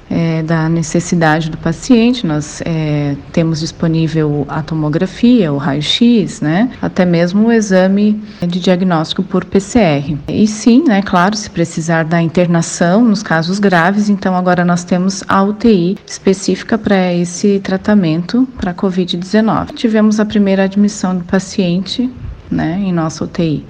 é, 0.09 0.41
da 0.41 0.67
necessidade 0.67 1.49
do 1.49 1.57
paciente. 1.57 2.25
Nós 2.25 2.61
é, 2.65 3.15
temos 3.31 3.59
disponível 3.59 4.45
a 4.49 4.61
tomografia, 4.61 5.53
o 5.53 5.57
raio-x, 5.57 6.41
né? 6.41 6.71
Até 6.81 7.05
mesmo 7.05 7.47
o 7.47 7.51
exame 7.51 8.21
de 8.41 8.59
diagnóstico 8.59 9.21
por 9.21 9.45
PCR. 9.45 10.17
E 10.27 10.47
sim, 10.47 10.83
né? 10.87 11.01
Claro, 11.01 11.35
se 11.35 11.49
precisar 11.49 12.03
da 12.03 12.21
internação 12.21 13.03
nos 13.03 13.21
casos 13.21 13.59
graves, 13.59 14.09
então 14.09 14.35
agora 14.35 14.65
nós 14.65 14.83
temos 14.83 15.23
a 15.27 15.43
UTI 15.43 15.97
específica 16.05 16.77
para 16.77 17.13
esse 17.13 17.59
tratamento 17.59 18.47
para 18.57 18.73
COVID-19. 18.73 19.73
Tivemos 19.73 20.19
a 20.19 20.25
primeira 20.25 20.63
admissão 20.63 21.15
do 21.15 21.23
paciente, 21.23 22.09
né? 22.49 22.79
Em 22.81 22.91
nossa 22.91 23.23
UTI. 23.23 23.65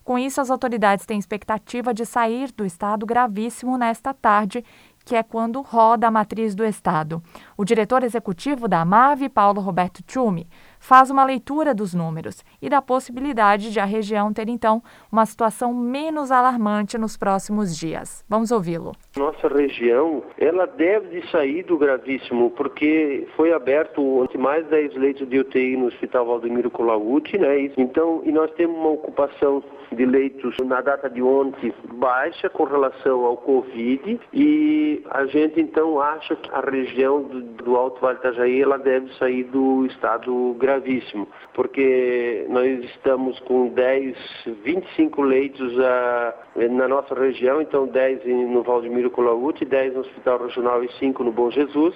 Com 0.04 0.18
isso, 0.18 0.42
as 0.42 0.50
autoridades 0.50 1.06
têm 1.06 1.20
expectativa 1.20 1.94
de 1.94 2.04
sair 2.06 2.52
do 2.52 2.66
estado 2.66 3.06
gravíssimo 3.06 3.78
nesta 3.78 4.12
tarde 4.12 4.66
que 5.06 5.16
é 5.16 5.24
quando 5.24 5.62
roda 5.62 6.08
a 6.08 6.12
matriz 6.12 6.56
do 6.56 6.64
Estado. 6.64 7.22
O 7.58 7.64
diretor 7.64 8.04
executivo 8.04 8.68
da 8.68 8.82
AMAV, 8.82 9.30
Paulo 9.30 9.62
Roberto 9.62 10.04
Tchumi, 10.04 10.48
faz 10.80 11.10
uma 11.10 11.24
leitura 11.24 11.74
dos 11.74 11.94
números 11.94 12.44
e 12.62 12.70
da 12.70 12.82
possibilidade 12.82 13.72
de 13.72 13.80
a 13.80 13.86
região 13.86 14.34
ter, 14.34 14.50
então, 14.50 14.82
uma 15.12 15.26
situação 15.26 15.74
menos 15.74 16.32
alarmante 16.32 16.98
nos 16.98 17.16
próximos 17.16 17.78
dias. 17.78 18.26
Vamos 18.28 18.52
ouvi-lo. 18.52 18.92
Nossa 19.16 19.48
região, 19.48 20.24
ela 20.38 20.66
deve 20.66 21.14
de 21.14 21.30
sair 21.30 21.64
do 21.64 21.78
gravíssimo, 21.78 22.50
porque 22.52 23.28
foi 23.36 23.54
aberto 23.54 24.28
mais 24.38 24.66
10 24.68 24.96
leitos 24.96 25.30
de 25.30 25.40
UTI 25.40 25.78
no 25.78 25.88
Hospital 25.88 26.26
Valdemiro 26.26 26.72
Colauti, 26.72 27.38
né? 27.38 27.72
Então, 27.78 28.22
e 28.26 28.32
nós 28.32 28.52
temos 28.54 28.76
uma 28.76 28.90
ocupação 28.90 29.64
de 29.92 30.06
leitos 30.06 30.58
na 30.66 30.82
data 30.82 31.10
de 31.10 31.22
ontem 31.22 31.74
baixa 31.94 32.50
com 32.50 32.64
relação 32.64 33.26
ao 33.26 33.38
Covid 33.38 34.20
e 34.34 35.04
a 35.10 35.26
gente 35.28 35.62
então 35.62 36.00
acha 36.00 36.36
que 36.36 36.50
a 36.52 36.62
região 36.62 37.24
do 37.64 37.76
Alto 37.76 38.02
Vale 38.02 38.18
Itajaí 38.18 38.62
ela 38.62 38.78
deve 38.78 39.14
sair 39.16 39.44
do 39.46 39.86
estado 39.86 40.56
gravíssimo, 40.60 41.28
porque 41.54 42.46
nós 42.50 42.84
estamos 42.86 43.40
com 43.42 43.70
10, 43.70 44.18
25 44.64 45.22
leitos 45.22 45.74
uh, 45.78 46.72
na 46.72 46.88
nossa 46.88 47.14
região, 47.14 47.62
então 47.62 47.88
10 47.88 48.26
no 48.26 48.64
Valdemiro 48.64 49.10
Colaúti, 49.12 49.66
10 49.66 49.94
no 49.94 50.00
Hospital 50.02 50.46
Regional 50.46 50.84
e 50.84 50.92
5 50.94 51.24
no 51.24 51.32
Bom 51.32 51.52
Jesus. 51.52 51.96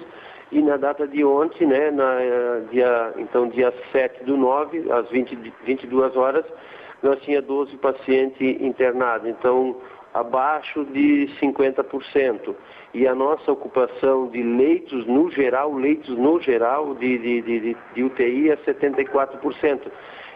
E 0.50 0.62
na 0.62 0.78
data 0.78 1.06
de 1.06 1.22
ontem, 1.24 1.66
né, 1.66 1.90
na, 1.90 2.04
uh, 2.04 2.66
dia, 2.70 3.12
então 3.18 3.48
dia 3.48 3.72
7 3.92 4.24
do 4.24 4.36
9, 4.36 4.90
às 4.92 5.08
20, 5.10 5.36
22 5.64 6.16
horas, 6.16 6.44
nós 7.02 7.20
tinha 7.22 7.40
12 7.40 7.76
pacientes 7.76 8.40
internados, 8.60 9.28
então 9.28 9.76
abaixo 10.14 10.84
de 10.86 11.28
50%. 11.40 12.54
E 12.94 13.06
a 13.06 13.14
nossa 13.14 13.52
ocupação 13.52 14.28
de 14.28 14.42
leitos 14.42 15.06
no 15.06 15.30
geral, 15.30 15.74
leitos 15.74 16.16
no 16.16 16.40
geral 16.40 16.94
de, 16.94 17.18
de, 17.18 17.42
de, 17.42 17.76
de 17.94 18.02
UTI 18.02 18.50
é 18.50 18.56
74%. 18.56 19.90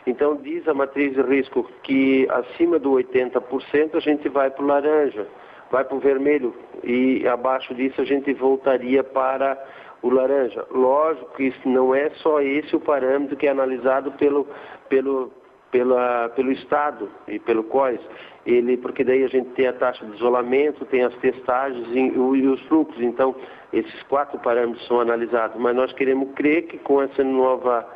Então 0.06 0.36
diz 0.36 0.66
a 0.66 0.74
matriz 0.74 1.14
de 1.14 1.22
risco 1.22 1.68
que 1.82 2.26
acima 2.30 2.78
do 2.78 2.90
80% 2.92 3.94
a 3.94 4.00
gente 4.00 4.28
vai 4.28 4.50
para 4.50 4.62
o 4.62 4.66
laranja, 4.66 5.26
vai 5.70 5.84
para 5.84 5.96
o 5.96 6.00
vermelho 6.00 6.54
e 6.82 7.26
abaixo 7.26 7.72
disso 7.74 8.00
a 8.00 8.04
gente 8.04 8.32
voltaria 8.34 9.04
para 9.04 9.56
o 10.02 10.10
laranja. 10.10 10.66
Lógico 10.70 11.32
que 11.36 11.54
não 11.64 11.94
é 11.94 12.10
só 12.16 12.40
esse 12.40 12.74
o 12.74 12.80
parâmetro 12.80 13.36
que 13.36 13.46
é 13.46 13.50
analisado 13.50 14.10
pelo, 14.12 14.46
pelo, 14.88 15.32
pela, 15.72 16.28
pelo 16.28 16.52
Estado 16.52 17.10
e 17.26 17.38
pelo 17.40 17.64
COIS, 17.64 18.00
ele, 18.46 18.76
porque 18.76 19.02
daí 19.02 19.24
a 19.24 19.28
gente 19.28 19.48
tem 19.50 19.66
a 19.66 19.72
taxa 19.72 20.04
de 20.04 20.14
isolamento, 20.14 20.84
tem 20.84 21.02
as 21.02 21.14
testagens 21.16 21.88
e, 21.88 21.98
e 21.98 22.46
os 22.46 22.60
fluxos, 22.68 23.00
então 23.02 23.34
esses 23.72 24.02
quatro 24.04 24.38
parâmetros 24.38 24.86
são 24.86 25.00
analisados, 25.00 25.58
mas 25.58 25.74
nós 25.74 25.92
queremos 25.94 26.28
crer 26.34 26.66
que 26.66 26.78
com 26.78 27.02
essa 27.02 27.24
nova 27.24 27.88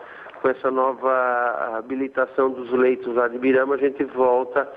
com 0.46 0.50
essa 0.50 0.70
nova 0.70 1.76
habilitação 1.76 2.52
dos 2.52 2.70
leitos 2.70 3.12
lá 3.16 3.26
de 3.26 3.36
Birama, 3.36 3.74
a 3.74 3.78
gente 3.78 4.04
volta 4.04 4.68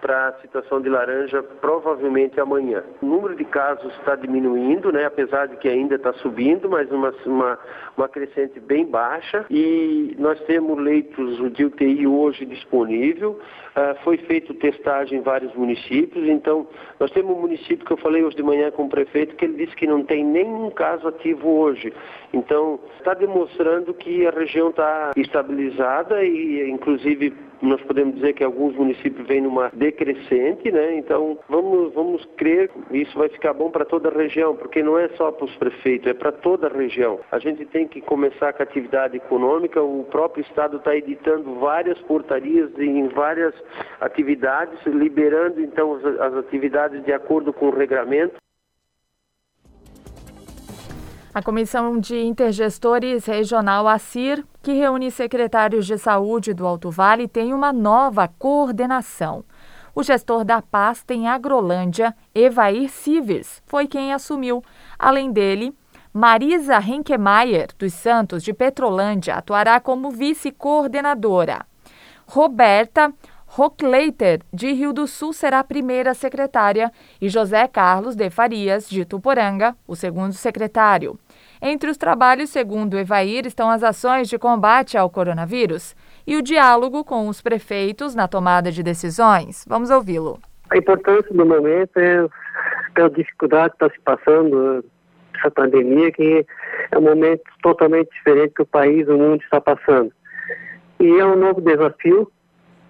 para 0.00 0.28
a 0.28 0.32
situação 0.40 0.80
de 0.80 0.88
laranja 0.88 1.42
provavelmente 1.60 2.40
amanhã. 2.40 2.82
O 3.02 3.06
número 3.06 3.36
de 3.36 3.44
casos 3.44 3.92
está 3.98 4.14
diminuindo, 4.14 4.92
né, 4.92 5.04
apesar 5.04 5.48
de 5.48 5.56
que 5.56 5.68
ainda 5.68 5.96
está 5.96 6.12
subindo, 6.14 6.68
mas 6.70 6.90
uma, 6.90 7.12
uma, 7.26 7.58
uma 7.96 8.08
crescente 8.08 8.58
bem 8.60 8.86
baixa. 8.86 9.44
E 9.50 10.14
nós 10.18 10.40
temos 10.44 10.78
leitos 10.78 11.52
de 11.52 11.64
UTI 11.64 12.06
hoje 12.06 12.46
disponível. 12.46 13.38
Uh, 13.76 13.94
foi 14.02 14.16
feito 14.18 14.54
testagem 14.54 15.18
em 15.18 15.22
vários 15.22 15.54
municípios, 15.54 16.26
então 16.26 16.66
nós 16.98 17.10
temos 17.12 17.36
um 17.36 17.40
município 17.40 17.86
que 17.86 17.92
eu 17.92 17.96
falei 17.98 18.24
hoje 18.24 18.36
de 18.36 18.42
manhã 18.42 18.70
com 18.72 18.86
o 18.86 18.88
prefeito 18.88 19.36
que 19.36 19.44
ele 19.44 19.64
disse 19.64 19.76
que 19.76 19.86
não 19.86 20.02
tem 20.02 20.24
nenhum 20.24 20.70
caso 20.70 21.06
ativo 21.06 21.48
hoje. 21.48 21.92
Então 22.32 22.80
está 22.98 23.14
demonstrando 23.14 23.94
que 23.94 24.26
a 24.26 24.30
região 24.30 24.70
está 24.70 25.12
estabilizada 25.20 26.24
e 26.24 26.70
inclusive 26.70 27.32
nós 27.60 27.80
podemos 27.82 28.14
dizer 28.14 28.34
que 28.34 28.44
alguns 28.44 28.74
municípios 28.76 29.26
vêm 29.26 29.40
numa 29.40 29.70
decrescente, 29.72 30.70
né? 30.70 30.96
Então 30.96 31.38
vamos, 31.48 31.92
vamos 31.92 32.24
crer 32.36 32.68
que 32.68 32.98
isso 32.98 33.18
vai 33.18 33.28
ficar 33.28 33.52
bom 33.52 33.70
para 33.70 33.84
toda 33.84 34.08
a 34.08 34.12
região, 34.12 34.54
porque 34.56 34.82
não 34.82 34.98
é 34.98 35.08
só 35.10 35.32
para 35.32 35.44
os 35.44 35.56
prefeitos, 35.56 36.08
é 36.08 36.14
para 36.14 36.32
toda 36.32 36.68
a 36.68 36.70
região. 36.70 37.18
A 37.30 37.38
gente 37.38 37.64
tem 37.66 37.86
que 37.86 38.00
começar 38.00 38.52
com 38.52 38.62
a 38.62 38.64
atividade 38.64 39.16
econômica, 39.16 39.82
o 39.82 40.04
próprio 40.04 40.42
Estado 40.42 40.76
está 40.76 40.94
editando 40.94 41.54
várias 41.56 41.98
portarias 42.02 42.70
em 42.78 43.08
várias 43.08 43.54
atividades, 44.00 44.78
liberando 44.86 45.60
então 45.60 45.94
as, 46.20 46.34
atividades 46.34 47.04
de 47.04 47.12
acordo 47.12 47.52
com 47.52 47.66
o 47.66 47.76
regramento. 47.76 48.36
A 51.38 51.42
Comissão 51.42 52.00
de 52.00 52.20
Intergestores 52.20 53.24
Regional 53.24 53.86
ACIR, 53.86 54.44
que 54.60 54.72
reúne 54.72 55.08
secretários 55.08 55.86
de 55.86 55.96
saúde 55.96 56.52
do 56.52 56.66
Alto 56.66 56.90
Vale, 56.90 57.28
tem 57.28 57.54
uma 57.54 57.72
nova 57.72 58.26
coordenação. 58.26 59.44
O 59.94 60.02
gestor 60.02 60.44
da 60.44 60.60
pasta 60.60 61.14
em 61.14 61.28
Agrolândia, 61.28 62.12
Evair 62.34 62.90
Sivers, 62.90 63.62
foi 63.66 63.86
quem 63.86 64.12
assumiu. 64.12 64.64
Além 64.98 65.30
dele, 65.30 65.72
Marisa 66.12 66.80
Henkemeyer, 66.80 67.68
dos 67.78 67.94
Santos, 67.94 68.42
de 68.42 68.52
Petrolândia, 68.52 69.36
atuará 69.36 69.78
como 69.78 70.10
vice-coordenadora. 70.10 71.64
Roberta 72.26 73.14
Rockleiter, 73.50 74.42
de 74.52 74.72
Rio 74.72 74.92
do 74.92 75.06
Sul, 75.06 75.32
será 75.32 75.60
a 75.60 75.64
primeira 75.64 76.12
secretária 76.12 76.92
e 77.20 77.28
José 77.28 77.66
Carlos 77.66 78.14
de 78.14 78.28
Farias, 78.28 78.88
de 78.88 79.04
Tuporanga, 79.06 79.74
o 79.86 79.96
segundo 79.96 80.34
secretário. 80.34 81.18
Entre 81.60 81.90
os 81.90 81.96
trabalhos, 81.96 82.50
segundo 82.50 82.98
Evair, 82.98 83.46
estão 83.46 83.68
as 83.68 83.82
ações 83.82 84.28
de 84.28 84.38
combate 84.38 84.96
ao 84.96 85.10
coronavírus 85.10 85.96
e 86.26 86.36
o 86.36 86.42
diálogo 86.42 87.04
com 87.04 87.28
os 87.28 87.40
prefeitos 87.42 88.14
na 88.14 88.28
tomada 88.28 88.70
de 88.70 88.82
decisões. 88.82 89.64
Vamos 89.68 89.90
ouvi-lo. 89.90 90.38
A 90.70 90.76
importância 90.76 91.34
do 91.34 91.44
momento 91.44 91.96
é 91.96 92.26
pela 92.94 93.10
dificuldade 93.10 93.74
que 93.76 93.84
está 93.84 93.94
se 93.94 94.00
passando 94.02 94.84
essa 95.36 95.50
pandemia, 95.50 96.10
que 96.12 96.46
é 96.90 96.98
um 96.98 97.02
momento 97.02 97.42
totalmente 97.62 98.10
diferente 98.10 98.54
que 98.54 98.62
o 98.62 98.66
país, 98.66 99.08
o 99.08 99.16
mundo 99.16 99.42
está 99.42 99.60
passando. 99.60 100.12
E 101.00 101.06
é 101.06 101.24
um 101.24 101.36
novo 101.36 101.60
desafio 101.60 102.30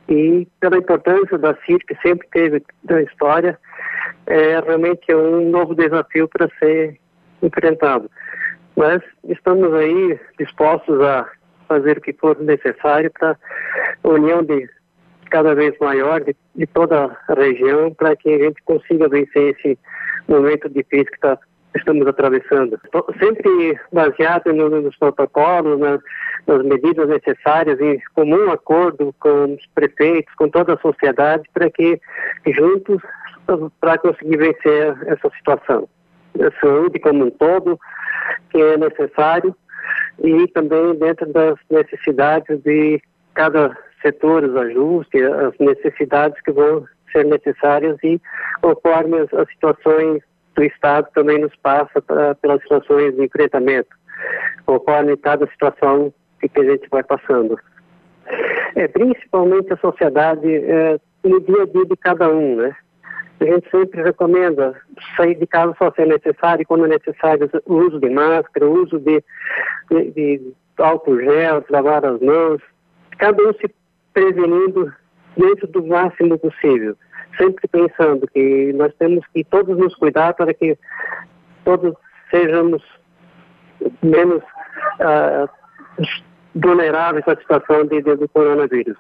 e 0.09 0.49
pela 0.59 0.79
importância 0.79 1.37
da 1.37 1.55
CIR, 1.67 1.79
que 1.87 1.95
sempre 2.01 2.27
teve 2.33 2.63
na 2.89 3.03
história, 3.03 3.59
é 4.27 4.59
realmente 4.61 5.15
um 5.15 5.51
novo 5.51 5.75
desafio 5.75 6.27
para 6.29 6.49
ser 6.59 6.99
enfrentado. 7.43 8.11
Mas 8.79 9.03
estamos 9.25 9.75
aí 9.75 10.21
dispostos 10.39 11.01
a 11.01 11.29
fazer 11.67 11.99
o 11.99 12.01
que 12.01 12.13
for 12.13 12.39
necessário 12.39 13.11
para 13.11 13.37
a 14.05 14.09
união 14.09 14.41
de 14.41 14.71
cada 15.31 15.53
vez 15.53 15.77
maior 15.81 16.21
de, 16.21 16.37
de 16.55 16.65
toda 16.69 17.19
a 17.29 17.35
região 17.35 17.93
para 17.93 18.15
que 18.15 18.33
a 18.33 18.39
gente 18.39 18.63
consiga 18.63 19.09
vencer 19.09 19.57
esse 19.57 19.77
momento 20.29 20.69
difícil 20.69 21.07
que 21.07 21.17
está 21.17 21.37
estamos 21.75 22.07
atravessando. 22.07 22.81
Sempre 23.21 23.79
baseado 23.93 24.53
no, 24.53 24.71
nos 24.71 24.97
protocolos, 24.97 25.79
nas, 25.79 26.01
nas, 26.47 26.65
medidas 26.65 27.09
necessárias, 27.09 27.81
em 27.81 28.01
comum 28.15 28.51
acordo 28.51 29.13
com 29.19 29.55
os 29.55 29.67
prefeitos, 29.75 30.33
com 30.37 30.49
toda 30.49 30.75
a 30.75 30.79
sociedade, 30.79 31.43
para 31.53 31.69
que 31.69 32.01
juntos, 32.47 33.03
para 33.81 33.99
conseguir 33.99 34.37
vencer 34.39 34.97
essa 35.07 35.31
situação. 35.37 35.89
Saúde 36.61 36.99
como 36.99 37.27
um 37.27 37.31
todo, 37.31 37.79
que 38.51 38.61
é 38.61 38.77
necessário, 38.77 39.55
e 40.23 40.47
também 40.49 40.95
dentro 40.99 41.33
das 41.33 41.57
necessidades 41.71 42.61
de 42.63 43.01
cada 43.35 43.77
setor, 44.03 44.45
os 44.45 44.57
ajustes, 44.57 45.23
as 45.23 45.59
necessidades 45.59 46.41
que 46.43 46.53
vão 46.53 46.85
ser 47.13 47.25
necessárias 47.25 47.97
e 48.03 48.21
conforme 48.61 49.19
as, 49.19 49.33
as 49.33 49.49
situações 49.49 50.23
o 50.59 50.63
Estado 50.63 51.09
também 51.15 51.39
nos 51.39 51.55
passa 51.57 52.03
pra, 52.03 52.35
pelas 52.35 52.61
situações 52.63 53.15
de 53.15 53.25
enfrentamento. 53.25 53.89
Conforme 54.67 55.17
cada 55.17 55.47
situação 55.47 56.13
que 56.41 56.61
a 56.61 56.65
gente 56.65 56.89
vai 56.91 57.03
passando. 57.03 57.59
É, 58.75 58.89
principalmente 58.89 59.73
a 59.73 59.77
sociedade 59.77 60.53
é, 60.53 60.99
no 61.25 61.41
dia 61.41 61.63
a 61.63 61.67
dia 61.67 61.87
de 61.87 61.97
cada 61.97 62.29
um, 62.29 62.57
né? 62.57 62.77
A 63.41 63.45
gente 63.45 63.71
sempre 63.71 64.03
recomenda 64.03 64.75
sair 65.17 65.37
de 65.37 65.47
casa 65.47 65.75
só 65.79 65.93
se 65.93 66.03
é 66.03 66.07
necessário, 66.07 66.67
quando 66.67 66.87
é 66.87 66.89
necessário 66.89 67.49
o 67.67 67.75
uso 67.75 68.01
de 68.01 68.11
máscara, 68.11 68.67
o 68.67 68.83
uso 68.83 68.99
de, 68.99 69.23
de, 69.91 70.11
de 70.11 70.53
álcool 70.77 71.21
gel, 71.21 71.65
lavar 71.71 72.05
as 72.05 72.21
mãos, 72.21 72.61
cada 73.17 73.41
um 73.43 73.53
se 73.55 73.73
prevenindo 74.13 74.93
dentro 75.37 75.69
do 75.69 75.87
máximo 75.87 76.37
possível, 76.39 76.97
sempre 77.37 77.69
pensando 77.69 78.27
que 78.27 78.73
nós 78.73 78.93
temos 78.99 79.25
que 79.29 79.45
todos 79.45 79.79
nos 79.79 79.95
cuidar 79.95 80.35
para 80.35 80.53
que 80.53 80.77
todos 81.65 81.95
sejamos 82.31 82.83
menos 84.03 84.43
uh, 84.99 85.49
vulneráveis 86.57 87.27
à 87.29 87.37
situação 87.37 87.85
de, 87.87 88.03
de, 88.03 88.17
do 88.17 88.29
coronavírus 88.29 88.97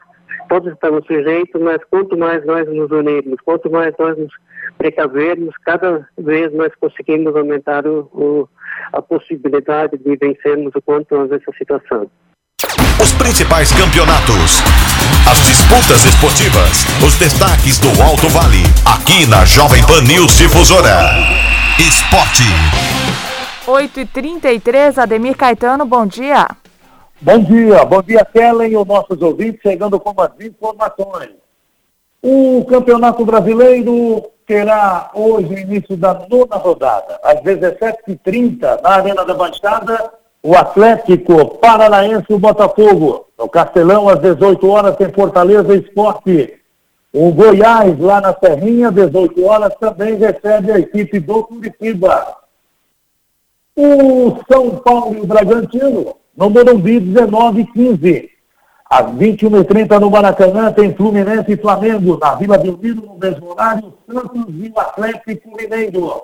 todos 0.49 0.73
estamos 0.73 1.05
sujeitos, 1.07 1.61
mas 1.61 1.79
quanto 1.91 2.17
mais 2.17 2.45
nós 2.45 2.67
nos 2.69 2.91
unirmos, 2.91 3.39
quanto 3.45 3.71
mais 3.71 3.95
nós 3.99 4.17
nos 4.19 4.33
precavermos, 4.77 5.55
cada 5.65 6.09
vez 6.17 6.53
nós 6.55 6.73
conseguimos 6.81 7.35
aumentar 7.37 7.87
o, 7.87 8.01
o, 8.13 8.49
a 8.93 9.03
possibilidade 9.03 9.99
de 9.99 10.17
vencermos 10.17 10.73
o 10.75 10.83
quanto 10.83 11.15
antes 11.17 11.41
essa 11.41 11.53
situação. 11.57 12.11
Os 13.01 13.13
principais 13.13 13.71
campeonatos, 13.73 14.63
as 15.31 15.39
disputas 15.47 16.05
esportivas, 16.05 16.85
os 17.05 17.17
destaques 17.17 17.79
do 17.79 17.89
Alto 18.03 18.29
Vale, 18.29 18.65
aqui 18.85 19.29
na 19.29 19.45
Jovem 19.45 19.85
Pan 19.87 20.03
News 20.03 20.37
Difusora. 20.39 21.15
Esporte. 21.79 22.43
8h33, 23.67 24.99
Ademir 24.99 25.37
Caetano, 25.37 25.85
bom 25.85 26.07
dia. 26.07 26.49
Bom 27.21 27.41
dia, 27.41 27.85
bom 27.85 28.01
dia 28.01 28.25
Kellen 28.25 28.71
e 28.71 28.77
os 28.77 28.87
nossos 28.87 29.21
ouvintes 29.21 29.61
chegando 29.61 29.99
com 29.99 30.15
as 30.23 30.31
informações. 30.41 31.31
O 32.23 32.65
Campeonato 32.65 33.25
Brasileiro 33.25 34.31
terá 34.47 35.11
hoje 35.13 35.53
o 35.53 35.59
início 35.59 35.97
da 35.97 36.15
nona 36.15 36.55
rodada. 36.55 37.19
Às 37.25 37.41
17h30, 37.41 38.81
na 38.83 38.91
Arena 38.91 39.25
da 39.25 39.35
Baixada, 39.35 40.13
o 40.45 40.55
Atlético 40.55 41.59
Paranaense 41.59 42.33
o 42.33 42.39
Botafogo. 42.39 43.27
No 43.37 43.49
Castelão, 43.49 44.09
às 44.09 44.21
18 44.21 44.69
horas, 44.71 44.97
tem 44.97 45.13
Fortaleza 45.13 45.75
Esporte. 45.75 46.55
O 47.13 47.33
Goiás, 47.33 47.99
lá 47.99 48.21
na 48.21 48.33
Serrinha, 48.33 48.93
18 48.93 49.45
horas, 49.45 49.75
também 49.81 50.15
recebe 50.15 50.71
a 50.71 50.79
equipe 50.79 51.19
do 51.19 51.43
Curitiba. 51.43 52.38
O 53.81 54.37
São 54.53 54.71
Paulo 54.71 55.17
e 55.17 55.21
o 55.21 55.27
Bragantino 55.27 56.17
no 56.37 56.51
Morumbi 56.51 56.99
19 56.99 57.65
15. 57.67 58.29
Às 58.91 59.07
21h30 59.13 60.01
no 60.01 60.11
Maracanã 60.11 60.73
tem 60.73 60.93
Fluminense 60.93 61.53
e 61.53 61.57
Flamengo. 61.57 62.19
Na 62.21 62.35
Vila 62.35 62.59
Belmiro, 62.59 63.03
no 63.03 63.17
mesmo 63.17 63.53
horário, 63.53 63.95
Santos 64.05 64.53
e 64.53 64.73
o 64.75 64.81
Atlético 64.81 65.57
Mineiro. 65.57 66.23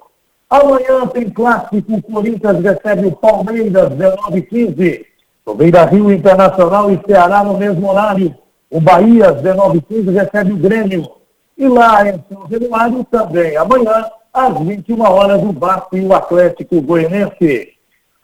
Amanhã 0.51 1.07
tem 1.12 1.31
clássico, 1.31 2.03
Corinthians 2.03 2.59
recebe 2.61 3.07
o 3.07 3.12
Palmeiras, 3.12 3.88
19 3.90 4.43
15. 4.43 5.07
No 5.47 5.55
Beira 5.55 5.85
Rio 5.85 6.12
Internacional 6.12 6.90
e 6.90 7.01
Ceará 7.07 7.45
no 7.45 7.57
mesmo 7.57 7.88
horário. 7.88 8.35
O 8.69 8.81
Bahia, 8.81 9.31
19 9.31 9.81
15, 9.81 10.11
recebe 10.11 10.53
o 10.55 10.57
Grêmio. 10.57 11.09
E 11.57 11.69
lá 11.69 12.05
em 12.05 12.21
São 12.29 12.49
Januário 12.51 13.05
também, 13.05 13.57
amanhã, 13.57 14.07
às 14.35 14.59
21 14.59 15.01
horas, 15.01 15.40
o 15.40 15.53
Vasco 15.53 15.97
e 15.97 16.05
o 16.05 16.12
Atlético 16.12 16.83
Goianense. 16.83 17.75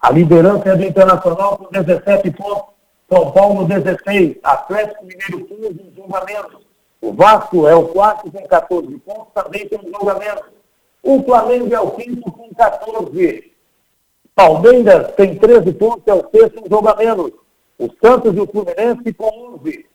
A 0.03 0.11
liderança 0.11 0.70
é 0.70 0.77
do 0.77 0.85
Internacional 0.85 1.57
com 1.57 1.70
17 1.70 2.33
pontos. 2.33 2.75
São 3.09 3.31
Paulo 3.31 3.64
16, 3.64 4.37
Atlético 4.42 5.05
Mineiro 5.05 5.44
15, 5.44 5.68
um 5.68 5.94
jogo 5.94 6.16
a 6.16 6.25
menos. 6.25 6.57
O 7.01 7.12
Vasco 7.12 7.66
é 7.66 7.75
o 7.75 7.88
quarto 7.88 8.31
com 8.31 8.46
14 8.46 8.87
pontos, 8.99 9.33
também 9.35 9.68
tem 9.68 9.79
um 9.79 9.90
jogo 9.90 10.11
a 10.11 10.18
menos. 10.18 10.44
O 11.03 11.23
Flamengo 11.23 11.75
é 11.75 11.81
o 11.81 11.90
quinto 11.92 12.31
com 12.31 12.55
14. 12.55 13.53
Palmeiras 14.35 15.12
tem 15.12 15.37
13 15.37 15.73
pontos, 15.73 16.07
é 16.07 16.14
o 16.14 16.29
sexto, 16.31 16.62
um 16.64 16.68
jogo 16.68 16.88
a 16.88 16.96
menos. 16.96 17.33
O 17.79 17.88
Santos 18.05 18.37
e 18.37 18.40
o 18.40 18.46
Fluminense 18.46 19.12
com 19.14 19.55
11. 19.55 19.87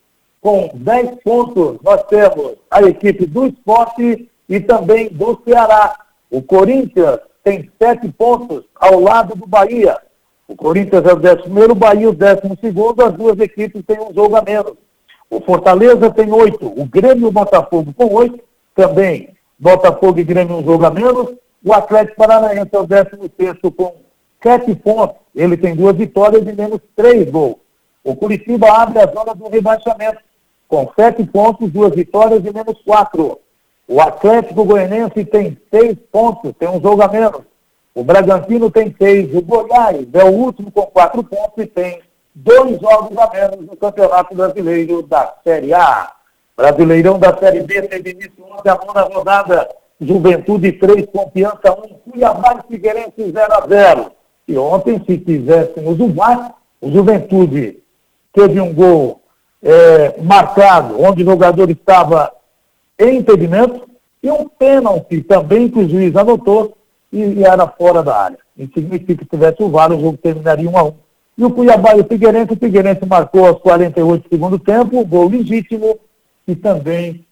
Com 0.41 0.69
10 0.73 1.23
pontos, 1.23 1.77
nós 1.81 2.03
temos 2.03 2.55
a 2.69 2.81
equipe 2.83 3.25
do 3.25 3.47
esporte 3.47 4.29
e 4.47 4.59
também 4.59 5.09
do 5.09 5.41
Ceará. 5.43 6.04
O 6.35 6.41
Corinthians 6.41 7.19
tem 7.45 7.71
sete 7.81 8.09
pontos 8.09 8.65
ao 8.75 8.99
lado 8.99 9.37
do 9.37 9.47
Bahia. 9.47 9.97
O 10.45 10.53
Corinthians 10.53 11.05
é 11.05 11.13
o 11.13 11.15
décimo 11.15 11.43
primeiro, 11.43 11.71
o 11.71 11.75
Bahia 11.75 12.09
o 12.09 12.13
décimo 12.13 12.57
segundo, 12.59 13.05
as 13.05 13.13
duas 13.13 13.39
equipes 13.39 13.81
têm 13.85 14.01
um 14.01 14.13
jogo 14.13 14.35
a 14.35 14.41
menos. 14.41 14.73
O 15.29 15.39
Fortaleza 15.39 16.11
tem 16.11 16.29
oito, 16.33 16.67
o 16.67 16.83
Grêmio 16.83 17.27
e 17.27 17.29
o 17.29 17.31
Botafogo 17.31 17.93
com 17.93 18.13
oito, 18.15 18.43
também 18.75 19.29
Botafogo 19.57 20.19
e 20.19 20.25
Grêmio 20.25 20.57
um 20.57 20.65
jogo 20.65 20.85
a 20.85 20.91
menos. 20.91 21.35
O 21.63 21.71
Atlético 21.71 22.17
Paranaense 22.17 22.69
é 22.69 22.79
o 22.79 22.85
décimo 22.85 23.31
sexto 23.39 23.71
com 23.71 23.95
sete 24.43 24.75
pontos, 24.75 25.15
ele 25.33 25.55
tem 25.55 25.73
duas 25.73 25.95
vitórias 25.95 26.45
e 26.45 26.51
menos 26.51 26.81
três 26.97 27.31
gols. 27.31 27.55
O 28.03 28.13
Curitiba 28.13 28.67
abre 28.73 28.99
a 28.99 29.07
zona 29.07 29.33
do 29.33 29.47
rebaixamento, 29.47 30.19
com 30.67 30.91
sete 30.99 31.23
pontos, 31.23 31.71
duas 31.71 31.95
vitórias 31.95 32.43
e 32.43 32.51
menos 32.51 32.77
quatro. 32.83 33.39
O 33.87 34.01
Atlético 34.01 34.65
Goianense 34.65 35.23
tem 35.25 35.57
seis 35.71 35.95
pontos, 36.11 36.53
tem 36.57 36.67
um 36.67 36.81
jogo 36.81 37.01
a 37.03 37.07
menos. 37.07 37.41
O 37.93 38.03
Bragantino 38.03 38.69
tem 38.69 38.93
seis. 38.97 39.33
O 39.33 39.41
Goiás 39.41 40.05
é 40.13 40.23
o 40.23 40.31
último 40.31 40.71
com 40.71 40.81
quatro 40.87 41.23
pontos 41.23 41.63
e 41.63 41.65
tem 41.65 42.01
dois 42.33 42.79
jogos 42.81 43.17
a 43.17 43.29
menos 43.31 43.67
no 43.67 43.77
Campeonato 43.77 44.35
Brasileiro 44.35 45.03
da 45.03 45.33
Série 45.43 45.73
A. 45.73 46.11
Brasileirão 46.57 47.19
da 47.19 47.37
Série 47.37 47.61
B 47.61 47.81
teve 47.83 48.11
início 48.11 48.43
ontem 48.51 48.69
a 48.69 48.79
nona 48.85 49.01
rodada. 49.01 49.69
Juventude 50.01 50.73
3, 50.73 51.05
Confiança 51.05 51.71
1, 51.71 52.11
Cuiabá 52.11 52.59
e 52.59 52.73
Figueirense 52.73 53.31
0 53.31 53.53
a 53.53 53.67
0. 53.67 54.11
E 54.47 54.57
ontem, 54.57 55.01
se 55.05 55.17
quiséssemos 55.17 55.99
o 55.99 56.13
VAR, 56.13 56.53
o 56.81 56.91
Juventude 56.91 57.81
teve 58.33 58.59
um 58.59 58.73
gol 58.73 59.21
é, 59.63 60.21
marcado, 60.21 61.01
onde 61.01 61.23
o 61.23 61.25
jogador 61.25 61.69
estava 61.69 62.31
em 62.99 63.17
impedimento, 63.17 63.87
e 64.21 64.31
um 64.31 64.47
pênalti 64.47 65.21
também 65.21 65.69
que 65.69 65.79
o 65.79 65.87
juiz 65.87 66.15
anotou 66.15 66.77
e, 67.11 67.19
e 67.19 67.43
era 67.43 67.67
fora 67.67 68.01
da 68.01 68.15
área. 68.17 68.37
Isso 68.57 68.73
significa 68.73 69.15
que 69.15 69.23
se 69.23 69.29
tivesse 69.29 69.61
o 69.61 69.69
VAR, 69.69 69.91
o 69.91 69.99
jogo 69.99 70.17
terminaria 70.17 70.69
1 70.69 70.77
a 70.77 70.83
1. 70.83 70.93
E 71.37 71.45
o 71.45 71.51
Cuiabá 71.51 71.95
e 71.95 72.01
o 72.01 72.05
Figueirense, 72.05 72.53
o 72.53 72.57
Figueirense 72.57 73.05
marcou 73.05 73.45
aos 73.45 73.59
48 73.59 74.23
do 74.23 74.29
segundo 74.29 74.57
tempo, 74.57 75.05
gol 75.05 75.27
legítimo, 75.27 75.99
e 76.47 76.55
também 76.55 77.25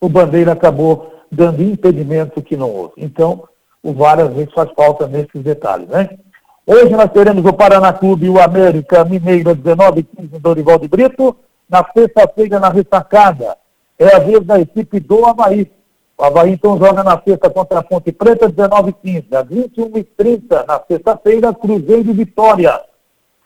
o 0.00 0.08
Bandeira 0.08 0.52
acabou 0.52 1.12
dando 1.32 1.62
impedimento 1.62 2.42
que 2.42 2.56
não 2.56 2.70
houve. 2.70 2.94
Então, 2.98 3.44
o 3.82 3.92
VAR 3.92 4.20
às 4.20 4.32
vezes 4.32 4.52
faz 4.52 4.70
falta 4.76 5.06
nesses 5.06 5.42
detalhes, 5.42 5.88
né? 5.88 6.10
Hoje 6.66 6.90
nós 6.90 7.10
teremos 7.12 7.44
o 7.44 7.52
Paraná 7.52 7.92
Clube 7.92 8.26
e 8.26 8.30
o 8.30 8.40
América 8.40 9.04
Mineira 9.04 9.54
19 9.54 10.02
15 10.02 10.28
no 10.32 10.40
Dorival 10.40 10.78
de 10.78 10.88
Brito. 10.88 11.36
Na 11.68 11.84
sexta-feira, 11.92 12.58
na 12.58 12.70
ressacada, 12.70 13.56
é 13.98 14.16
a 14.16 14.18
vez 14.18 14.44
da 14.44 14.60
equipe 14.60 15.00
do 15.00 15.24
Havaí. 15.24 15.70
O 16.16 16.24
Havaí 16.24 16.52
então 16.52 16.78
joga 16.78 17.02
na 17.02 17.20
sexta 17.20 17.50
contra 17.50 17.78
a 17.78 17.82
Ponte 17.82 18.12
Preta, 18.12 18.48
19h15. 18.48 19.24
Às 19.32 19.46
21h30, 19.46 20.66
na 20.66 20.80
sexta-feira, 20.86 21.54
Cruzeiro 21.54 22.10
e 22.10 22.12
Vitória. 22.12 22.80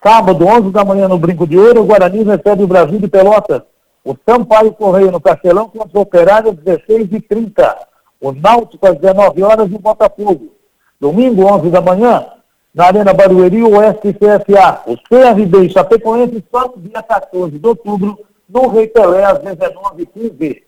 Sábado, 0.03 0.47
11 0.47 0.71
da 0.71 0.85
manhã, 0.85 1.09
no 1.09 1.19
Brinco 1.19 1.47
de 1.47 1.59
Ouro, 1.59 1.83
o 1.83 1.87
Guarani 1.87 2.23
recebe 2.23 2.63
o 2.63 2.69
Brasil 2.69 2.99
de 2.99 3.09
Pelotas. 3.09 3.63
O 4.05 4.17
Sampaio 4.27 4.73
Correio 4.73 5.11
no 5.11 5.21
Castelão 5.21 5.69
contra 5.69 5.99
o 5.99 6.03
Operário, 6.03 6.53
16h30. 6.53 7.77
O 8.21 8.33
Náutico 8.33 8.87
às 8.87 8.97
19 8.99 9.43
horas 9.43 9.71
e 9.71 9.75
o 9.75 9.79
Botafogo. 9.79 10.53
Domingo, 11.01 11.45
11 11.45 11.71
da 11.71 11.81
manhã, 11.81 12.27
na 12.75 12.87
Arena 12.87 13.13
Barueri, 13.13 13.63
o 13.63 13.77
Oeste 13.77 14.13
CFA. 14.13 14.83
O 14.87 14.97
CRB 14.97 15.67
e 15.67 15.71
Chapecoense 15.71 16.45
só 16.51 16.69
no 16.69 16.83
dia 16.83 17.03
14 17.03 17.59
de 17.59 17.67
outubro, 17.67 18.19
no 18.49 18.69
Rei 18.69 18.89
Pelé, 18.89 19.25
às 19.25 19.39
19h15. 19.41 20.63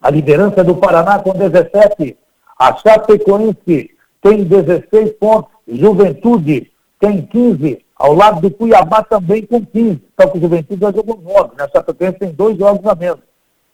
A 0.00 0.10
liderança 0.10 0.64
do 0.64 0.76
Paraná 0.76 1.18
com 1.18 1.32
17. 1.32 2.16
A 2.58 2.74
Chapecoense 2.76 3.90
tem 4.22 4.44
16 4.44 5.12
pontos. 5.12 5.50
Juventude 5.68 6.70
tem 6.98 7.22
15. 7.22 7.84
Ao 7.94 8.14
lado 8.14 8.40
do 8.40 8.50
Cuiabá 8.50 9.02
também 9.02 9.44
com 9.44 9.64
15. 9.64 10.02
Só 10.18 10.28
que 10.28 10.38
o 10.38 10.40
Juventude 10.40 10.80
já 10.80 10.92
jogou 10.92 11.20
9. 11.22 11.56
Né? 11.56 11.64
A 11.64 11.68
Chapecoense 11.68 12.18
tem 12.18 12.30
dois 12.30 12.56
jogos 12.56 12.86
a 12.86 12.94
menos. 12.94 13.20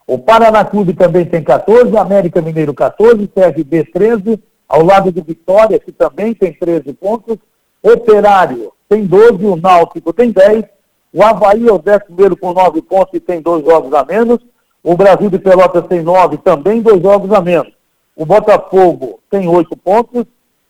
O 0.07 0.19
Paraná 0.19 0.65
Clube 0.65 0.95
também 0.95 1.25
tem 1.25 1.43
14. 1.43 1.97
América 1.97 2.41
Mineiro 2.41 2.75
14. 2.75 3.29
CRB 3.29 3.85
13. 3.85 4.43
Ao 4.69 4.83
lado 4.83 5.13
do 5.13 5.23
Vitória, 5.23 5.79
que 5.79 5.93
também 5.93 6.35
tem 6.35 6.53
13 6.53 6.93
pontos. 6.95 7.37
Operário 7.83 8.73
tem 8.89 9.05
12. 9.05 9.45
O 9.45 9.57
Náutico 9.57 10.13
tem 10.13 10.31
10. 10.31 10.65
O 11.13 11.23
Havaí 11.23 11.69
é 11.69 11.73
o 11.73 11.77
11 11.77 12.37
com 12.41 12.53
9 12.53 12.83
pontos 12.83 13.15
e 13.15 13.21
tem 13.21 13.41
dois 13.41 13.65
jogos 13.65 13.93
a 13.93 14.05
menos. 14.05 14.39
O 14.83 14.97
Brasil 14.97 15.31
de 15.31 15.39
Pelotas 15.39 15.87
tem 15.87 16.03
nove, 16.03 16.39
também 16.39 16.81
dois 16.81 17.01
jogos 17.01 17.33
a 17.33 17.41
menos. 17.41 17.73
O 18.17 18.27
Botafogo 18.27 19.21
tem 19.31 19.47
oito 19.47 19.77
pontos, 19.77 20.25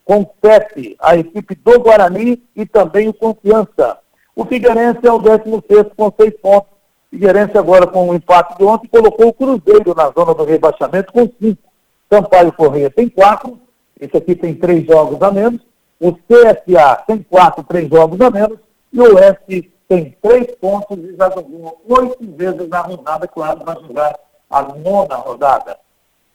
com 0.05 0.28
sete 0.44 0.96
a 1.00 1.16
equipe 1.16 1.55
do 1.55 1.81
Guarani 1.81 2.42
e 2.55 2.66
também 2.66 3.09
o 3.09 3.14
Confiança. 3.14 3.98
O 4.35 4.44
Figueirense 4.44 5.07
é 5.07 5.12
o 5.12 5.18
16 5.18 5.92
com 5.96 6.12
6 6.18 6.35
pontos. 6.40 6.70
Figueirense 7.11 7.57
agora 7.57 7.87
com 7.87 8.09
o 8.09 8.14
empate 8.14 8.57
de 8.57 8.64
ontem 8.64 8.88
colocou 8.88 9.28
o 9.28 9.33
Cruzeiro 9.33 9.94
na 9.94 10.11
zona 10.11 10.35
do 10.35 10.44
rebaixamento 10.44 11.12
com 11.12 11.31
5. 11.40 11.57
Sampaio 12.11 12.52
Correia 12.52 12.90
tem 12.90 13.09
4. 13.09 13.59
Esse 14.00 14.16
aqui 14.16 14.35
tem 14.35 14.55
3 14.55 14.87
jogos 14.87 15.20
a 15.22 15.31
menos. 15.31 15.61
O 16.00 16.12
CSA 16.12 16.96
tem 17.07 17.22
4, 17.22 17.62
3 17.64 17.88
jogos 17.88 18.20
a 18.20 18.31
menos. 18.31 18.59
E 18.92 19.00
o 19.00 19.14
Oeste 19.14 19.70
tem 19.92 20.16
3 20.22 20.55
pontos 20.57 20.99
e 20.99 21.14
já 21.16 21.28
jogou 21.28 21.82
8 21.86 22.16
vezes 22.34 22.68
na 22.68 22.80
rodada. 22.80 23.28
Claro, 23.28 23.62
vai 23.62 23.76
jogar 23.82 24.18
a 24.49 24.62
nona 24.62 25.16
rodada. 25.16 25.76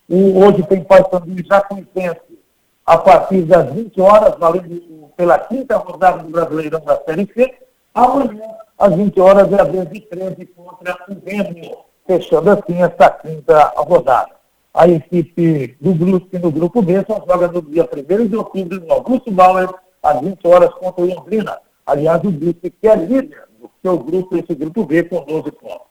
O, 0.07 0.45
hoje 0.45 0.61
tem 0.63 0.83
Paysandu 0.83 1.31
e 1.31 1.43
Jacuipense 1.43 2.37
a 2.85 2.97
partir 2.99 3.41
das 3.43 3.73
20 3.73 3.99
horas, 3.99 4.35
valendo 4.37 5.09
pela 5.17 5.39
quinta 5.39 5.75
rodada 5.77 6.23
do 6.23 6.29
Brasileirão 6.29 6.79
da 6.81 7.01
Série 7.03 7.27
C. 7.33 7.51
Amanhã, 7.95 8.47
às 8.77 8.93
20 8.93 9.19
horas, 9.19 9.51
é 9.51 9.59
a 9.59 9.63
vez 9.63 9.89
de 9.89 10.01
13 10.01 10.45
contra 10.55 10.95
o 11.09 11.15
Grêmio, 11.15 11.77
fechando 12.05 12.51
assim 12.51 12.83
esta 12.83 13.09
quinta 13.09 13.73
rodada. 13.75 14.37
A 14.71 14.87
equipe 14.87 15.75
do 15.81 15.95
Brusque 15.95 16.37
no 16.37 16.51
grupo 16.51 16.83
B 16.83 17.03
só 17.07 17.15
joga 17.27 17.47
no 17.47 17.61
dia 17.63 17.89
1 17.91 18.27
de 18.27 18.35
outubro 18.35 18.79
no 18.79 18.93
Augusto 18.93 19.31
Bauer, 19.31 19.67
às 20.03 20.21
20 20.21 20.47
horas 20.47 20.69
contra 20.75 21.03
o 21.03 21.07
Londrina. 21.07 21.57
Aliás, 21.87 22.23
o 22.23 22.31
Brusque 22.31 22.69
que 22.69 22.87
é 22.87 22.95
líder 22.95 23.46
seu 23.87 23.97
grupo, 23.97 24.35
esse 24.35 24.53
grupo 24.53 24.85
B, 24.85 25.03
com 25.03 25.23
12 25.23 25.51
pontos. 25.51 25.87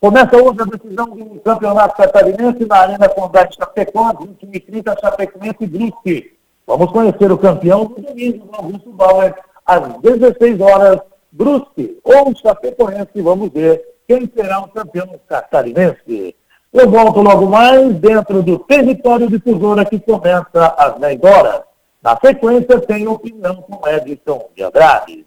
Começa 0.00 0.36
hoje 0.36 0.60
a 0.60 0.64
decisão 0.64 1.06
do 1.06 1.40
Campeonato 1.40 1.96
Catarinense 1.96 2.66
na 2.66 2.76
Arena 2.76 3.08
Condade 3.08 3.56
Chapecó, 3.56 4.12
21 4.12 4.50
e 4.52 4.60
30, 4.60 4.96
Chapecoense 5.00 5.56
e 5.60 5.66
Brusque. 5.66 6.36
Vamos 6.66 6.90
conhecer 6.90 7.30
o 7.30 7.38
campeão 7.38 7.86
do 7.86 8.02
domingo, 8.02 8.48
Augusto 8.52 8.90
Bauer, 8.90 9.34
às 9.64 10.00
16 10.00 10.60
horas, 10.60 11.00
Brusque 11.30 11.98
ou 12.02 12.34
Chapecoense. 12.34 13.22
Vamos 13.22 13.50
ver 13.52 13.82
quem 14.06 14.30
será 14.34 14.60
o 14.60 14.68
campeão 14.68 15.08
catarinense. 15.28 16.34
Eu 16.72 16.90
volto 16.90 17.22
logo 17.22 17.46
mais 17.46 17.94
dentro 17.94 18.42
do 18.42 18.58
território 18.58 19.28
de 19.28 19.38
Tesoura 19.38 19.84
que 19.84 19.98
começa 20.00 20.74
às 20.76 20.98
10 20.98 21.22
horas. 21.22 21.62
Na 22.02 22.18
sequência, 22.22 22.80
tem 22.80 23.08
opinião 23.08 23.56
com 23.62 23.88
Edson 23.88 24.48
de 24.54 24.62
Andrade. 24.62 25.26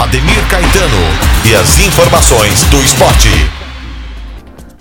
Ademir 0.00 0.48
Caetano 0.48 0.96
e 1.46 1.54
as 1.54 1.78
informações 1.78 2.64
do 2.70 2.78
esporte. 2.78 3.28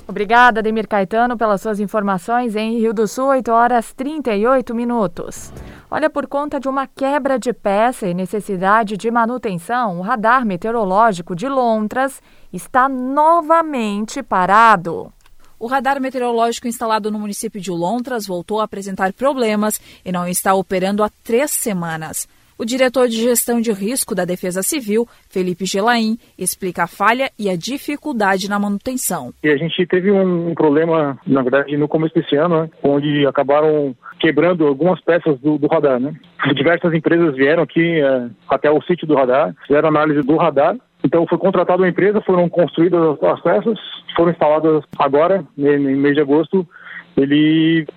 Obrigada, 0.07 0.61
Ademir 0.61 0.87
Caetano, 0.87 1.37
pelas 1.37 1.59
suas 1.59 1.81
informações 1.81 2.55
em 2.55 2.79
Rio 2.79 2.93
do 2.93 3.05
Sul, 3.05 3.25
8 3.25 3.51
horas 3.51 3.91
38 3.91 4.73
minutos. 4.73 5.51
Olha, 5.91 6.09
por 6.09 6.25
conta 6.25 6.57
de 6.57 6.69
uma 6.69 6.87
quebra 6.87 7.37
de 7.37 7.51
peça 7.51 8.07
e 8.07 8.13
necessidade 8.13 8.95
de 8.95 9.11
manutenção, 9.11 9.99
o 9.99 10.01
radar 10.01 10.45
meteorológico 10.45 11.35
de 11.35 11.49
Lontras 11.49 12.21
está 12.53 12.87
novamente 12.87 14.23
parado. 14.23 15.11
O 15.59 15.67
radar 15.67 15.99
meteorológico 15.99 16.65
instalado 16.65 17.11
no 17.11 17.19
município 17.19 17.59
de 17.59 17.69
Lontras 17.69 18.25
voltou 18.25 18.61
a 18.61 18.63
apresentar 18.63 19.11
problemas 19.11 19.81
e 20.05 20.13
não 20.13 20.25
está 20.25 20.53
operando 20.53 21.03
há 21.03 21.09
três 21.25 21.51
semanas. 21.51 22.25
O 22.59 22.65
diretor 22.65 23.07
de 23.07 23.15
gestão 23.15 23.61
de 23.61 23.71
risco 23.71 24.13
da 24.13 24.25
Defesa 24.25 24.61
Civil, 24.61 25.07
Felipe 25.29 25.65
Gelaim, 25.65 26.17
explica 26.37 26.83
a 26.83 26.87
falha 26.87 27.31
e 27.39 27.49
a 27.49 27.55
dificuldade 27.55 28.49
na 28.49 28.59
manutenção. 28.59 29.31
E 29.41 29.49
a 29.49 29.55
gente 29.55 29.87
teve 29.87 30.11
um 30.11 30.53
problema, 30.53 31.17
na 31.25 31.41
verdade, 31.41 31.77
no 31.77 31.87
começo 31.87 32.13
desse 32.13 32.35
ano, 32.35 32.63
né, 32.63 32.69
onde 32.83 33.25
acabaram 33.25 33.95
quebrando 34.19 34.67
algumas 34.67 34.99
peças 34.99 35.39
do, 35.39 35.57
do 35.57 35.67
radar. 35.67 36.01
Né? 36.01 36.13
Diversas 36.53 36.93
empresas 36.93 37.33
vieram 37.33 37.63
aqui 37.63 38.01
é, 38.01 38.27
até 38.49 38.69
o 38.69 38.81
sítio 38.81 39.07
do 39.07 39.15
radar, 39.15 39.55
fizeram 39.65 39.87
análise 39.87 40.21
do 40.21 40.35
radar 40.35 40.75
então 41.01 41.25
foi 41.27 41.37
contratada 41.37 41.81
uma 41.81 41.87
empresa, 41.87 42.21
foram 42.21 42.49
construídas 42.49 43.17
as 43.23 43.41
peças, 43.41 43.79
foram 44.17 44.31
instaladas 44.31 44.83
agora, 44.97 45.45
em 45.57 45.95
mês 45.95 46.13
de 46.13 46.21
agosto, 46.21 46.67
ele 47.15 47.87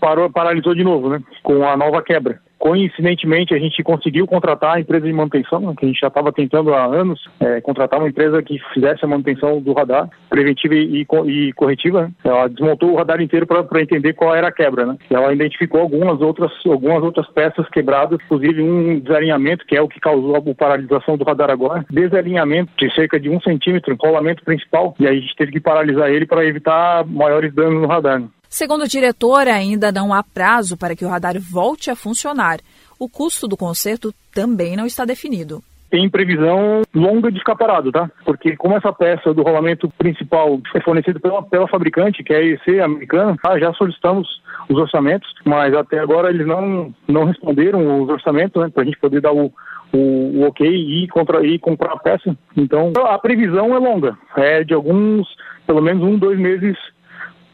parou, 0.00 0.30
paralisou 0.30 0.74
de 0.74 0.84
novo, 0.84 1.08
né? 1.08 1.20
Com 1.42 1.66
a 1.66 1.76
nova 1.76 2.02
quebra. 2.02 2.40
Coincidentemente, 2.62 3.52
a 3.52 3.58
gente 3.58 3.82
conseguiu 3.82 4.24
contratar 4.24 4.76
a 4.76 4.80
empresa 4.80 5.04
de 5.04 5.12
manutenção, 5.12 5.74
que 5.74 5.84
a 5.84 5.88
gente 5.88 5.98
já 5.98 6.06
estava 6.06 6.32
tentando 6.32 6.72
há 6.72 6.84
anos, 6.84 7.20
é, 7.40 7.60
contratar 7.60 7.98
uma 7.98 8.08
empresa 8.08 8.40
que 8.40 8.56
fizesse 8.72 9.04
a 9.04 9.08
manutenção 9.08 9.60
do 9.60 9.72
radar, 9.72 10.08
preventiva 10.30 10.72
e, 10.76 11.04
e 11.26 11.52
corretiva. 11.54 12.02
Né? 12.02 12.12
Ela 12.22 12.46
desmontou 12.46 12.92
o 12.92 12.94
radar 12.94 13.20
inteiro 13.20 13.48
para 13.48 13.82
entender 13.82 14.12
qual 14.12 14.32
era 14.32 14.46
a 14.46 14.52
quebra. 14.52 14.86
Né? 14.86 14.96
Ela 15.10 15.34
identificou 15.34 15.80
algumas 15.80 16.20
outras, 16.20 16.52
algumas 16.64 17.02
outras 17.02 17.28
peças 17.30 17.68
quebradas, 17.68 18.20
inclusive 18.24 18.62
um 18.62 19.00
desalinhamento, 19.00 19.66
que 19.66 19.74
é 19.74 19.82
o 19.82 19.88
que 19.88 19.98
causou 19.98 20.36
a 20.36 20.54
paralisação 20.54 21.18
do 21.18 21.24
radar 21.24 21.50
agora. 21.50 21.84
Desalinhamento 21.90 22.70
de 22.78 22.94
cerca 22.94 23.18
de 23.18 23.28
um 23.28 23.40
centímetro, 23.40 23.96
rolamento 24.00 24.44
principal, 24.44 24.94
e 25.00 25.08
aí 25.08 25.18
a 25.18 25.20
gente 25.20 25.34
teve 25.34 25.50
que 25.50 25.60
paralisar 25.60 26.10
ele 26.10 26.26
para 26.26 26.46
evitar 26.46 27.04
maiores 27.08 27.52
danos 27.52 27.82
no 27.82 27.88
radar. 27.88 28.20
Né? 28.20 28.28
Segundo 28.52 28.82
o 28.82 28.86
diretor, 28.86 29.48
ainda 29.48 29.90
não 29.90 30.12
há 30.12 30.22
prazo 30.22 30.76
para 30.76 30.94
que 30.94 31.06
o 31.06 31.08
radar 31.08 31.40
volte 31.40 31.90
a 31.90 31.96
funcionar. 31.96 32.58
O 32.98 33.08
custo 33.08 33.48
do 33.48 33.56
conserto 33.56 34.12
também 34.30 34.76
não 34.76 34.84
está 34.84 35.06
definido 35.06 35.64
tem 35.90 36.08
previsão 36.08 36.80
longa 36.94 37.30
de 37.30 37.38
ficar 37.38 37.54
parado, 37.54 37.92
tá? 37.92 38.10
Porque 38.24 38.56
como 38.56 38.74
essa 38.74 38.90
peça 38.90 39.34
do 39.34 39.42
rolamento 39.42 39.90
principal 39.98 40.58
é 40.74 40.80
fornecida 40.80 41.20
pela, 41.20 41.42
pela 41.42 41.68
fabricante, 41.68 42.24
que 42.24 42.32
é 42.32 42.36
a 42.38 42.42
EC 42.42 42.80
americana, 42.80 43.36
tá? 43.42 43.58
já 43.58 43.74
solicitamos 43.74 44.26
os 44.70 44.78
orçamentos, 44.78 45.28
mas 45.44 45.74
até 45.74 45.98
agora 45.98 46.30
eles 46.30 46.46
não, 46.46 46.94
não 47.06 47.24
responderam 47.24 48.02
os 48.02 48.08
orçamentos, 48.08 48.62
né? 48.62 48.70
Para 48.70 48.84
a 48.84 48.86
gente 48.86 48.98
poder 48.98 49.20
dar 49.20 49.32
o, 49.32 49.52
o, 49.92 49.98
o, 49.98 50.48
ok 50.48 50.66
e, 50.66 51.06
contra, 51.08 51.46
e 51.46 51.58
comprar 51.58 51.92
a 51.92 51.98
peça. 51.98 52.34
Então, 52.56 52.90
a 52.96 53.18
previsão 53.18 53.74
é 53.74 53.78
longa, 53.78 54.16
é 54.34 54.64
de 54.64 54.72
alguns, 54.72 55.28
pelo 55.66 55.82
menos 55.82 56.02
um, 56.02 56.16
dois 56.16 56.38
meses 56.38 56.74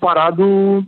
parado 0.01 0.85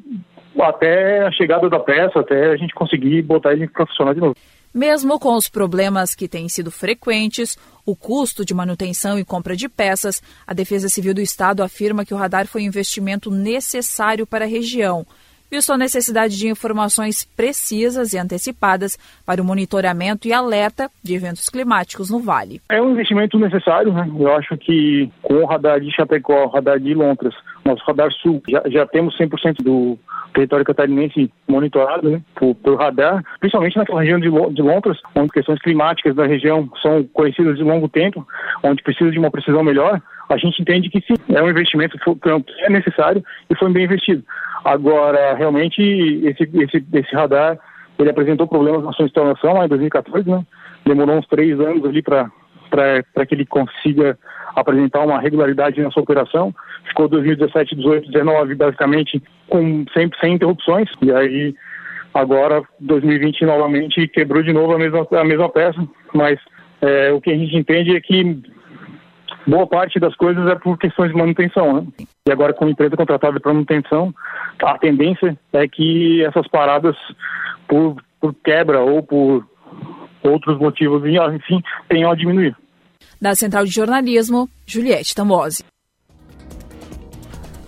até 0.61 1.27
a 1.27 1.33
chegada 1.33 1.69
da 1.69 1.79
peça, 1.79 2.21
até 2.21 2.51
a 2.51 2.57
gente 2.57 2.75
conseguir 2.75 3.23
botar 3.23 3.53
ele 3.53 3.69
para 3.69 3.87
funcionar 3.87 4.15
de 4.15 4.21
novo. 4.21 4.37
Mesmo 4.73 5.19
com 5.19 5.35
os 5.35 5.49
problemas 5.49 6.15
que 6.15 6.29
têm 6.29 6.49
sido 6.49 6.71
frequentes, 6.71 7.59
o 7.85 7.97
custo 7.97 8.45
de 8.45 8.55
manutenção 8.55 9.19
e 9.19 9.25
compra 9.25 9.57
de 9.57 9.69
peças, 9.69 10.23
a 10.47 10.55
Defesa 10.55 10.89
Civil 10.89 11.13
do 11.13 11.21
Estado 11.21 11.63
afirma 11.63 12.05
que 12.05 12.15
o 12.15 12.17
radar 12.17 12.47
foi 12.47 12.63
um 12.63 12.67
investimento 12.67 13.33
necessário 13.33 14.25
para 14.25 14.45
a 14.45 14.49
região, 14.49 15.05
visto 15.51 15.73
a 15.73 15.79
necessidade 15.79 16.39
de 16.39 16.49
informações 16.49 17.25
precisas 17.37 18.13
e 18.13 18.19
antecipadas 18.19 18.97
para 19.27 19.43
o 19.43 19.45
monitoramento 19.45 20.29
e 20.29 20.33
alerta 20.33 20.91
de 21.03 21.15
eventos 21.15 21.49
climáticos 21.49 22.11
no 22.11 22.21
Vale. 22.21 22.61
É 22.71 22.81
um 22.81 22.93
investimento 22.93 23.39
necessário, 23.39 23.93
né? 23.93 24.09
Eu 24.19 24.35
acho 24.35 24.57
que 24.57 25.11
com 25.23 25.35
o 25.35 25.47
radar 25.47 25.81
de 25.81 25.91
Chapecó, 25.91 26.45
o 26.45 26.49
radar 26.49 26.79
de 26.79 26.95
Lontras, 26.95 27.35
nosso 27.65 27.83
radar 27.85 28.11
sul, 28.13 28.43
já, 28.49 28.63
já 28.67 28.87
temos 28.87 29.17
100% 29.19 29.63
do 29.63 29.99
território 30.33 30.65
catarinense 30.65 31.31
monitorado 31.49 32.09
né, 32.09 32.23
por, 32.35 32.55
por, 32.55 32.79
radar, 32.79 33.23
principalmente 33.41 33.77
naquela 33.77 34.01
região 34.01 34.21
de, 34.21 34.55
de 34.55 34.63
Lontras, 34.63 34.99
onde 35.15 35.33
questões 35.33 35.61
climáticas 35.61 36.15
da 36.15 36.27
região 36.27 36.71
são 36.81 37.05
conhecidas 37.13 37.57
de 37.57 37.65
longo 37.65 37.89
tempo, 37.89 38.27
onde 38.63 38.83
precisa 38.83 39.11
de 39.11 39.19
uma 39.19 39.31
precisão 39.31 39.63
melhor, 39.63 40.01
a 40.31 40.37
gente 40.37 40.63
entende 40.63 40.89
que 40.89 41.01
sim, 41.01 41.15
é 41.35 41.43
um 41.43 41.51
investimento 41.51 41.99
que 41.99 42.65
é 42.65 42.71
necessário 42.71 43.23
e 43.51 43.57
foi 43.57 43.71
bem 43.73 43.85
investido. 43.85 44.23
Agora, 44.65 45.35
realmente, 45.35 45.83
esse, 45.83 46.49
esse, 46.55 46.85
esse 46.93 47.15
radar, 47.15 47.59
ele 47.99 48.11
apresentou 48.11 48.47
problemas 48.47 48.85
na 48.85 48.93
sua 48.93 49.07
instalação 49.07 49.55
lá 49.55 49.65
em 49.65 49.69
2014, 49.69 50.29
né? 50.31 50.45
Demorou 50.87 51.19
uns 51.19 51.27
três 51.27 51.59
anos 51.59 51.85
ali 51.85 52.01
para 52.01 53.27
que 53.27 53.35
ele 53.35 53.45
consiga 53.45 54.17
apresentar 54.55 55.01
uma 55.01 55.21
regularidade 55.21 55.81
na 55.81 55.91
sua 55.91 56.03
operação. 56.03 56.55
Ficou 56.85 57.09
2017, 57.09 57.75
18, 57.75 58.11
19 58.11 58.55
basicamente 58.55 59.23
com 59.49 59.85
sempre 59.93 60.19
sem 60.21 60.35
interrupções. 60.35 60.89
E 61.03 61.13
aí 61.13 61.55
agora 62.15 62.63
2020 62.81 63.45
novamente 63.45 64.07
quebrou 64.09 64.43
de 64.43 64.53
novo 64.53 64.75
a 64.75 64.79
mesma 64.79 65.07
a 65.13 65.25
mesma 65.25 65.49
peça, 65.49 65.81
mas 66.15 66.39
é, 66.81 67.13
o 67.13 67.21
que 67.21 67.31
a 67.31 67.37
gente 67.37 67.57
entende 67.57 67.95
é 67.95 68.01
que 68.01 68.41
boa 69.47 69.67
parte 69.67 69.99
das 69.99 70.15
coisas 70.17 70.47
é 70.49 70.55
por 70.55 70.79
questões 70.79 71.11
de 71.11 71.17
manutenção, 71.17 71.73
né? 71.73 71.87
E 72.29 72.33
agora 72.33 72.53
com 72.53 72.65
a 72.65 72.71
empresa 72.71 72.97
contratada 72.97 73.41
para 73.41 73.53
manutenção, 73.53 74.15
a 74.63 74.79
tendência 74.79 75.39
é 75.53 75.67
que 75.67 76.25
essas 76.25 76.47
paradas 76.49 76.97
por, 77.67 77.97
por 78.21 78.35
quebra 78.45 78.81
ou 78.81 79.03
por 79.03 79.47
outros 80.23 80.59
motivos, 80.59 81.03
enfim, 81.05 81.63
tenham 81.89 82.11
a 82.11 82.15
diminuir. 82.15 82.57
Da 83.21 83.35
Central 83.35 83.65
de 83.65 83.71
Jornalismo, 83.71 84.49
Juliette 84.67 85.15
Tambose. 85.15 85.65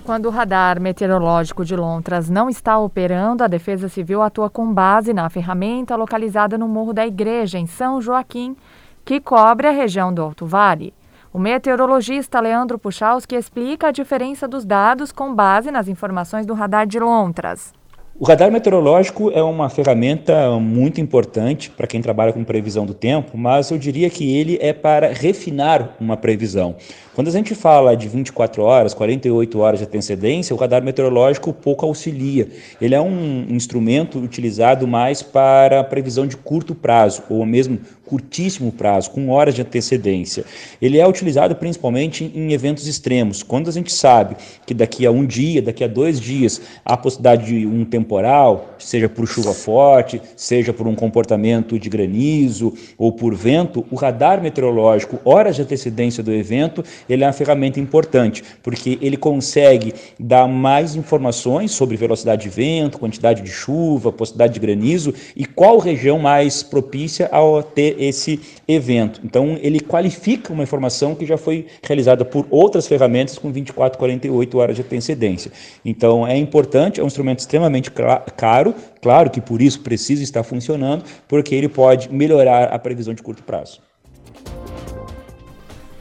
Quando 0.04 0.26
o 0.26 0.30
radar 0.30 0.80
meteorológico 0.80 1.64
de 1.64 1.76
Lontras 1.76 2.28
não 2.28 2.48
está 2.48 2.76
operando, 2.76 3.44
a 3.44 3.46
Defesa 3.46 3.88
Civil 3.88 4.20
atua 4.20 4.50
com 4.50 4.72
base 4.72 5.14
na 5.14 5.30
ferramenta 5.30 5.94
localizada 5.94 6.58
no 6.58 6.66
Morro 6.66 6.92
da 6.92 7.06
Igreja, 7.06 7.56
em 7.56 7.66
São 7.66 8.02
Joaquim, 8.02 8.56
que 9.04 9.20
cobre 9.20 9.68
a 9.68 9.70
região 9.70 10.12
do 10.12 10.20
Alto 10.20 10.44
Vale. 10.44 10.92
O 11.34 11.38
meteorologista 11.38 12.40
Leandro 12.40 12.78
Puchalski 12.78 13.34
explica 13.34 13.88
a 13.88 13.90
diferença 13.90 14.46
dos 14.46 14.66
dados 14.66 15.10
com 15.10 15.34
base 15.34 15.70
nas 15.70 15.88
informações 15.88 16.44
do 16.44 16.52
radar 16.52 16.86
de 16.86 17.00
Lontras. 17.00 17.72
O 18.20 18.26
radar 18.26 18.52
meteorológico 18.52 19.30
é 19.30 19.42
uma 19.42 19.70
ferramenta 19.70 20.50
muito 20.60 21.00
importante 21.00 21.70
para 21.70 21.86
quem 21.86 22.02
trabalha 22.02 22.34
com 22.34 22.44
previsão 22.44 22.84
do 22.84 22.92
tempo, 22.92 23.38
mas 23.38 23.70
eu 23.70 23.78
diria 23.78 24.10
que 24.10 24.36
ele 24.36 24.58
é 24.60 24.74
para 24.74 25.10
refinar 25.10 25.96
uma 25.98 26.18
previsão. 26.18 26.76
Quando 27.14 27.28
a 27.28 27.30
gente 27.30 27.54
fala 27.54 27.94
de 27.94 28.08
24 28.08 28.62
horas, 28.62 28.94
48 28.94 29.58
horas 29.58 29.80
de 29.80 29.84
antecedência, 29.84 30.56
o 30.56 30.58
radar 30.58 30.82
meteorológico 30.82 31.52
pouco 31.52 31.84
auxilia. 31.84 32.48
Ele 32.80 32.94
é 32.94 33.00
um 33.02 33.48
instrumento 33.50 34.18
utilizado 34.18 34.88
mais 34.88 35.20
para 35.20 35.84
previsão 35.84 36.26
de 36.26 36.38
curto 36.38 36.74
prazo, 36.74 37.22
ou 37.28 37.44
mesmo 37.44 37.78
curtíssimo 38.12 38.70
prazo, 38.72 39.10
com 39.10 39.30
horas 39.30 39.54
de 39.54 39.62
antecedência. 39.62 40.44
Ele 40.80 40.98
é 40.98 41.06
utilizado 41.06 41.54
principalmente 41.54 42.30
em 42.34 42.52
eventos 42.52 42.86
extremos. 42.86 43.42
Quando 43.42 43.68
a 43.68 43.72
gente 43.72 43.92
sabe 43.92 44.36
que 44.66 44.74
daqui 44.74 45.06
a 45.06 45.10
um 45.10 45.24
dia, 45.24 45.62
daqui 45.62 45.82
a 45.82 45.88
dois 45.88 46.20
dias, 46.20 46.60
há 46.84 46.94
possibilidade 46.94 47.46
de 47.46 47.66
um 47.66 47.84
temporal, 47.84 48.74
seja 48.78 49.08
por 49.08 49.26
chuva 49.26 49.54
forte, 49.54 50.20
seja 50.36 50.74
por 50.74 50.86
um 50.86 50.94
comportamento 50.94 51.78
de 51.78 51.88
granizo 51.88 52.74
ou 52.98 53.12
por 53.12 53.34
vento, 53.34 53.84
o 53.90 53.96
radar 53.96 54.42
meteorológico, 54.42 55.18
horas 55.24 55.56
de 55.56 55.62
antecedência 55.62 56.22
do 56.22 56.32
evento, 56.32 56.84
ele 57.08 57.24
é 57.24 57.26
uma 57.26 57.32
ferramenta 57.32 57.80
importante, 57.80 58.42
porque 58.62 58.98
ele 59.00 59.16
consegue 59.16 59.94
dar 60.18 60.46
mais 60.46 60.94
informações 60.94 61.72
sobre 61.72 61.96
velocidade 61.96 62.42
de 62.42 62.48
vento, 62.48 62.98
quantidade 62.98 63.42
de 63.42 63.50
chuva, 63.50 64.12
possibilidade 64.12 64.54
de 64.54 64.60
granizo 64.60 65.14
e 65.36 65.44
qual 65.44 65.78
região 65.78 66.18
mais 66.18 66.62
propícia 66.62 67.26
a 67.26 67.62
ter 67.62 67.96
esse 67.98 68.40
evento. 68.66 69.20
Então, 69.24 69.58
ele 69.60 69.80
qualifica 69.80 70.52
uma 70.52 70.62
informação 70.62 71.14
que 71.14 71.26
já 71.26 71.36
foi 71.36 71.66
realizada 71.82 72.24
por 72.24 72.46
outras 72.50 72.86
ferramentas 72.86 73.38
com 73.38 73.50
24, 73.50 73.98
48 73.98 74.58
horas 74.58 74.76
de 74.76 74.82
antecedência. 74.82 75.52
Então, 75.84 76.26
é 76.26 76.36
importante, 76.36 77.00
é 77.00 77.02
um 77.02 77.06
instrumento 77.06 77.40
extremamente 77.40 77.90
caro, 77.90 78.74
claro 79.00 79.30
que 79.30 79.40
por 79.40 79.60
isso 79.60 79.80
precisa 79.80 80.22
estar 80.22 80.42
funcionando, 80.42 81.04
porque 81.28 81.54
ele 81.54 81.68
pode 81.68 82.12
melhorar 82.12 82.64
a 82.64 82.78
previsão 82.78 83.14
de 83.14 83.22
curto 83.22 83.42
prazo. 83.42 83.80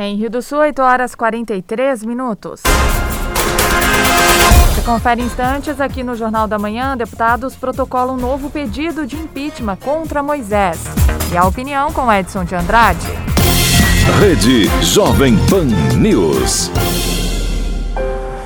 Em 0.04 0.16
Rio 0.16 0.32
do 0.32 0.41
Sul, 0.41 0.58
8 0.58 0.82
horas 0.82 1.14
43 1.14 2.04
minutos. 2.04 2.64
Você 4.74 4.82
confere 4.82 5.22
instantes 5.22 5.80
aqui 5.80 6.02
no 6.02 6.16
Jornal 6.16 6.47
da 6.47 6.58
Manhã. 6.58 6.97
Deputados 6.97 7.56
protocolam 7.56 8.16
um 8.16 8.18
novo 8.18 8.49
pedido 8.49 9.06
de 9.06 9.16
impeachment 9.16 9.76
contra 9.76 10.24
Moisés. 10.24 10.84
E 11.32 11.38
a 11.38 11.45
opinião 11.45 11.93
com 11.93 12.12
Edson 12.12 12.43
de 12.43 12.56
Andrade. 12.56 13.06
Rede 14.20 14.64
Jovem 14.84 15.36
Pan 15.47 15.68
News. 15.95 16.72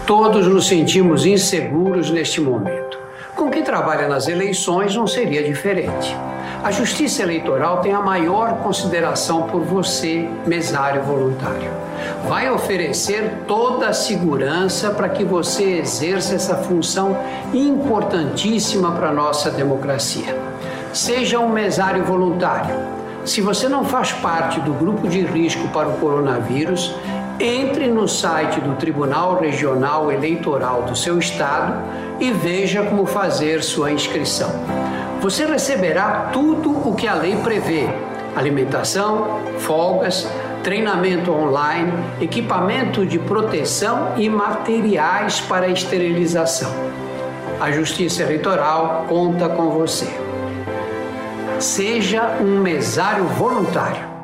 Todos 0.06 0.48
nos 0.48 0.68
sentimos 0.68 1.26
inseguros 1.26 2.12
neste 2.12 2.42
momento. 2.42 3.00
Com 3.34 3.50
quem 3.50 3.64
trabalha 3.64 4.10
nas 4.10 4.28
eleições 4.28 4.94
não 4.94 5.08
seria 5.08 5.42
diferente. 5.42 6.14
A 6.66 6.72
Justiça 6.72 7.22
Eleitoral 7.22 7.78
tem 7.82 7.94
a 7.94 8.02
maior 8.02 8.58
consideração 8.64 9.44
por 9.44 9.62
você, 9.62 10.28
mesário 10.48 11.04
voluntário. 11.04 11.70
Vai 12.28 12.50
oferecer 12.50 13.44
toda 13.48 13.90
a 13.90 13.94
segurança 13.94 14.90
para 14.90 15.08
que 15.08 15.24
você 15.24 15.78
exerça 15.78 16.34
essa 16.34 16.56
função 16.56 17.16
importantíssima 17.54 18.94
para 18.94 19.10
a 19.10 19.14
nossa 19.14 19.52
democracia. 19.52 20.36
Seja 20.92 21.38
um 21.38 21.50
mesário 21.50 22.04
voluntário. 22.04 22.76
Se 23.24 23.42
você 23.42 23.70
não 23.70 23.86
faz 23.86 24.12
parte 24.14 24.60
do 24.60 24.74
grupo 24.74 25.08
de 25.08 25.22
risco 25.22 25.68
para 25.68 25.88
o 25.88 25.98
coronavírus, 26.00 26.96
entre 27.40 27.86
no 27.92 28.08
site 28.08 28.60
do 28.60 28.74
Tribunal 28.74 29.40
Regional 29.40 30.12
Eleitoral 30.12 30.82
do 30.82 30.96
seu 30.96 31.20
estado 31.20 31.76
e 32.20 32.32
veja 32.32 32.82
como 32.82 33.06
fazer 33.06 33.62
sua 33.62 33.92
inscrição. 33.92 34.50
Você 35.26 35.44
receberá 35.44 36.30
tudo 36.32 36.70
o 36.88 36.94
que 36.94 37.08
a 37.08 37.16
lei 37.16 37.36
prevê: 37.38 37.88
alimentação, 38.36 39.42
folgas, 39.58 40.28
treinamento 40.64 41.32
online, 41.32 41.92
equipamento 42.22 43.04
de 43.04 43.18
proteção 43.18 44.14
e 44.18 44.30
materiais 44.30 45.42
para 45.42 45.68
esterilização. 45.68 46.72
A 47.60 47.72
Justiça 47.72 48.22
Eleitoral 48.22 49.08
conta 49.10 49.50
com 49.50 49.72
você. 49.72 50.06
Seja 51.60 52.38
um 52.40 52.60
mesário 52.60 53.26
voluntário. 53.26 54.15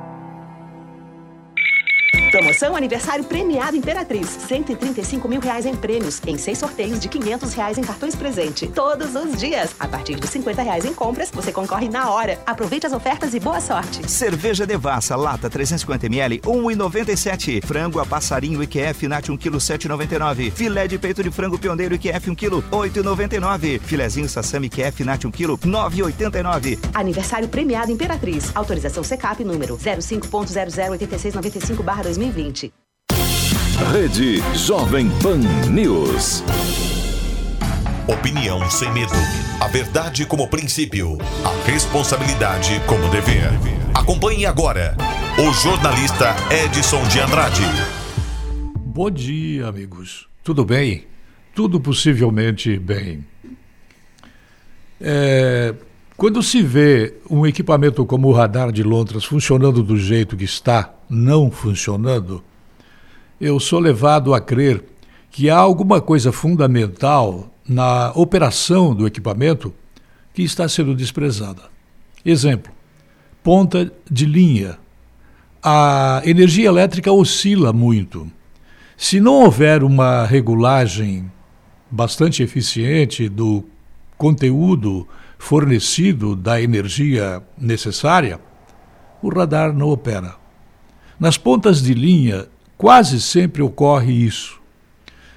Promoção 2.32 2.78
aniversário 2.78 3.26
premiado 3.26 3.76
Imperatriz. 3.76 4.26
135 4.48 5.28
mil 5.28 5.42
reais 5.42 5.66
em 5.66 5.76
prêmios, 5.76 6.22
em 6.26 6.38
seis 6.38 6.58
sorteios 6.58 6.98
de 6.98 7.10
500 7.10 7.54
reais 7.54 7.78
em 7.78 7.82
cartões 7.82 8.16
presente. 8.16 8.68
Todos 8.68 9.14
os 9.16 9.38
dias. 9.38 9.76
A 9.78 9.86
partir 9.86 10.16
de 10.16 10.26
50 10.26 10.62
reais 10.62 10.86
em 10.86 10.94
compras, 10.94 11.30
você 11.30 11.52
concorre 11.52 11.90
na 11.90 12.10
hora. 12.10 12.40
Aproveite 12.46 12.88
as 12.88 12.94
ofertas 12.94 13.34
e 13.34 13.40
boa 13.40 13.60
sorte. 13.60 14.10
Cerveja 14.10 14.66
Devassa, 14.66 15.18
lata 15.18 15.50
350ml, 15.50 16.40
1,97. 16.40 17.66
Frango 17.66 18.00
a 18.00 18.06
passarinho 18.06 18.64
IQF 18.64 19.10
Nat 19.10 19.28
1 19.28 19.36
kg 19.36 19.58
7,99. 19.58 20.52
Filé 20.52 20.88
de 20.88 20.98
peito 20.98 21.22
de 21.22 21.32
frango 21.32 21.60
pioneiro 21.60 21.96
IQF 21.96 22.30
1 22.30 22.36
kg 22.36 22.64
8,99. 22.72 23.82
Filezinho 23.82 24.30
sassami 24.30 24.68
IQF 24.68 25.04
Nat 25.04 25.26
1 25.26 25.32
kg 25.32 25.58
9,89. 25.58 26.80
Aniversário 26.94 27.50
premiado 27.50 27.92
Imperatriz. 27.92 28.52
Autorização 28.56 29.04
CECAP 29.04 29.44
número 29.44 29.78
05.008695 29.78 32.21
2020. 32.22 32.72
Rede 33.92 34.38
Jovem 34.56 35.10
Pan 35.24 35.40
News. 35.72 36.44
Opinião 38.08 38.70
sem 38.70 38.94
medo. 38.94 39.12
A 39.60 39.68
verdade 39.68 40.24
como 40.28 40.48
princípio. 40.48 41.18
A 41.44 41.66
responsabilidade 41.66 42.80
como 42.88 43.10
dever. 43.10 43.50
Acompanhe 43.96 44.46
agora 44.46 44.96
o 45.40 45.52
jornalista 45.52 46.36
Edson 46.52 47.02
de 47.08 47.20
Andrade. 47.20 47.64
Bom 48.78 49.10
dia, 49.10 49.66
amigos. 49.66 50.28
Tudo 50.44 50.64
bem? 50.64 51.08
Tudo 51.56 51.82
possivelmente 51.82 52.78
bem. 52.78 53.26
É, 55.00 55.74
quando 56.22 56.44
se 56.44 56.62
vê 56.62 57.16
um 57.28 57.48
equipamento 57.48 58.06
como 58.06 58.28
o 58.28 58.32
radar 58.32 58.72
de 58.72 58.84
Londres 58.84 59.24
funcionando 59.24 59.82
do 59.82 59.98
jeito 59.98 60.38
que 60.38 60.44
está, 60.44 60.94
não 61.10 61.50
funcionando, 61.50 62.44
eu 63.40 63.60
sou 63.60 63.80
levado 63.80 64.32
a 64.32 64.40
crer 64.40 64.84
que 65.32 65.50
há 65.50 65.58
alguma 65.58 66.00
coisa 66.00 66.32
fundamental 66.32 67.52
na 67.68 68.12
operação 68.12 68.94
do 68.94 69.08
equipamento 69.08 69.74
que 70.32 70.44
está 70.44 70.70
sendo 70.70 70.94
desprezada. 70.94 71.64
Exemplo: 72.24 72.72
ponta 73.42 73.92
de 74.08 74.28
linha. 74.28 74.78
A 75.64 76.22
energia 76.24 76.68
elétrica 76.68 77.12
oscila 77.12 77.74
muito. 77.74 78.32
Se 78.96 79.20
não 79.20 79.42
houver 79.42 79.84
uma 79.84 80.24
regulagem 80.28 81.32
bastante 81.90 82.44
eficiente 82.44 83.28
do 83.28 83.64
conteúdo 84.20 85.08
fornecido 85.42 86.36
da 86.36 86.62
energia 86.62 87.42
necessária, 87.58 88.40
o 89.24 89.28
radar 89.28 89.74
não 89.74 89.90
opera. 89.90 90.36
Nas 91.20 91.36
pontas 91.36 91.82
de 91.82 91.96
linha, 91.96 92.46
quase 92.78 93.20
sempre 93.20 93.64
ocorre 93.64 94.14
isso. 94.14 94.62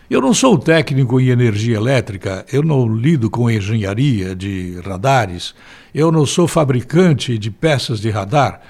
Eu 0.09 0.21
não 0.21 0.35
sou 0.35 0.59
técnico 0.59 1.19
em 1.19 1.29
energia 1.29 1.77
elétrica, 1.77 2.45
eu 2.53 2.63
não 2.63 2.87
lido 2.87 3.31
com 3.31 3.51
engenharia 3.51 4.37
de 4.37 4.79
radares, 4.85 5.55
eu 5.95 6.13
não 6.13 6.27
sou 6.27 6.47
fabricante 6.47 7.39
de 7.39 7.51
peças 7.51 7.99
de 7.99 8.11
radar. 8.11 8.61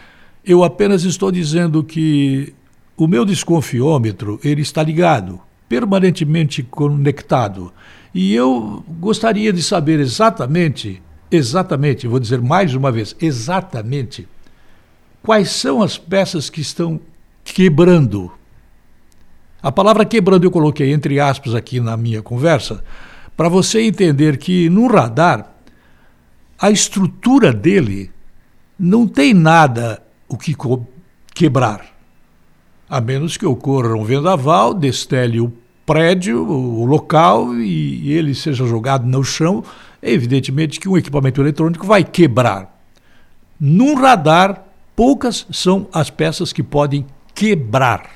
Eu 0.45 0.62
apenas 0.62 1.03
estou 1.03 1.32
dizendo 1.32 1.82
que 1.82 2.55
o 2.97 3.09
meu 3.09 3.24
desconfiômetro 3.24 4.39
ele 4.45 4.62
está 4.62 4.85
ligado, 4.85 5.41
permanentemente 5.68 6.62
conectado. 6.62 7.72
E 8.14 8.32
eu 8.32 8.85
gostaria 9.01 9.53
de 9.53 9.64
saber 9.64 9.99
exatamente 9.99 11.03
exatamente, 11.35 12.07
vou 12.07 12.20
dizer 12.20 12.41
mais 12.41 12.74
uma 12.74 12.91
vez, 12.93 13.14
exatamente 13.20 14.28
quais 15.22 15.51
são 15.51 15.82
as 15.82 15.97
peças 15.97 16.51
que 16.51 16.61
estão 16.61 17.01
quebrando. 17.43 18.30
A 19.62 19.72
palavra 19.72 20.05
quebrando 20.05 20.45
eu 20.45 20.51
coloquei 20.51 20.93
entre 20.93 21.18
aspas 21.18 21.55
aqui 21.55 21.80
na 21.80 21.97
minha 21.97 22.22
conversa, 22.22 22.85
para 23.37 23.49
você 23.49 23.80
entender 23.80 24.37
que 24.37 24.68
no 24.68 24.87
radar 24.87 25.51
a 26.59 26.70
estrutura 26.70 27.53
dele 27.53 28.11
não 28.78 29.07
tem 29.07 29.35
nada 29.35 30.03
o 30.28 30.37
que 30.37 30.55
quebrar. 31.35 31.87
A 32.89 33.01
menos 33.01 33.37
que 33.37 33.47
ocorra 33.47 33.95
um 33.95 34.05
vendaval, 34.05 34.74
destele 34.74 35.41
o 35.41 35.53
prédio, 35.87 36.47
o 36.47 36.85
local 36.85 37.55
e 37.57 38.12
ele 38.12 38.35
seja 38.35 38.66
jogado 38.66 39.07
no 39.07 39.24
chão 39.24 39.64
é 40.05 40.13
evidentemente 40.13 40.79
que 40.79 40.87
um 40.87 40.99
equipamento 40.99 41.41
eletrônico 41.41 41.87
vai 41.87 42.05
quebrar. 42.05 42.79
Num 43.59 43.95
radar, 43.95 44.63
poucas 44.95 45.47
são 45.51 45.89
as 45.91 46.11
peças 46.11 46.53
que 46.53 46.63
podem 46.63 47.07
quebrar. 47.35 48.11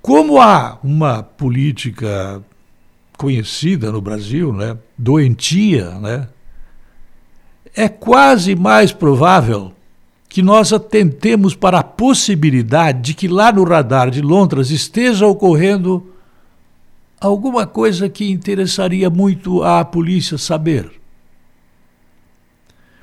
Como 0.00 0.40
há 0.40 0.78
uma 0.82 1.22
política 1.22 2.42
conhecida 3.18 3.92
no 3.92 4.00
Brasil, 4.00 4.50
né? 4.50 4.78
doentia, 4.96 5.90
né? 5.98 6.28
é 7.76 7.86
quase 7.86 8.54
mais 8.56 8.92
provável 8.92 9.72
que 10.26 10.40
nós 10.40 10.72
atentemos 10.72 11.54
para 11.54 11.80
a 11.80 11.84
possibilidade 11.84 13.02
de 13.02 13.14
que 13.14 13.28
lá 13.28 13.52
no 13.52 13.62
radar 13.62 14.10
de 14.10 14.22
Londres 14.22 14.70
esteja 14.70 15.26
ocorrendo 15.26 16.13
alguma 17.20 17.66
coisa 17.66 18.08
que 18.08 18.30
interessaria 18.30 19.08
muito 19.08 19.62
à 19.62 19.84
polícia 19.84 20.36
saber. 20.38 20.90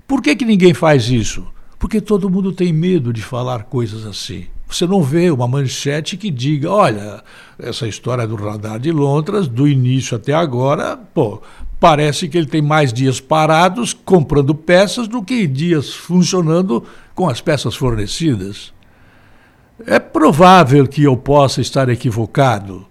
Por 0.08 0.22
que, 0.22 0.36
que 0.36 0.46
ninguém 0.46 0.74
faz 0.74 1.10
isso? 1.10 1.48
Porque 1.80 2.02
todo 2.02 2.30
mundo 2.30 2.52
tem 2.52 2.72
medo 2.72 3.12
de 3.12 3.22
falar 3.22 3.64
coisas 3.64 4.06
assim. 4.06 4.48
Você 4.68 4.86
não 4.86 5.02
vê 5.02 5.30
uma 5.32 5.48
manchete 5.48 6.16
que 6.16 6.30
diga: 6.30 6.72
olha, 6.72 7.24
essa 7.58 7.88
história 7.88 8.28
do 8.28 8.36
radar 8.36 8.80
de 8.80 8.92
Londres, 8.92 9.48
do 9.48 9.68
início 9.68 10.16
até 10.16 10.34
agora, 10.34 10.96
pô, 10.96 11.42
parece 11.80 12.30
que 12.30 12.38
ele 12.38 12.46
tem 12.46 12.62
mais 12.62 12.94
dias 12.94 13.20
parados 13.20 13.94
comprando 13.94 14.54
peças 14.54 15.08
do 15.08 15.24
que 15.24 15.48
dias 15.48 15.94
funcionando 15.94 16.86
com 17.16 17.28
as 17.28 17.42
peças 17.42 17.76
fornecidas. 17.76 18.72
É 19.86 20.00
provável 20.00 20.88
que 20.88 21.04
eu 21.04 21.18
possa 21.18 21.60
estar 21.60 21.90
equivocado. 21.90 22.86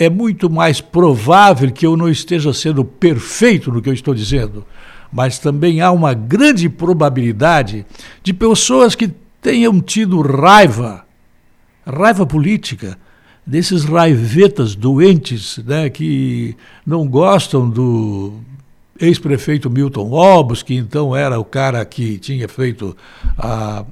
É 0.00 0.10
muito 0.10 0.50
mais 0.50 0.80
provável 0.80 1.70
que 1.70 1.86
eu 1.86 1.96
não 1.96 2.08
esteja 2.08 2.52
sendo 2.52 2.84
perfeito 2.84 3.70
no 3.70 3.80
que 3.80 3.88
eu 3.88 3.94
estou 3.94 4.14
dizendo. 4.14 4.66
Mas 5.12 5.38
também 5.38 5.80
há 5.80 5.92
uma 5.92 6.14
grande 6.14 6.68
probabilidade 6.68 7.84
de 8.22 8.32
pessoas 8.32 8.94
que 8.94 9.12
tenham 9.42 9.80
tido 9.80 10.20
raiva 10.22 11.04
raiva 11.90 12.24
política, 12.24 12.98
desses 13.46 13.84
raivetas 13.84 14.74
doentes 14.74 15.58
né, 15.58 15.90
que 15.90 16.56
não 16.86 17.06
gostam 17.06 17.68
do 17.68 18.34
ex-prefeito 18.98 19.70
Milton 19.70 20.12
Obos, 20.12 20.62
que 20.62 20.74
então 20.74 21.16
era 21.16 21.38
o 21.38 21.44
cara 21.44 21.84
que 21.84 22.18
tinha 22.18 22.46
feito 22.46 22.96
a 23.38 23.84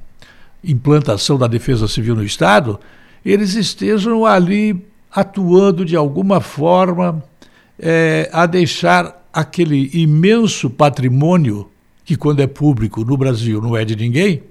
implantação 0.63 1.39
da 1.39 1.47
defesa 1.47 1.89
civil 1.89 2.15
no 2.15 2.25
Estado, 2.25 2.79
eles 3.25 3.55
estejam 3.55 4.25
ali 4.25 4.85
atuando 5.15 5.85
de 5.85 5.97
alguma 5.97 6.41
forma 6.41 7.23
é, 7.79 8.29
a 8.33 8.47
deixar 8.47 9.27
aquele 9.33 9.91
imenso 9.93 10.69
patrimônio, 10.69 11.69
que 12.05 12.17
quando 12.17 12.41
é 12.41 12.47
público 12.47 13.05
no 13.05 13.17
Brasil 13.17 13.61
não 13.61 13.77
é 13.77 13.85
de 13.85 13.95
ninguém, 13.95 14.43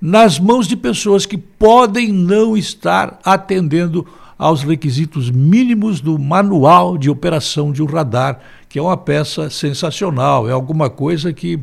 nas 0.00 0.38
mãos 0.38 0.66
de 0.68 0.76
pessoas 0.76 1.26
que 1.26 1.36
podem 1.36 2.12
não 2.12 2.56
estar 2.56 3.18
atendendo 3.24 4.06
aos 4.38 4.62
requisitos 4.62 5.30
mínimos 5.30 6.00
do 6.00 6.18
manual 6.18 6.96
de 6.96 7.10
operação 7.10 7.72
de 7.72 7.82
um 7.82 7.86
radar, 7.86 8.38
que 8.68 8.78
é 8.78 8.82
uma 8.82 8.96
peça 8.96 9.50
sensacional, 9.50 10.48
é 10.48 10.52
alguma 10.52 10.88
coisa 10.88 11.32
que 11.32 11.58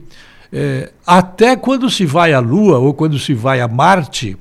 é, 0.51 0.91
até 1.05 1.55
quando 1.55 1.89
se 1.89 2.05
vai 2.05 2.33
à 2.33 2.39
Lua 2.39 2.79
ou 2.79 2.93
quando 2.93 3.17
se 3.17 3.33
vai 3.33 3.61
a 3.61 3.67
Marte, 3.67 4.37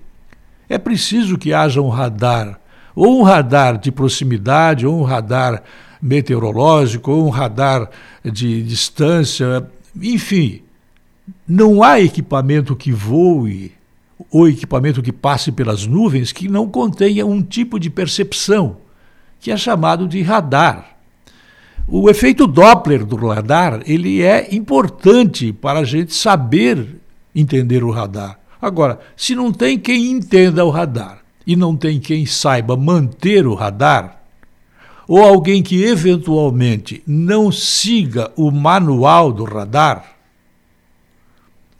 é 0.68 0.78
preciso 0.78 1.38
que 1.38 1.52
haja 1.52 1.80
um 1.80 1.88
radar, 1.88 2.58
ou 2.94 3.20
um 3.20 3.22
radar 3.22 3.78
de 3.78 3.90
proximidade, 3.90 4.86
ou 4.86 5.00
um 5.00 5.02
radar 5.02 5.62
meteorológico, 6.00 7.10
ou 7.10 7.26
um 7.26 7.30
radar 7.30 7.90
de 8.24 8.62
distância, 8.62 9.66
enfim. 10.00 10.62
Não 11.48 11.82
há 11.82 12.00
equipamento 12.00 12.76
que 12.76 12.92
voe 12.92 13.72
ou 14.30 14.48
equipamento 14.48 15.02
que 15.02 15.12
passe 15.12 15.50
pelas 15.50 15.86
nuvens 15.86 16.32
que 16.32 16.48
não 16.48 16.68
contenha 16.68 17.26
um 17.26 17.42
tipo 17.42 17.80
de 17.80 17.90
percepção, 17.90 18.76
que 19.40 19.50
é 19.50 19.56
chamado 19.56 20.06
de 20.06 20.22
radar. 20.22 20.96
O 21.86 22.08
efeito 22.08 22.46
Doppler 22.46 23.04
do 23.04 23.16
radar 23.26 23.82
ele 23.86 24.22
é 24.22 24.54
importante 24.54 25.52
para 25.52 25.80
a 25.80 25.84
gente 25.84 26.14
saber 26.14 27.00
entender 27.34 27.82
o 27.82 27.90
radar. 27.90 28.38
Agora, 28.60 29.00
se 29.16 29.34
não 29.34 29.52
tem 29.52 29.78
quem 29.78 30.10
entenda 30.10 30.64
o 30.64 30.70
radar 30.70 31.23
e 31.46 31.56
não 31.56 31.76
tem 31.76 32.00
quem 32.00 32.26
saiba 32.26 32.76
manter 32.76 33.46
o 33.46 33.54
radar, 33.54 34.22
ou 35.06 35.22
alguém 35.22 35.62
que 35.62 35.84
eventualmente 35.84 37.02
não 37.06 37.52
siga 37.52 38.32
o 38.36 38.50
manual 38.50 39.30
do 39.32 39.44
radar 39.44 40.14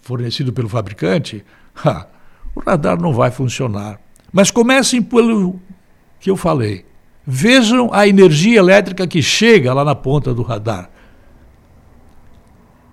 fornecido 0.05 0.53
pelo 0.53 0.69
fabricante, 0.69 1.43
o 2.55 2.61
radar 2.61 3.01
não 3.01 3.13
vai 3.13 3.31
funcionar. 3.31 3.99
Mas 4.31 4.51
comecem 4.51 5.03
pelo 5.03 5.59
que 6.21 6.31
eu 6.31 6.37
falei. 6.37 6.85
Vejam 7.27 7.89
a 7.93 8.07
energia 8.07 8.59
elétrica 8.59 9.07
que 9.07 9.23
chega 9.23 9.73
lá 9.73 9.83
na 9.83 9.95
ponta 9.95 10.35
do 10.35 10.43
radar. 10.43 10.91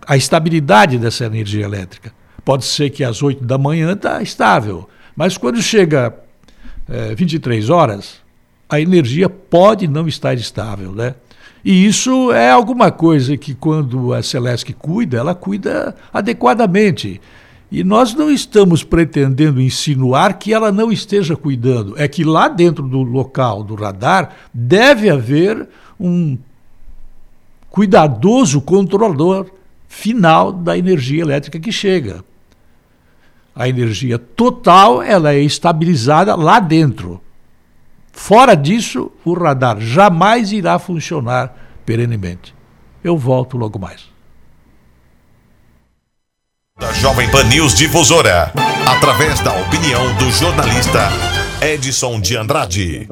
A 0.07 0.15
estabilidade 0.15 0.97
dessa 0.97 1.25
energia 1.25 1.65
elétrica. 1.65 2.13
Pode 2.45 2.63
ser 2.65 2.89
que 2.89 3.03
às 3.03 3.21
8 3.21 3.43
da 3.43 3.57
manhã 3.57 3.91
está 3.91 4.21
estável, 4.21 4.89
mas 5.15 5.37
quando 5.37 5.61
chega 5.61 6.17
é, 6.91 7.15
23 7.15 7.69
horas, 7.69 8.21
a 8.69 8.79
energia 8.79 9.29
pode 9.29 9.87
não 9.87 10.07
estar 10.07 10.33
estável, 10.33 10.91
né? 10.91 11.15
E 11.63 11.85
isso 11.85 12.31
é 12.31 12.49
alguma 12.51 12.91
coisa 12.91 13.37
que 13.37 13.53
quando 13.53 14.13
a 14.13 14.23
Celeste 14.23 14.73
cuida, 14.73 15.17
ela 15.17 15.35
cuida 15.35 15.95
adequadamente. 16.11 17.21
E 17.71 17.83
nós 17.83 18.13
não 18.13 18.29
estamos 18.29 18.83
pretendendo 18.83 19.61
insinuar 19.61 20.37
que 20.37 20.53
ela 20.53 20.71
não 20.71 20.91
esteja 20.91 21.35
cuidando. 21.35 21.97
É 21.97 22.07
que 22.07 22.23
lá 22.23 22.47
dentro 22.47 22.87
do 22.87 23.01
local 23.03 23.63
do 23.63 23.75
radar 23.75 24.35
deve 24.53 25.09
haver 25.09 25.69
um 25.99 26.37
cuidadoso 27.69 28.59
controlador 28.59 29.49
final 29.87 30.51
da 30.51 30.77
energia 30.77 31.21
elétrica 31.21 31.59
que 31.59 31.71
chega. 31.71 32.23
A 33.55 33.67
energia 33.67 34.17
total 34.17 35.01
ela 35.01 35.33
é 35.33 35.39
estabilizada 35.39 36.35
lá 36.35 36.59
dentro. 36.59 37.21
Fora 38.11 38.55
disso, 38.55 39.11
o 39.23 39.33
radar 39.33 39.79
jamais 39.79 40.51
irá 40.51 40.77
funcionar 40.79 41.55
perenemente. 41.85 42.53
Eu 43.03 43.17
volto 43.17 43.57
logo 43.57 43.79
mais 43.79 44.11
da 46.81 46.91
Jovem 46.93 47.29
Pan 47.29 47.43
News 47.43 47.75
Difusora, 47.75 48.51
através 48.87 49.39
da 49.41 49.53
opinião 49.53 50.15
do 50.15 50.31
jornalista 50.31 51.09
Edson 51.61 52.19
de 52.19 52.35
Andrade. 52.35 53.07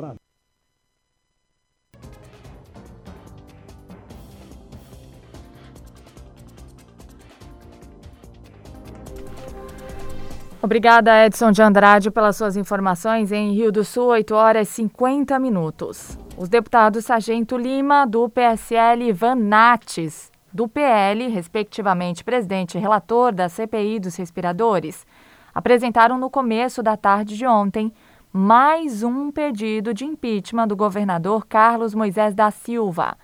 Obrigada, 10.61 11.25
Edson 11.25 11.51
de 11.51 11.61
Andrade, 11.61 12.11
pelas 12.11 12.35
suas 12.35 12.57
informações. 12.57 13.31
Em 13.31 13.53
Rio 13.53 13.71
do 13.71 13.85
Sul, 13.85 14.07
8 14.07 14.35
horas 14.35 14.67
e 14.67 14.71
50 14.73 15.39
minutos. 15.39 16.17
Os 16.35 16.49
deputados 16.49 17.05
Sargento 17.05 17.57
Lima, 17.57 18.05
do 18.05 18.27
PSL, 18.27 19.07
Ivan 19.07 19.35
Nates, 19.35 20.29
do 20.51 20.67
PL, 20.67 21.29
respectivamente 21.29 22.25
presidente 22.25 22.77
e 22.77 22.81
relator 22.81 23.31
da 23.31 23.47
CPI 23.47 24.01
dos 24.01 24.17
respiradores, 24.17 25.07
apresentaram 25.55 26.17
no 26.17 26.29
começo 26.29 26.83
da 26.83 26.97
tarde 26.97 27.37
de 27.37 27.47
ontem 27.47 27.93
mais 28.31 29.01
um 29.01 29.31
pedido 29.31 29.93
de 29.93 30.03
impeachment 30.03 30.67
do 30.67 30.75
governador 30.75 31.45
Carlos 31.47 31.95
Moisés 31.95 32.35
da 32.35 32.51
Silva. 32.51 33.17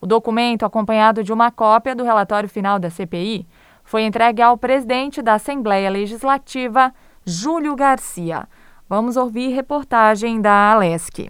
O 0.00 0.06
documento, 0.06 0.64
acompanhado 0.64 1.22
de 1.22 1.34
uma 1.34 1.50
cópia 1.50 1.94
do 1.94 2.02
relatório 2.02 2.48
final 2.48 2.78
da 2.78 2.88
CPI, 2.88 3.46
foi 3.88 4.02
entregue 4.02 4.42
ao 4.42 4.58
presidente 4.58 5.22
da 5.22 5.34
Assembleia 5.34 5.88
Legislativa, 5.88 6.92
Júlio 7.24 7.74
Garcia. 7.74 8.46
Vamos 8.86 9.16
ouvir 9.16 9.48
reportagem 9.54 10.42
da 10.42 10.72
Alesc. 10.72 11.26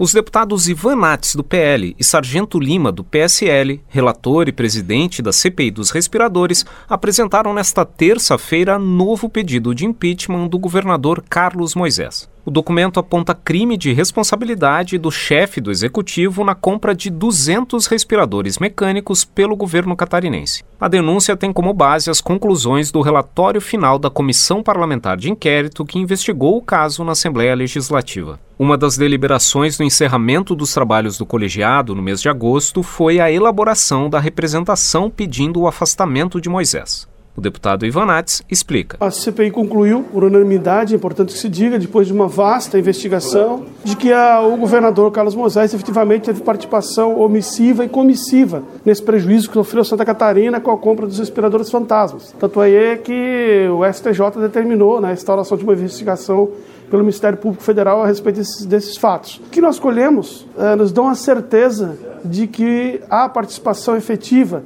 Os 0.00 0.12
deputados 0.12 0.68
Ivan 0.68 0.96
Nates, 0.96 1.36
do 1.36 1.44
PL, 1.44 1.94
e 1.96 2.02
Sargento 2.02 2.58
Lima, 2.58 2.90
do 2.90 3.04
PSL, 3.04 3.80
relator 3.88 4.48
e 4.48 4.52
presidente 4.52 5.22
da 5.22 5.32
CPI 5.32 5.70
dos 5.70 5.90
respiradores, 5.90 6.66
apresentaram 6.88 7.54
nesta 7.54 7.84
terça-feira 7.84 8.80
novo 8.80 9.28
pedido 9.28 9.72
de 9.72 9.86
impeachment 9.86 10.48
do 10.48 10.58
governador 10.58 11.22
Carlos 11.28 11.76
Moisés. 11.76 12.28
O 12.44 12.50
documento 12.50 12.98
aponta 12.98 13.36
crime 13.36 13.76
de 13.76 13.92
responsabilidade 13.92 14.98
do 14.98 15.12
chefe 15.12 15.60
do 15.60 15.70
executivo 15.70 16.42
na 16.42 16.56
compra 16.56 16.92
de 16.92 17.08
200 17.08 17.86
respiradores 17.86 18.58
mecânicos 18.58 19.24
pelo 19.24 19.54
governo 19.54 19.94
catarinense. 19.94 20.64
A 20.80 20.88
denúncia 20.88 21.36
tem 21.36 21.52
como 21.52 21.72
base 21.72 22.10
as 22.10 22.20
conclusões 22.20 22.90
do 22.90 23.00
relatório 23.00 23.60
final 23.60 23.96
da 23.96 24.10
Comissão 24.10 24.60
Parlamentar 24.60 25.16
de 25.16 25.30
Inquérito 25.30 25.84
que 25.84 26.00
investigou 26.00 26.56
o 26.56 26.62
caso 26.62 27.04
na 27.04 27.12
Assembleia 27.12 27.54
Legislativa. 27.54 28.40
Uma 28.58 28.76
das 28.76 28.96
deliberações 28.96 29.78
no 29.78 29.84
encerramento 29.84 30.56
dos 30.56 30.74
trabalhos 30.74 31.16
do 31.16 31.24
colegiado 31.24 31.94
no 31.94 32.02
mês 32.02 32.20
de 32.20 32.28
agosto 32.28 32.82
foi 32.82 33.20
a 33.20 33.30
elaboração 33.30 34.10
da 34.10 34.18
representação 34.18 35.08
pedindo 35.08 35.60
o 35.60 35.68
afastamento 35.68 36.40
de 36.40 36.48
Moisés. 36.48 37.06
O 37.34 37.40
deputado 37.40 37.86
Ivan 37.86 38.06
explica. 38.50 38.98
A 39.00 39.10
CPI 39.10 39.50
concluiu 39.50 40.02
por 40.02 40.22
unanimidade, 40.22 40.92
é 40.92 40.96
importante 40.96 41.32
que 41.32 41.38
se 41.38 41.48
diga, 41.48 41.78
depois 41.78 42.06
de 42.06 42.12
uma 42.12 42.28
vasta 42.28 42.78
investigação, 42.78 43.64
de 43.82 43.96
que 43.96 44.12
a, 44.12 44.40
o 44.42 44.56
governador 44.58 45.10
Carlos 45.10 45.34
Moisés 45.34 45.72
efetivamente 45.72 46.24
teve 46.24 46.42
participação 46.42 47.18
omissiva 47.18 47.86
e 47.86 47.88
comissiva 47.88 48.62
nesse 48.84 49.02
prejuízo 49.02 49.48
que 49.48 49.54
sofreu 49.54 49.82
Santa 49.82 50.04
Catarina 50.04 50.60
com 50.60 50.70
a 50.70 50.76
compra 50.76 51.06
dos 51.06 51.18
respiradores 51.18 51.70
fantasmas. 51.70 52.34
Tanto 52.38 52.60
é 52.62 52.96
que 52.96 53.66
o 53.70 53.80
STJ 53.90 54.38
determinou 54.38 55.00
né, 55.00 55.10
a 55.10 55.12
instauração 55.12 55.56
de 55.56 55.64
uma 55.64 55.72
investigação 55.72 56.50
pelo 56.90 57.02
Ministério 57.02 57.38
Público 57.38 57.62
Federal 57.62 58.02
a 58.02 58.06
respeito 58.06 58.36
desses, 58.36 58.66
desses 58.66 58.98
fatos. 58.98 59.40
O 59.46 59.48
que 59.48 59.62
nós 59.62 59.78
colhemos 59.78 60.46
eh, 60.58 60.76
nos 60.76 60.92
dão 60.92 61.08
a 61.08 61.14
certeza 61.14 61.98
de 62.22 62.46
que 62.46 63.00
há 63.08 63.26
participação 63.30 63.96
efetiva 63.96 64.62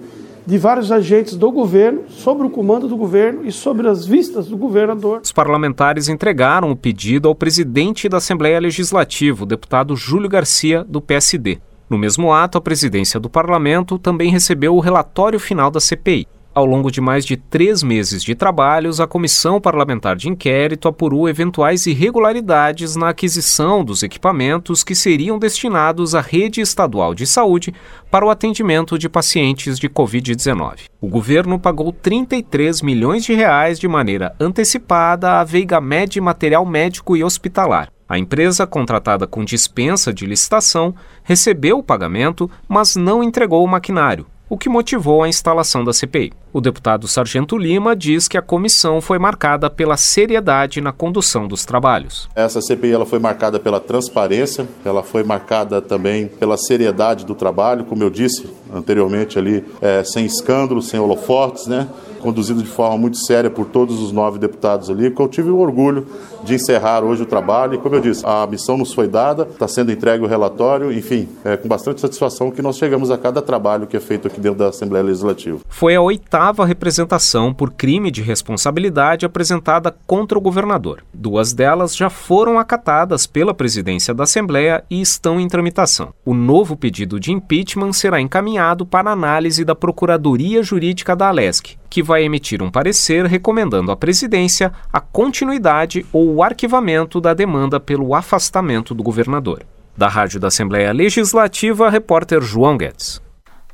de 0.47 0.57
vários 0.59 0.93
agentes 0.93 1.37
do 1.37 1.51
governo, 1.51 2.05
sobre 2.09 2.47
o 2.47 2.51
comando 2.51 2.87
do 2.87 2.97
governo 2.97 3.45
e 3.45 3.51
sobre 3.51 3.89
as 3.89 4.07
vistas 4.07 4.47
do 4.47 4.57
governador. 4.57 5.21
Os 5.23 5.33
parlamentares 5.33 6.09
entregaram 6.09 6.71
o 6.71 6.77
pedido 6.77 7.29
ao 7.29 7.35
presidente 7.35 8.09
da 8.09 8.19
Assembleia 8.19 8.61
Legislativa, 8.61 9.43
o 9.43 9.47
deputado 9.47 9.97
Júlio 9.97 10.29
Garcia, 10.29 10.85
do 10.85 11.01
PSD. 11.01 11.59
No 11.91 11.99
mesmo 11.99 12.33
ato, 12.33 12.59
a 12.59 12.61
presidência 12.61 13.19
do 13.19 13.29
parlamento 13.29 13.99
também 13.99 14.31
recebeu 14.31 14.75
o 14.75 14.81
relatório 14.81 15.39
final 15.39 15.71
da 15.71 15.81
CPI. 15.81 16.27
Ao 16.57 16.65
longo 16.65 16.91
de 16.91 17.03
mais 17.03 17.27
de 17.27 17.37
três 17.37 17.83
meses 17.83 18.25
de 18.25 18.35
trabalhos, 18.35 18.99
a 18.99 19.07
Comissão 19.07 19.61
Parlamentar 19.61 20.17
de 20.17 20.31
Inquérito 20.31 20.89
apurou 20.89 21.29
eventuais 21.29 21.85
irregularidades 21.85 22.97
na 22.97 23.11
aquisição 23.11 23.85
dos 23.85 24.03
equipamentos 24.03 24.83
que 24.83 24.95
seriam 24.95 25.39
destinados 25.39 26.15
à 26.15 26.23
rede 26.23 26.63
estadual 26.63 27.15
de 27.15 27.27
saúde 27.27 27.75
para 28.11 28.25
o 28.25 28.31
atendimento 28.31 28.99
de 28.99 29.07
pacientes 29.07 29.79
de 29.79 29.87
Covid-19. 29.87 30.85
O 30.99 31.09
governo 31.09 31.59
pagou 31.59 31.93
33 31.93 32.81
milhões 32.81 33.23
de 33.23 33.35
reais 33.35 33.79
de 33.79 33.87
maneira 33.87 34.35
antecipada 34.41 35.39
à 35.39 35.45
Veiga 35.45 35.79
Med 35.79 36.19
Material 36.23 36.65
Médico 36.65 37.19
e 37.19 37.23
Hospitalar. 37.23 37.91
A 38.09 38.19
empresa, 38.19 38.67
contratada 38.67 39.27
com 39.27 39.45
dispensa 39.45 40.11
de 40.11 40.25
licitação, 40.25 40.95
recebeu 41.23 41.77
o 41.81 41.83
pagamento, 41.83 42.51
mas 42.67 42.97
não 42.97 43.23
entregou 43.23 43.63
o 43.63 43.69
maquinário, 43.69 44.25
o 44.49 44.57
que 44.57 44.69
motivou 44.69 45.23
a 45.23 45.29
instalação 45.29 45.85
da 45.85 45.93
CPI. 45.93 46.33
O 46.57 46.61
deputado 46.63 47.07
Sargento 47.07 47.59
Lima 47.59 47.95
diz 47.95 48.27
que 48.27 48.39
a 48.39 48.41
comissão 48.41 48.99
foi 49.03 49.19
marcada 49.19 49.69
pela 49.69 49.95
seriedade 49.95 50.81
na 50.81 50.91
condução 50.91 51.47
dos 51.47 51.67
trabalhos. 51.67 52.31
Essa 52.35 52.63
CPI 52.63 52.93
ela 52.93 53.05
foi 53.05 53.19
marcada 53.19 53.61
pela 53.61 53.79
transparência, 53.79 54.67
ela 54.83 55.03
foi 55.03 55.23
marcada 55.23 55.83
também 55.83 56.27
pela 56.27 56.57
seriedade 56.57 57.27
do 57.27 57.35
trabalho, 57.35 57.85
como 57.85 58.03
eu 58.03 58.09
disse 58.09 58.49
anteriormente 58.75 59.39
ali, 59.39 59.63
é, 59.83 60.03
sem 60.03 60.25
escândalos, 60.25 60.89
sem 60.89 60.99
holofotes, 60.99 61.67
né? 61.67 61.89
conduzido 62.27 62.61
de 62.61 62.69
forma 62.69 62.99
muito 62.99 63.19
séria 63.19 63.49
por 63.49 63.67
todos 63.67 64.01
os 64.01 64.11
nove 64.11 64.39
deputados 64.39 64.91
ali, 64.91 65.11
que 65.13 65.21
eu 65.21 65.29
tive 65.29 65.51
o 65.51 65.59
orgulho 65.59 66.07
de 66.43 66.55
encerrar 66.55 67.05
hoje 67.05 67.23
o 67.23 67.27
trabalho. 67.27 67.75
E 67.75 67.79
como 67.79 67.95
eu 67.95 68.01
disse, 68.01 68.25
a 68.27 68.45
missão 68.47 68.77
nos 68.77 68.93
foi 68.93 69.07
dada, 69.07 69.45
está 69.45 69.69
sendo 69.69 69.93
entregue 69.93 70.25
o 70.25 70.27
relatório, 70.27 70.93
enfim, 70.93 71.29
é 71.45 71.57
com 71.57 71.69
bastante 71.69 72.01
satisfação 72.01 72.51
que 72.51 72.61
nós 72.61 72.77
chegamos 72.77 73.13
a 73.13 73.19
cada 73.19 73.41
trabalho 73.41 73.87
que 73.87 73.97
é 73.97 74.01
feito 74.01 74.27
aqui 74.27 74.41
dentro 74.41 74.59
da 74.59 74.69
Assembleia 74.69 75.05
Legislativa. 75.05 75.61
Foi 75.69 75.95
a 75.95 76.01
oitava 76.01 76.46
representação 76.53 77.53
por 77.53 77.73
crime 77.73 78.11
de 78.11 78.23
responsabilidade 78.23 79.27
apresentada 79.27 79.95
contra 80.07 80.39
o 80.39 80.41
governador. 80.41 81.03
Duas 81.13 81.53
delas 81.53 81.97
já 81.97 82.09
foram 82.09 82.59
acatadas 82.59 83.27
pela 83.27 83.55
presidência 83.55 84.15
da 84.15 84.25
Assembleia 84.25 84.85
e 84.89 85.01
estão 85.01 85.41
em 85.41 85.49
tramitação. 85.49 86.13
O 86.25 86.35
novo 86.35 86.77
pedido 86.77 87.19
de 87.19 87.33
impeachment 87.33 87.93
será 87.93 88.21
encaminhado 88.21 88.87
para 88.87 89.11
análise 89.11 89.65
da 89.65 89.75
Procuradoria 89.75 90.63
Jurídica 90.63 91.17
da 91.17 91.29
Alesc, 91.29 91.77
que 91.91 92.03
vai 92.03 92.23
emitir 92.23 92.63
um 92.63 92.71
parecer 92.71 93.27
recomendando 93.27 93.91
à 93.91 93.97
presidência 93.97 94.73
a 94.93 95.01
continuidade 95.01 96.07
ou 96.13 96.35
o 96.35 96.43
arquivamento 96.43 97.21
da 97.21 97.35
demanda 97.35 97.81
pelo 97.81 98.15
afastamento 98.15 98.95
do 98.95 99.03
governador. 99.03 99.63
Da 99.97 100.09
Rádio 100.09 100.39
da 100.39 100.49
Assembleia 100.49 100.93
Legislativa, 100.93 101.89
repórter 101.89 102.43
João 102.43 102.77
Guedes. 102.77 103.26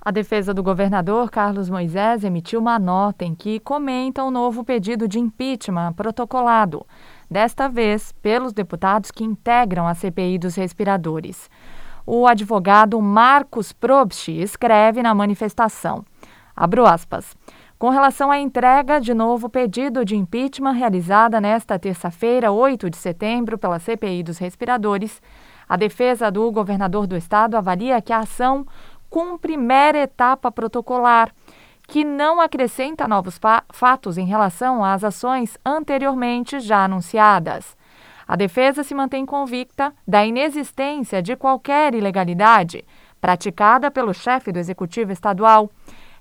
A 0.04 0.10
defesa 0.10 0.52
do 0.52 0.64
governador 0.64 1.30
Carlos 1.30 1.70
Moisés 1.70 2.24
emitiu 2.24 2.58
uma 2.58 2.76
nota 2.76 3.24
em 3.24 3.36
que 3.36 3.60
comenta 3.60 4.24
o 4.24 4.32
novo 4.32 4.64
pedido 4.64 5.06
de 5.06 5.20
impeachment 5.20 5.92
protocolado, 5.92 6.84
desta 7.30 7.68
vez 7.68 8.10
pelos 8.20 8.52
deputados 8.52 9.12
que 9.12 9.22
integram 9.22 9.86
a 9.86 9.94
CPI 9.94 10.38
dos 10.38 10.56
respiradores. 10.56 11.48
O 12.04 12.26
advogado 12.26 13.00
Marcos 13.00 13.72
Probst 13.72 14.26
escreve 14.26 15.04
na 15.04 15.14
manifestação, 15.14 16.04
abro 16.56 16.84
aspas, 16.84 17.36
com 17.78 17.88
relação 17.88 18.28
à 18.28 18.40
entrega 18.40 19.00
de 19.00 19.14
novo 19.14 19.48
pedido 19.48 20.04
de 20.04 20.16
impeachment 20.16 20.72
realizada 20.72 21.40
nesta 21.40 21.78
terça-feira, 21.78 22.50
8 22.50 22.90
de 22.90 22.96
setembro, 22.96 23.56
pela 23.56 23.78
CPI 23.78 24.24
dos 24.24 24.38
respiradores, 24.38 25.22
a 25.72 25.76
defesa 25.76 26.30
do 26.30 26.52
governador 26.52 27.06
do 27.06 27.16
estado 27.16 27.56
avalia 27.56 28.02
que 28.02 28.12
a 28.12 28.18
ação 28.18 28.66
cumpre 29.12 29.58
mera 29.58 29.98
etapa 29.98 30.50
protocolar, 30.50 31.30
que 31.86 32.02
não 32.02 32.40
acrescenta 32.40 33.06
novos 33.06 33.38
fatos 33.70 34.16
em 34.16 34.24
relação 34.24 34.82
às 34.82 35.04
ações 35.04 35.58
anteriormente 35.62 36.58
já 36.60 36.84
anunciadas. 36.84 37.76
A 38.26 38.36
defesa 38.36 38.82
se 38.82 38.94
mantém 38.94 39.26
convicta 39.26 39.92
da 40.08 40.24
inexistência 40.24 41.20
de 41.20 41.36
qualquer 41.36 41.94
ilegalidade 41.94 42.86
praticada 43.20 43.90
pelo 43.90 44.14
chefe 44.14 44.50
do 44.50 44.58
executivo 44.58 45.12
estadual, 45.12 45.70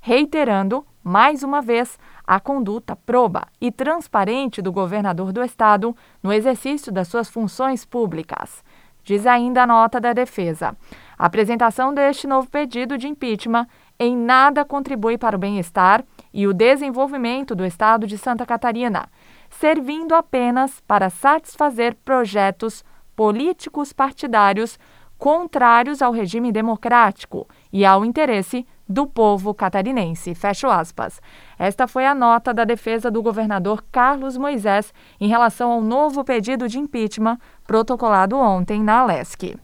reiterando 0.01 0.85
mais 1.01 1.43
uma 1.43 1.61
vez, 1.61 1.97
a 2.27 2.41
conduta 2.41 2.95
proba 2.95 3.47
e 3.59 3.71
transparente 3.71 4.61
do 4.61 4.71
governador 4.71 5.31
do 5.31 5.41
estado 5.41 5.95
no 6.21 6.31
exercício 6.33 6.91
das 6.91 7.07
suas 7.07 7.29
funções 7.29 7.85
públicas. 7.85 8.61
Diz 9.03 9.25
ainda 9.25 9.63
a 9.63 9.67
nota 9.67 9.99
da 9.99 10.13
defesa. 10.13 10.77
A 11.21 11.27
apresentação 11.27 11.93
deste 11.93 12.25
novo 12.25 12.49
pedido 12.49 12.97
de 12.97 13.07
impeachment 13.07 13.67
em 13.99 14.17
nada 14.17 14.65
contribui 14.65 15.19
para 15.19 15.35
o 15.35 15.39
bem-estar 15.39 16.03
e 16.33 16.47
o 16.47 16.53
desenvolvimento 16.53 17.53
do 17.53 17.63
estado 17.63 18.07
de 18.07 18.17
Santa 18.17 18.43
Catarina, 18.43 19.07
servindo 19.47 20.15
apenas 20.15 20.81
para 20.87 21.11
satisfazer 21.11 21.93
projetos 22.03 22.83
políticos 23.15 23.93
partidários 23.93 24.79
contrários 25.15 26.01
ao 26.01 26.11
regime 26.11 26.51
democrático 26.51 27.47
e 27.71 27.85
ao 27.85 28.03
interesse 28.03 28.65
do 28.89 29.05
povo 29.05 29.53
catarinense. 29.53 30.33
Fecho 30.33 30.65
aspas. 30.65 31.21
Esta 31.59 31.87
foi 31.87 32.07
a 32.07 32.15
nota 32.15 32.51
da 32.51 32.63
defesa 32.63 33.11
do 33.11 33.21
governador 33.21 33.83
Carlos 33.91 34.37
Moisés 34.37 34.91
em 35.19 35.27
relação 35.27 35.71
ao 35.71 35.81
novo 35.81 36.23
pedido 36.23 36.67
de 36.67 36.79
impeachment 36.79 37.37
protocolado 37.67 38.35
ontem 38.35 38.81
na 38.81 39.01
Alesc. 39.01 39.55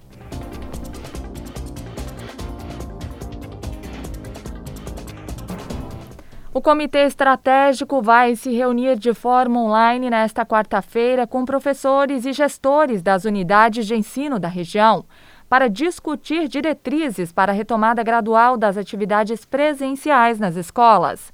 O 6.58 6.62
Comitê 6.62 7.06
Estratégico 7.06 8.02
vai 8.02 8.36
se 8.36 8.50
reunir 8.50 8.98
de 8.98 9.14
forma 9.14 9.62
online 9.62 10.10
nesta 10.10 10.44
quarta-feira 10.44 11.28
com 11.28 11.46
professores 11.46 12.26
e 12.26 12.34
gestores 12.34 13.04
das 13.04 13.26
unidades 13.26 13.86
de 13.86 13.94
ensino 13.94 14.40
da 14.40 14.48
região 14.48 15.06
para 15.48 15.70
discutir 15.70 16.48
diretrizes 16.48 17.32
para 17.32 17.52
a 17.52 17.56
retomada 17.56 18.02
gradual 18.02 18.58
das 18.58 18.76
atividades 18.76 19.46
presenciais 19.46 20.40
nas 20.40 20.56
escolas. 20.56 21.32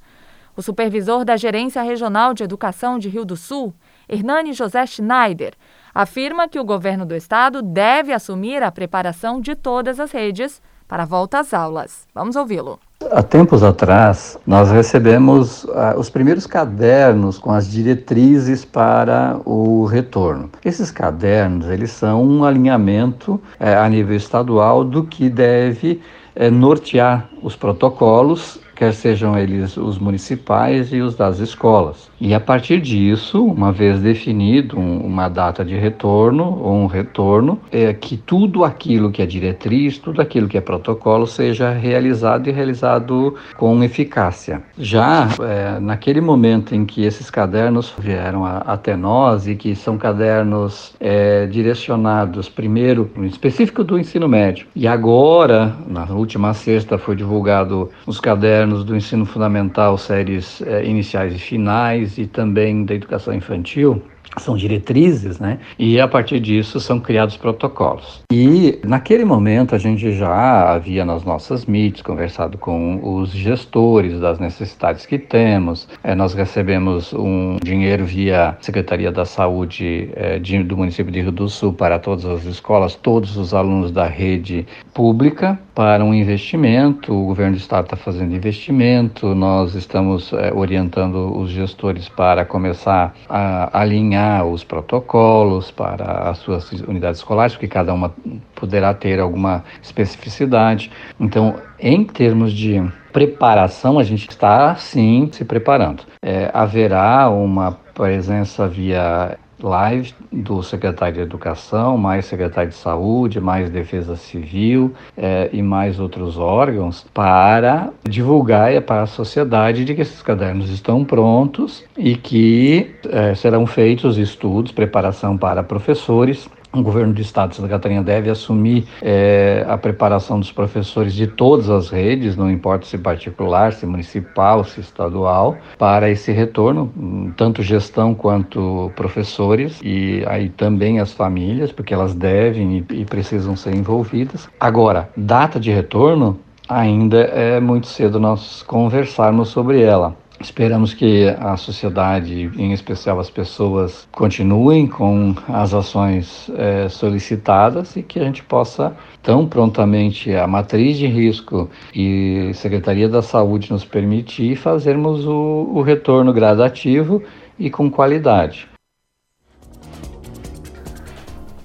O 0.54 0.60
supervisor 0.60 1.24
da 1.24 1.38
Gerência 1.38 1.80
Regional 1.80 2.34
de 2.34 2.44
Educação 2.44 2.98
de 2.98 3.08
Rio 3.08 3.24
do 3.24 3.34
Sul, 3.34 3.72
Hernani 4.06 4.52
José 4.52 4.84
Schneider, 4.84 5.54
afirma 5.94 6.46
que 6.46 6.60
o 6.60 6.64
governo 6.66 7.06
do 7.06 7.14
estado 7.14 7.62
deve 7.62 8.12
assumir 8.12 8.62
a 8.62 8.70
preparação 8.70 9.40
de 9.40 9.54
todas 9.54 9.98
as 9.98 10.12
redes 10.12 10.60
para 10.86 11.04
a 11.04 11.06
volta 11.06 11.38
às 11.38 11.54
aulas. 11.54 12.06
Vamos 12.12 12.36
ouvi-lo. 12.36 12.78
Há 13.10 13.22
tempos 13.22 13.62
atrás, 13.62 14.38
nós 14.46 14.70
recebemos 14.70 15.64
uh, 15.64 15.98
os 15.98 16.08
primeiros 16.08 16.46
cadernos 16.46 17.38
com 17.38 17.50
as 17.50 17.70
diretrizes 17.70 18.64
para 18.64 19.40
o 19.44 19.84
retorno. 19.84 20.50
Esses 20.64 20.90
cadernos, 20.90 21.68
eles 21.68 21.90
são 21.90 22.24
um 22.24 22.44
alinhamento 22.44 23.34
uh, 23.34 23.82
a 23.82 23.88
nível 23.88 24.16
estadual 24.16 24.84
do 24.84 25.04
que 25.04 25.28
deve 25.28 26.00
uh, 26.34 26.50
nortear 26.50 27.28
os 27.42 27.54
protocolos 27.54 28.58
quer 28.84 28.92
sejam 28.92 29.38
eles 29.38 29.76
os 29.76 29.98
municipais 29.98 30.92
e 30.92 31.00
os 31.00 31.14
das 31.14 31.38
escolas. 31.38 32.10
E 32.20 32.34
a 32.34 32.40
partir 32.40 32.80
disso, 32.80 33.44
uma 33.44 33.72
vez 33.72 34.00
definido 34.00 34.78
um, 34.78 34.98
uma 34.98 35.28
data 35.28 35.64
de 35.64 35.74
retorno 35.74 36.58
ou 36.60 36.74
um 36.74 36.86
retorno, 36.86 37.58
é 37.70 37.92
que 37.92 38.16
tudo 38.16 38.64
aquilo 38.64 39.10
que 39.10 39.22
é 39.22 39.26
diretriz, 39.26 39.98
tudo 39.98 40.20
aquilo 40.20 40.48
que 40.48 40.58
é 40.58 40.60
protocolo 40.60 41.26
seja 41.26 41.70
realizado 41.70 42.48
e 42.48 42.52
realizado 42.52 43.34
com 43.56 43.82
eficácia. 43.82 44.62
Já 44.78 45.28
é, 45.40 45.80
naquele 45.80 46.20
momento 46.20 46.74
em 46.74 46.84
que 46.84 47.04
esses 47.04 47.30
cadernos 47.30 47.94
vieram 47.98 48.44
a, 48.44 48.58
até 48.58 48.96
nós 48.96 49.46
e 49.46 49.54
que 49.54 49.74
são 49.74 49.96
cadernos 49.96 50.94
é, 51.00 51.46
direcionados 51.46 52.48
primeiro 52.48 53.10
no 53.16 53.24
específico 53.24 53.82
do 53.82 53.98
ensino 53.98 54.28
médio 54.28 54.66
e 54.74 54.86
agora 54.86 55.76
na 55.86 56.04
última 56.04 56.52
sexta 56.54 56.98
foi 56.98 57.16
divulgado 57.16 57.90
os 58.06 58.20
cadernos 58.20 58.73
cadernos 58.74 58.84
do 58.84 58.96
ensino 58.96 59.24
fundamental, 59.24 59.96
séries 59.96 60.60
eh, 60.62 60.84
iniciais 60.84 61.34
e 61.34 61.38
finais, 61.38 62.18
e 62.18 62.26
também 62.26 62.84
da 62.84 62.94
educação 62.94 63.32
infantil, 63.32 64.02
são 64.38 64.56
diretrizes, 64.56 65.38
né? 65.38 65.58
E 65.78 66.00
a 66.00 66.08
partir 66.08 66.40
disso 66.40 66.80
são 66.80 66.98
criados 66.98 67.36
protocolos. 67.36 68.22
E 68.32 68.78
naquele 68.84 69.24
momento 69.24 69.74
a 69.74 69.78
gente 69.78 70.12
já 70.12 70.72
havia 70.72 71.04
nas 71.04 71.24
nossas 71.24 71.66
meets 71.66 72.02
conversado 72.02 72.58
com 72.58 73.00
os 73.02 73.30
gestores 73.30 74.18
das 74.20 74.38
necessidades 74.38 75.06
que 75.06 75.18
temos. 75.18 75.88
É, 76.02 76.14
nós 76.14 76.34
recebemos 76.34 77.12
um 77.12 77.56
dinheiro 77.62 78.04
via 78.04 78.56
Secretaria 78.60 79.12
da 79.12 79.24
Saúde 79.24 80.10
é, 80.14 80.38
de, 80.38 80.62
do 80.62 80.76
município 80.76 81.12
de 81.12 81.20
Rio 81.20 81.32
do 81.32 81.48
Sul 81.48 81.72
para 81.72 81.98
todas 81.98 82.24
as 82.24 82.44
escolas, 82.44 82.94
todos 82.94 83.36
os 83.36 83.54
alunos 83.54 83.90
da 83.90 84.06
rede 84.06 84.66
pública 84.92 85.58
para 85.74 86.04
um 86.04 86.14
investimento. 86.14 87.12
O 87.12 87.26
governo 87.26 87.52
do 87.52 87.58
estado 87.58 87.84
está 87.84 87.96
fazendo 87.96 88.34
investimento. 88.34 89.34
Nós 89.34 89.74
estamos 89.74 90.32
é, 90.32 90.52
orientando 90.52 91.36
os 91.36 91.50
gestores 91.50 92.08
para 92.08 92.44
começar 92.44 93.14
a 93.28 93.80
alinhar 93.80 94.23
os 94.44 94.64
protocolos 94.64 95.70
para 95.70 96.30
as 96.30 96.38
suas 96.38 96.70
unidades 96.82 97.20
escolares, 97.20 97.54
porque 97.54 97.68
cada 97.68 97.92
uma 97.92 98.14
poderá 98.54 98.94
ter 98.94 99.20
alguma 99.20 99.64
especificidade. 99.82 100.90
Então, 101.18 101.56
em 101.78 102.04
termos 102.04 102.52
de 102.52 102.82
preparação, 103.12 103.98
a 103.98 104.02
gente 104.02 104.28
está 104.28 104.74
sim 104.76 105.28
se 105.32 105.44
preparando. 105.44 106.02
É, 106.24 106.50
haverá 106.52 107.28
uma 107.30 107.72
presença 107.94 108.66
via 108.66 109.38
live 109.62 110.14
do 110.32 110.62
secretário 110.62 111.14
de 111.14 111.20
Educação, 111.20 111.96
mais 111.96 112.26
secretário 112.26 112.70
de 112.70 112.76
Saúde, 112.76 113.40
mais 113.40 113.70
Defesa 113.70 114.16
Civil 114.16 114.92
é, 115.16 115.50
e 115.52 115.62
mais 115.62 116.00
outros 116.00 116.38
órgãos 116.38 117.06
para 117.14 117.90
divulgar 118.08 118.80
para 118.82 119.02
a 119.02 119.06
sociedade 119.06 119.84
de 119.84 119.94
que 119.94 120.02
esses 120.02 120.22
cadernos 120.22 120.70
estão 120.70 121.04
prontos 121.04 121.84
e 121.96 122.16
que 122.16 122.94
é, 123.08 123.34
serão 123.34 123.66
feitos 123.66 124.18
estudos, 124.18 124.72
preparação 124.72 125.36
para 125.36 125.62
professores 125.62 126.48
o 126.74 126.82
governo 126.82 127.12
do 127.12 127.20
estado 127.20 127.50
de 127.50 127.56
Santa 127.56 127.68
Catarina 127.68 128.02
deve 128.02 128.30
assumir 128.30 128.86
é, 129.00 129.64
a 129.68 129.78
preparação 129.78 130.38
dos 130.38 130.52
professores 130.52 131.14
de 131.14 131.26
todas 131.26 131.70
as 131.70 131.88
redes, 131.90 132.36
não 132.36 132.50
importa 132.50 132.86
se 132.86 132.98
particular, 132.98 133.72
se 133.72 133.86
municipal, 133.86 134.64
se 134.64 134.80
estadual, 134.80 135.56
para 135.78 136.10
esse 136.10 136.32
retorno, 136.32 136.92
tanto 137.36 137.62
gestão 137.62 138.14
quanto 138.14 138.90
professores 138.96 139.80
e 139.82 140.22
aí 140.26 140.48
também 140.48 141.00
as 141.00 141.12
famílias, 141.12 141.72
porque 141.72 141.94
elas 141.94 142.14
devem 142.14 142.84
e, 142.90 143.00
e 143.00 143.04
precisam 143.04 143.56
ser 143.56 143.74
envolvidas. 143.74 144.48
Agora, 144.58 145.08
data 145.16 145.60
de 145.60 145.70
retorno 145.70 146.38
ainda 146.68 147.18
é 147.18 147.60
muito 147.60 147.86
cedo 147.86 148.18
nós 148.18 148.62
conversarmos 148.62 149.48
sobre 149.48 149.82
ela. 149.82 150.16
Esperamos 150.44 150.92
que 150.92 151.26
a 151.40 151.56
sociedade, 151.56 152.52
em 152.58 152.74
especial 152.74 153.18
as 153.18 153.30
pessoas, 153.30 154.06
continuem 154.12 154.86
com 154.86 155.34
as 155.48 155.72
ações 155.72 156.50
é, 156.54 156.86
solicitadas 156.90 157.96
e 157.96 158.02
que 158.02 158.20
a 158.20 158.24
gente 158.24 158.42
possa, 158.42 158.94
tão 159.22 159.48
prontamente, 159.48 160.34
a 160.34 160.46
matriz 160.46 160.98
de 160.98 161.06
risco 161.06 161.70
e 161.94 162.50
Secretaria 162.52 163.08
da 163.08 163.22
Saúde 163.22 163.72
nos 163.72 163.86
permitir 163.86 164.54
fazermos 164.56 165.26
o, 165.26 165.70
o 165.74 165.80
retorno 165.80 166.30
gradativo 166.30 167.22
e 167.58 167.70
com 167.70 167.90
qualidade. 167.90 168.68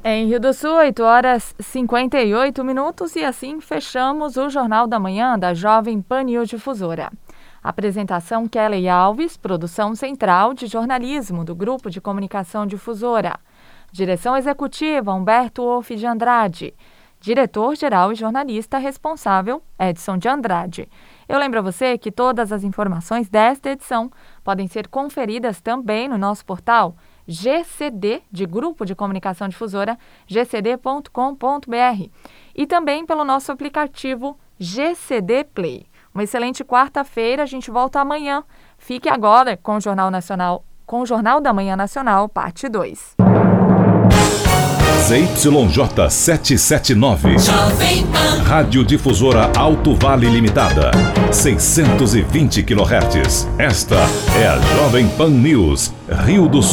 Em 0.02 0.28
Rio 0.28 0.40
do 0.40 0.54
Sul, 0.54 0.76
8 0.76 1.04
horas 1.04 1.54
58 1.60 2.64
minutos 2.64 3.18
e 3.18 3.26
assim 3.26 3.60
fechamos 3.60 4.38
o 4.38 4.50
Jornal 4.50 4.88
da 4.88 4.98
Manhã 4.98 5.38
da 5.38 5.54
Jovem 5.54 6.02
Pan 6.02 6.26
Difusora. 6.46 7.12
Apresentação 7.62 8.48
Kelly 8.48 8.88
Alves, 8.88 9.36
produção 9.36 9.94
central 9.94 10.54
de 10.54 10.66
jornalismo 10.66 11.44
do 11.44 11.54
Grupo 11.54 11.90
de 11.90 12.00
Comunicação 12.00 12.66
Difusora. 12.66 13.38
Direção 13.92 14.38
executiva 14.38 15.14
Humberto 15.14 15.64
Wolff 15.64 15.96
de 15.96 16.06
Andrade. 16.06 16.74
Diretor-geral 17.20 18.14
e 18.14 18.16
jornalista 18.16 18.78
responsável 18.78 19.62
Edson 19.78 20.18
de 20.18 20.30
Andrade. 20.30 20.88
Eu 21.28 21.38
lembro 21.38 21.60
a 21.60 21.62
você 21.62 21.98
que 21.98 22.12
todas 22.12 22.54
as 22.54 22.64
informações 22.64 23.28
desta 23.28 23.72
edição 23.72 24.10
podem 24.42 24.68
ser 24.68 24.88
conferidas 24.88 25.60
também 25.60 26.08
no 26.08 26.18
nosso 26.18 26.46
portal 26.46 26.96
GCD, 27.28 28.24
de 28.32 28.46
Grupo 28.46 28.86
de 28.86 28.96
Comunicação 28.96 29.50
Difusora, 29.50 30.00
gcd.com.br, 30.28 32.10
e 32.56 32.66
também 32.66 33.06
pelo 33.06 33.26
nosso 33.26 33.52
aplicativo 33.52 34.40
GCD 34.58 35.44
Play. 35.44 35.89
Uma 36.20 36.26
excelente 36.26 36.66
quarta-feira. 36.66 37.44
A 37.44 37.46
gente 37.46 37.72
volta 37.72 38.02
amanhã. 38.02 38.44
Fique 38.78 39.08
agora 39.08 39.56
com 39.56 39.78
o 39.78 39.80
Jornal 39.80 40.12
Nacional, 40.12 40.66
com 40.86 41.00
o 41.00 41.06
Jornal 41.06 41.40
da 41.40 41.54
Manhã 41.54 41.78
Nacional, 41.78 42.28
parte 42.28 42.68
2. 42.68 43.16
ZYJ 45.08 46.10
779. 46.10 47.38
Rádio 48.46 48.84
Difusora 48.84 49.50
Alto 49.58 49.96
Vale 49.96 50.30
Limitada. 50.30 50.92
620 51.32 52.64
kHz. 52.64 53.48
Esta 53.58 53.96
é 54.38 54.48
a 54.50 54.60
Jovem 54.76 55.08
Pan 55.08 55.30
News, 55.30 55.94
Rio 56.26 56.50
do 56.50 56.62
Sul. 56.62 56.68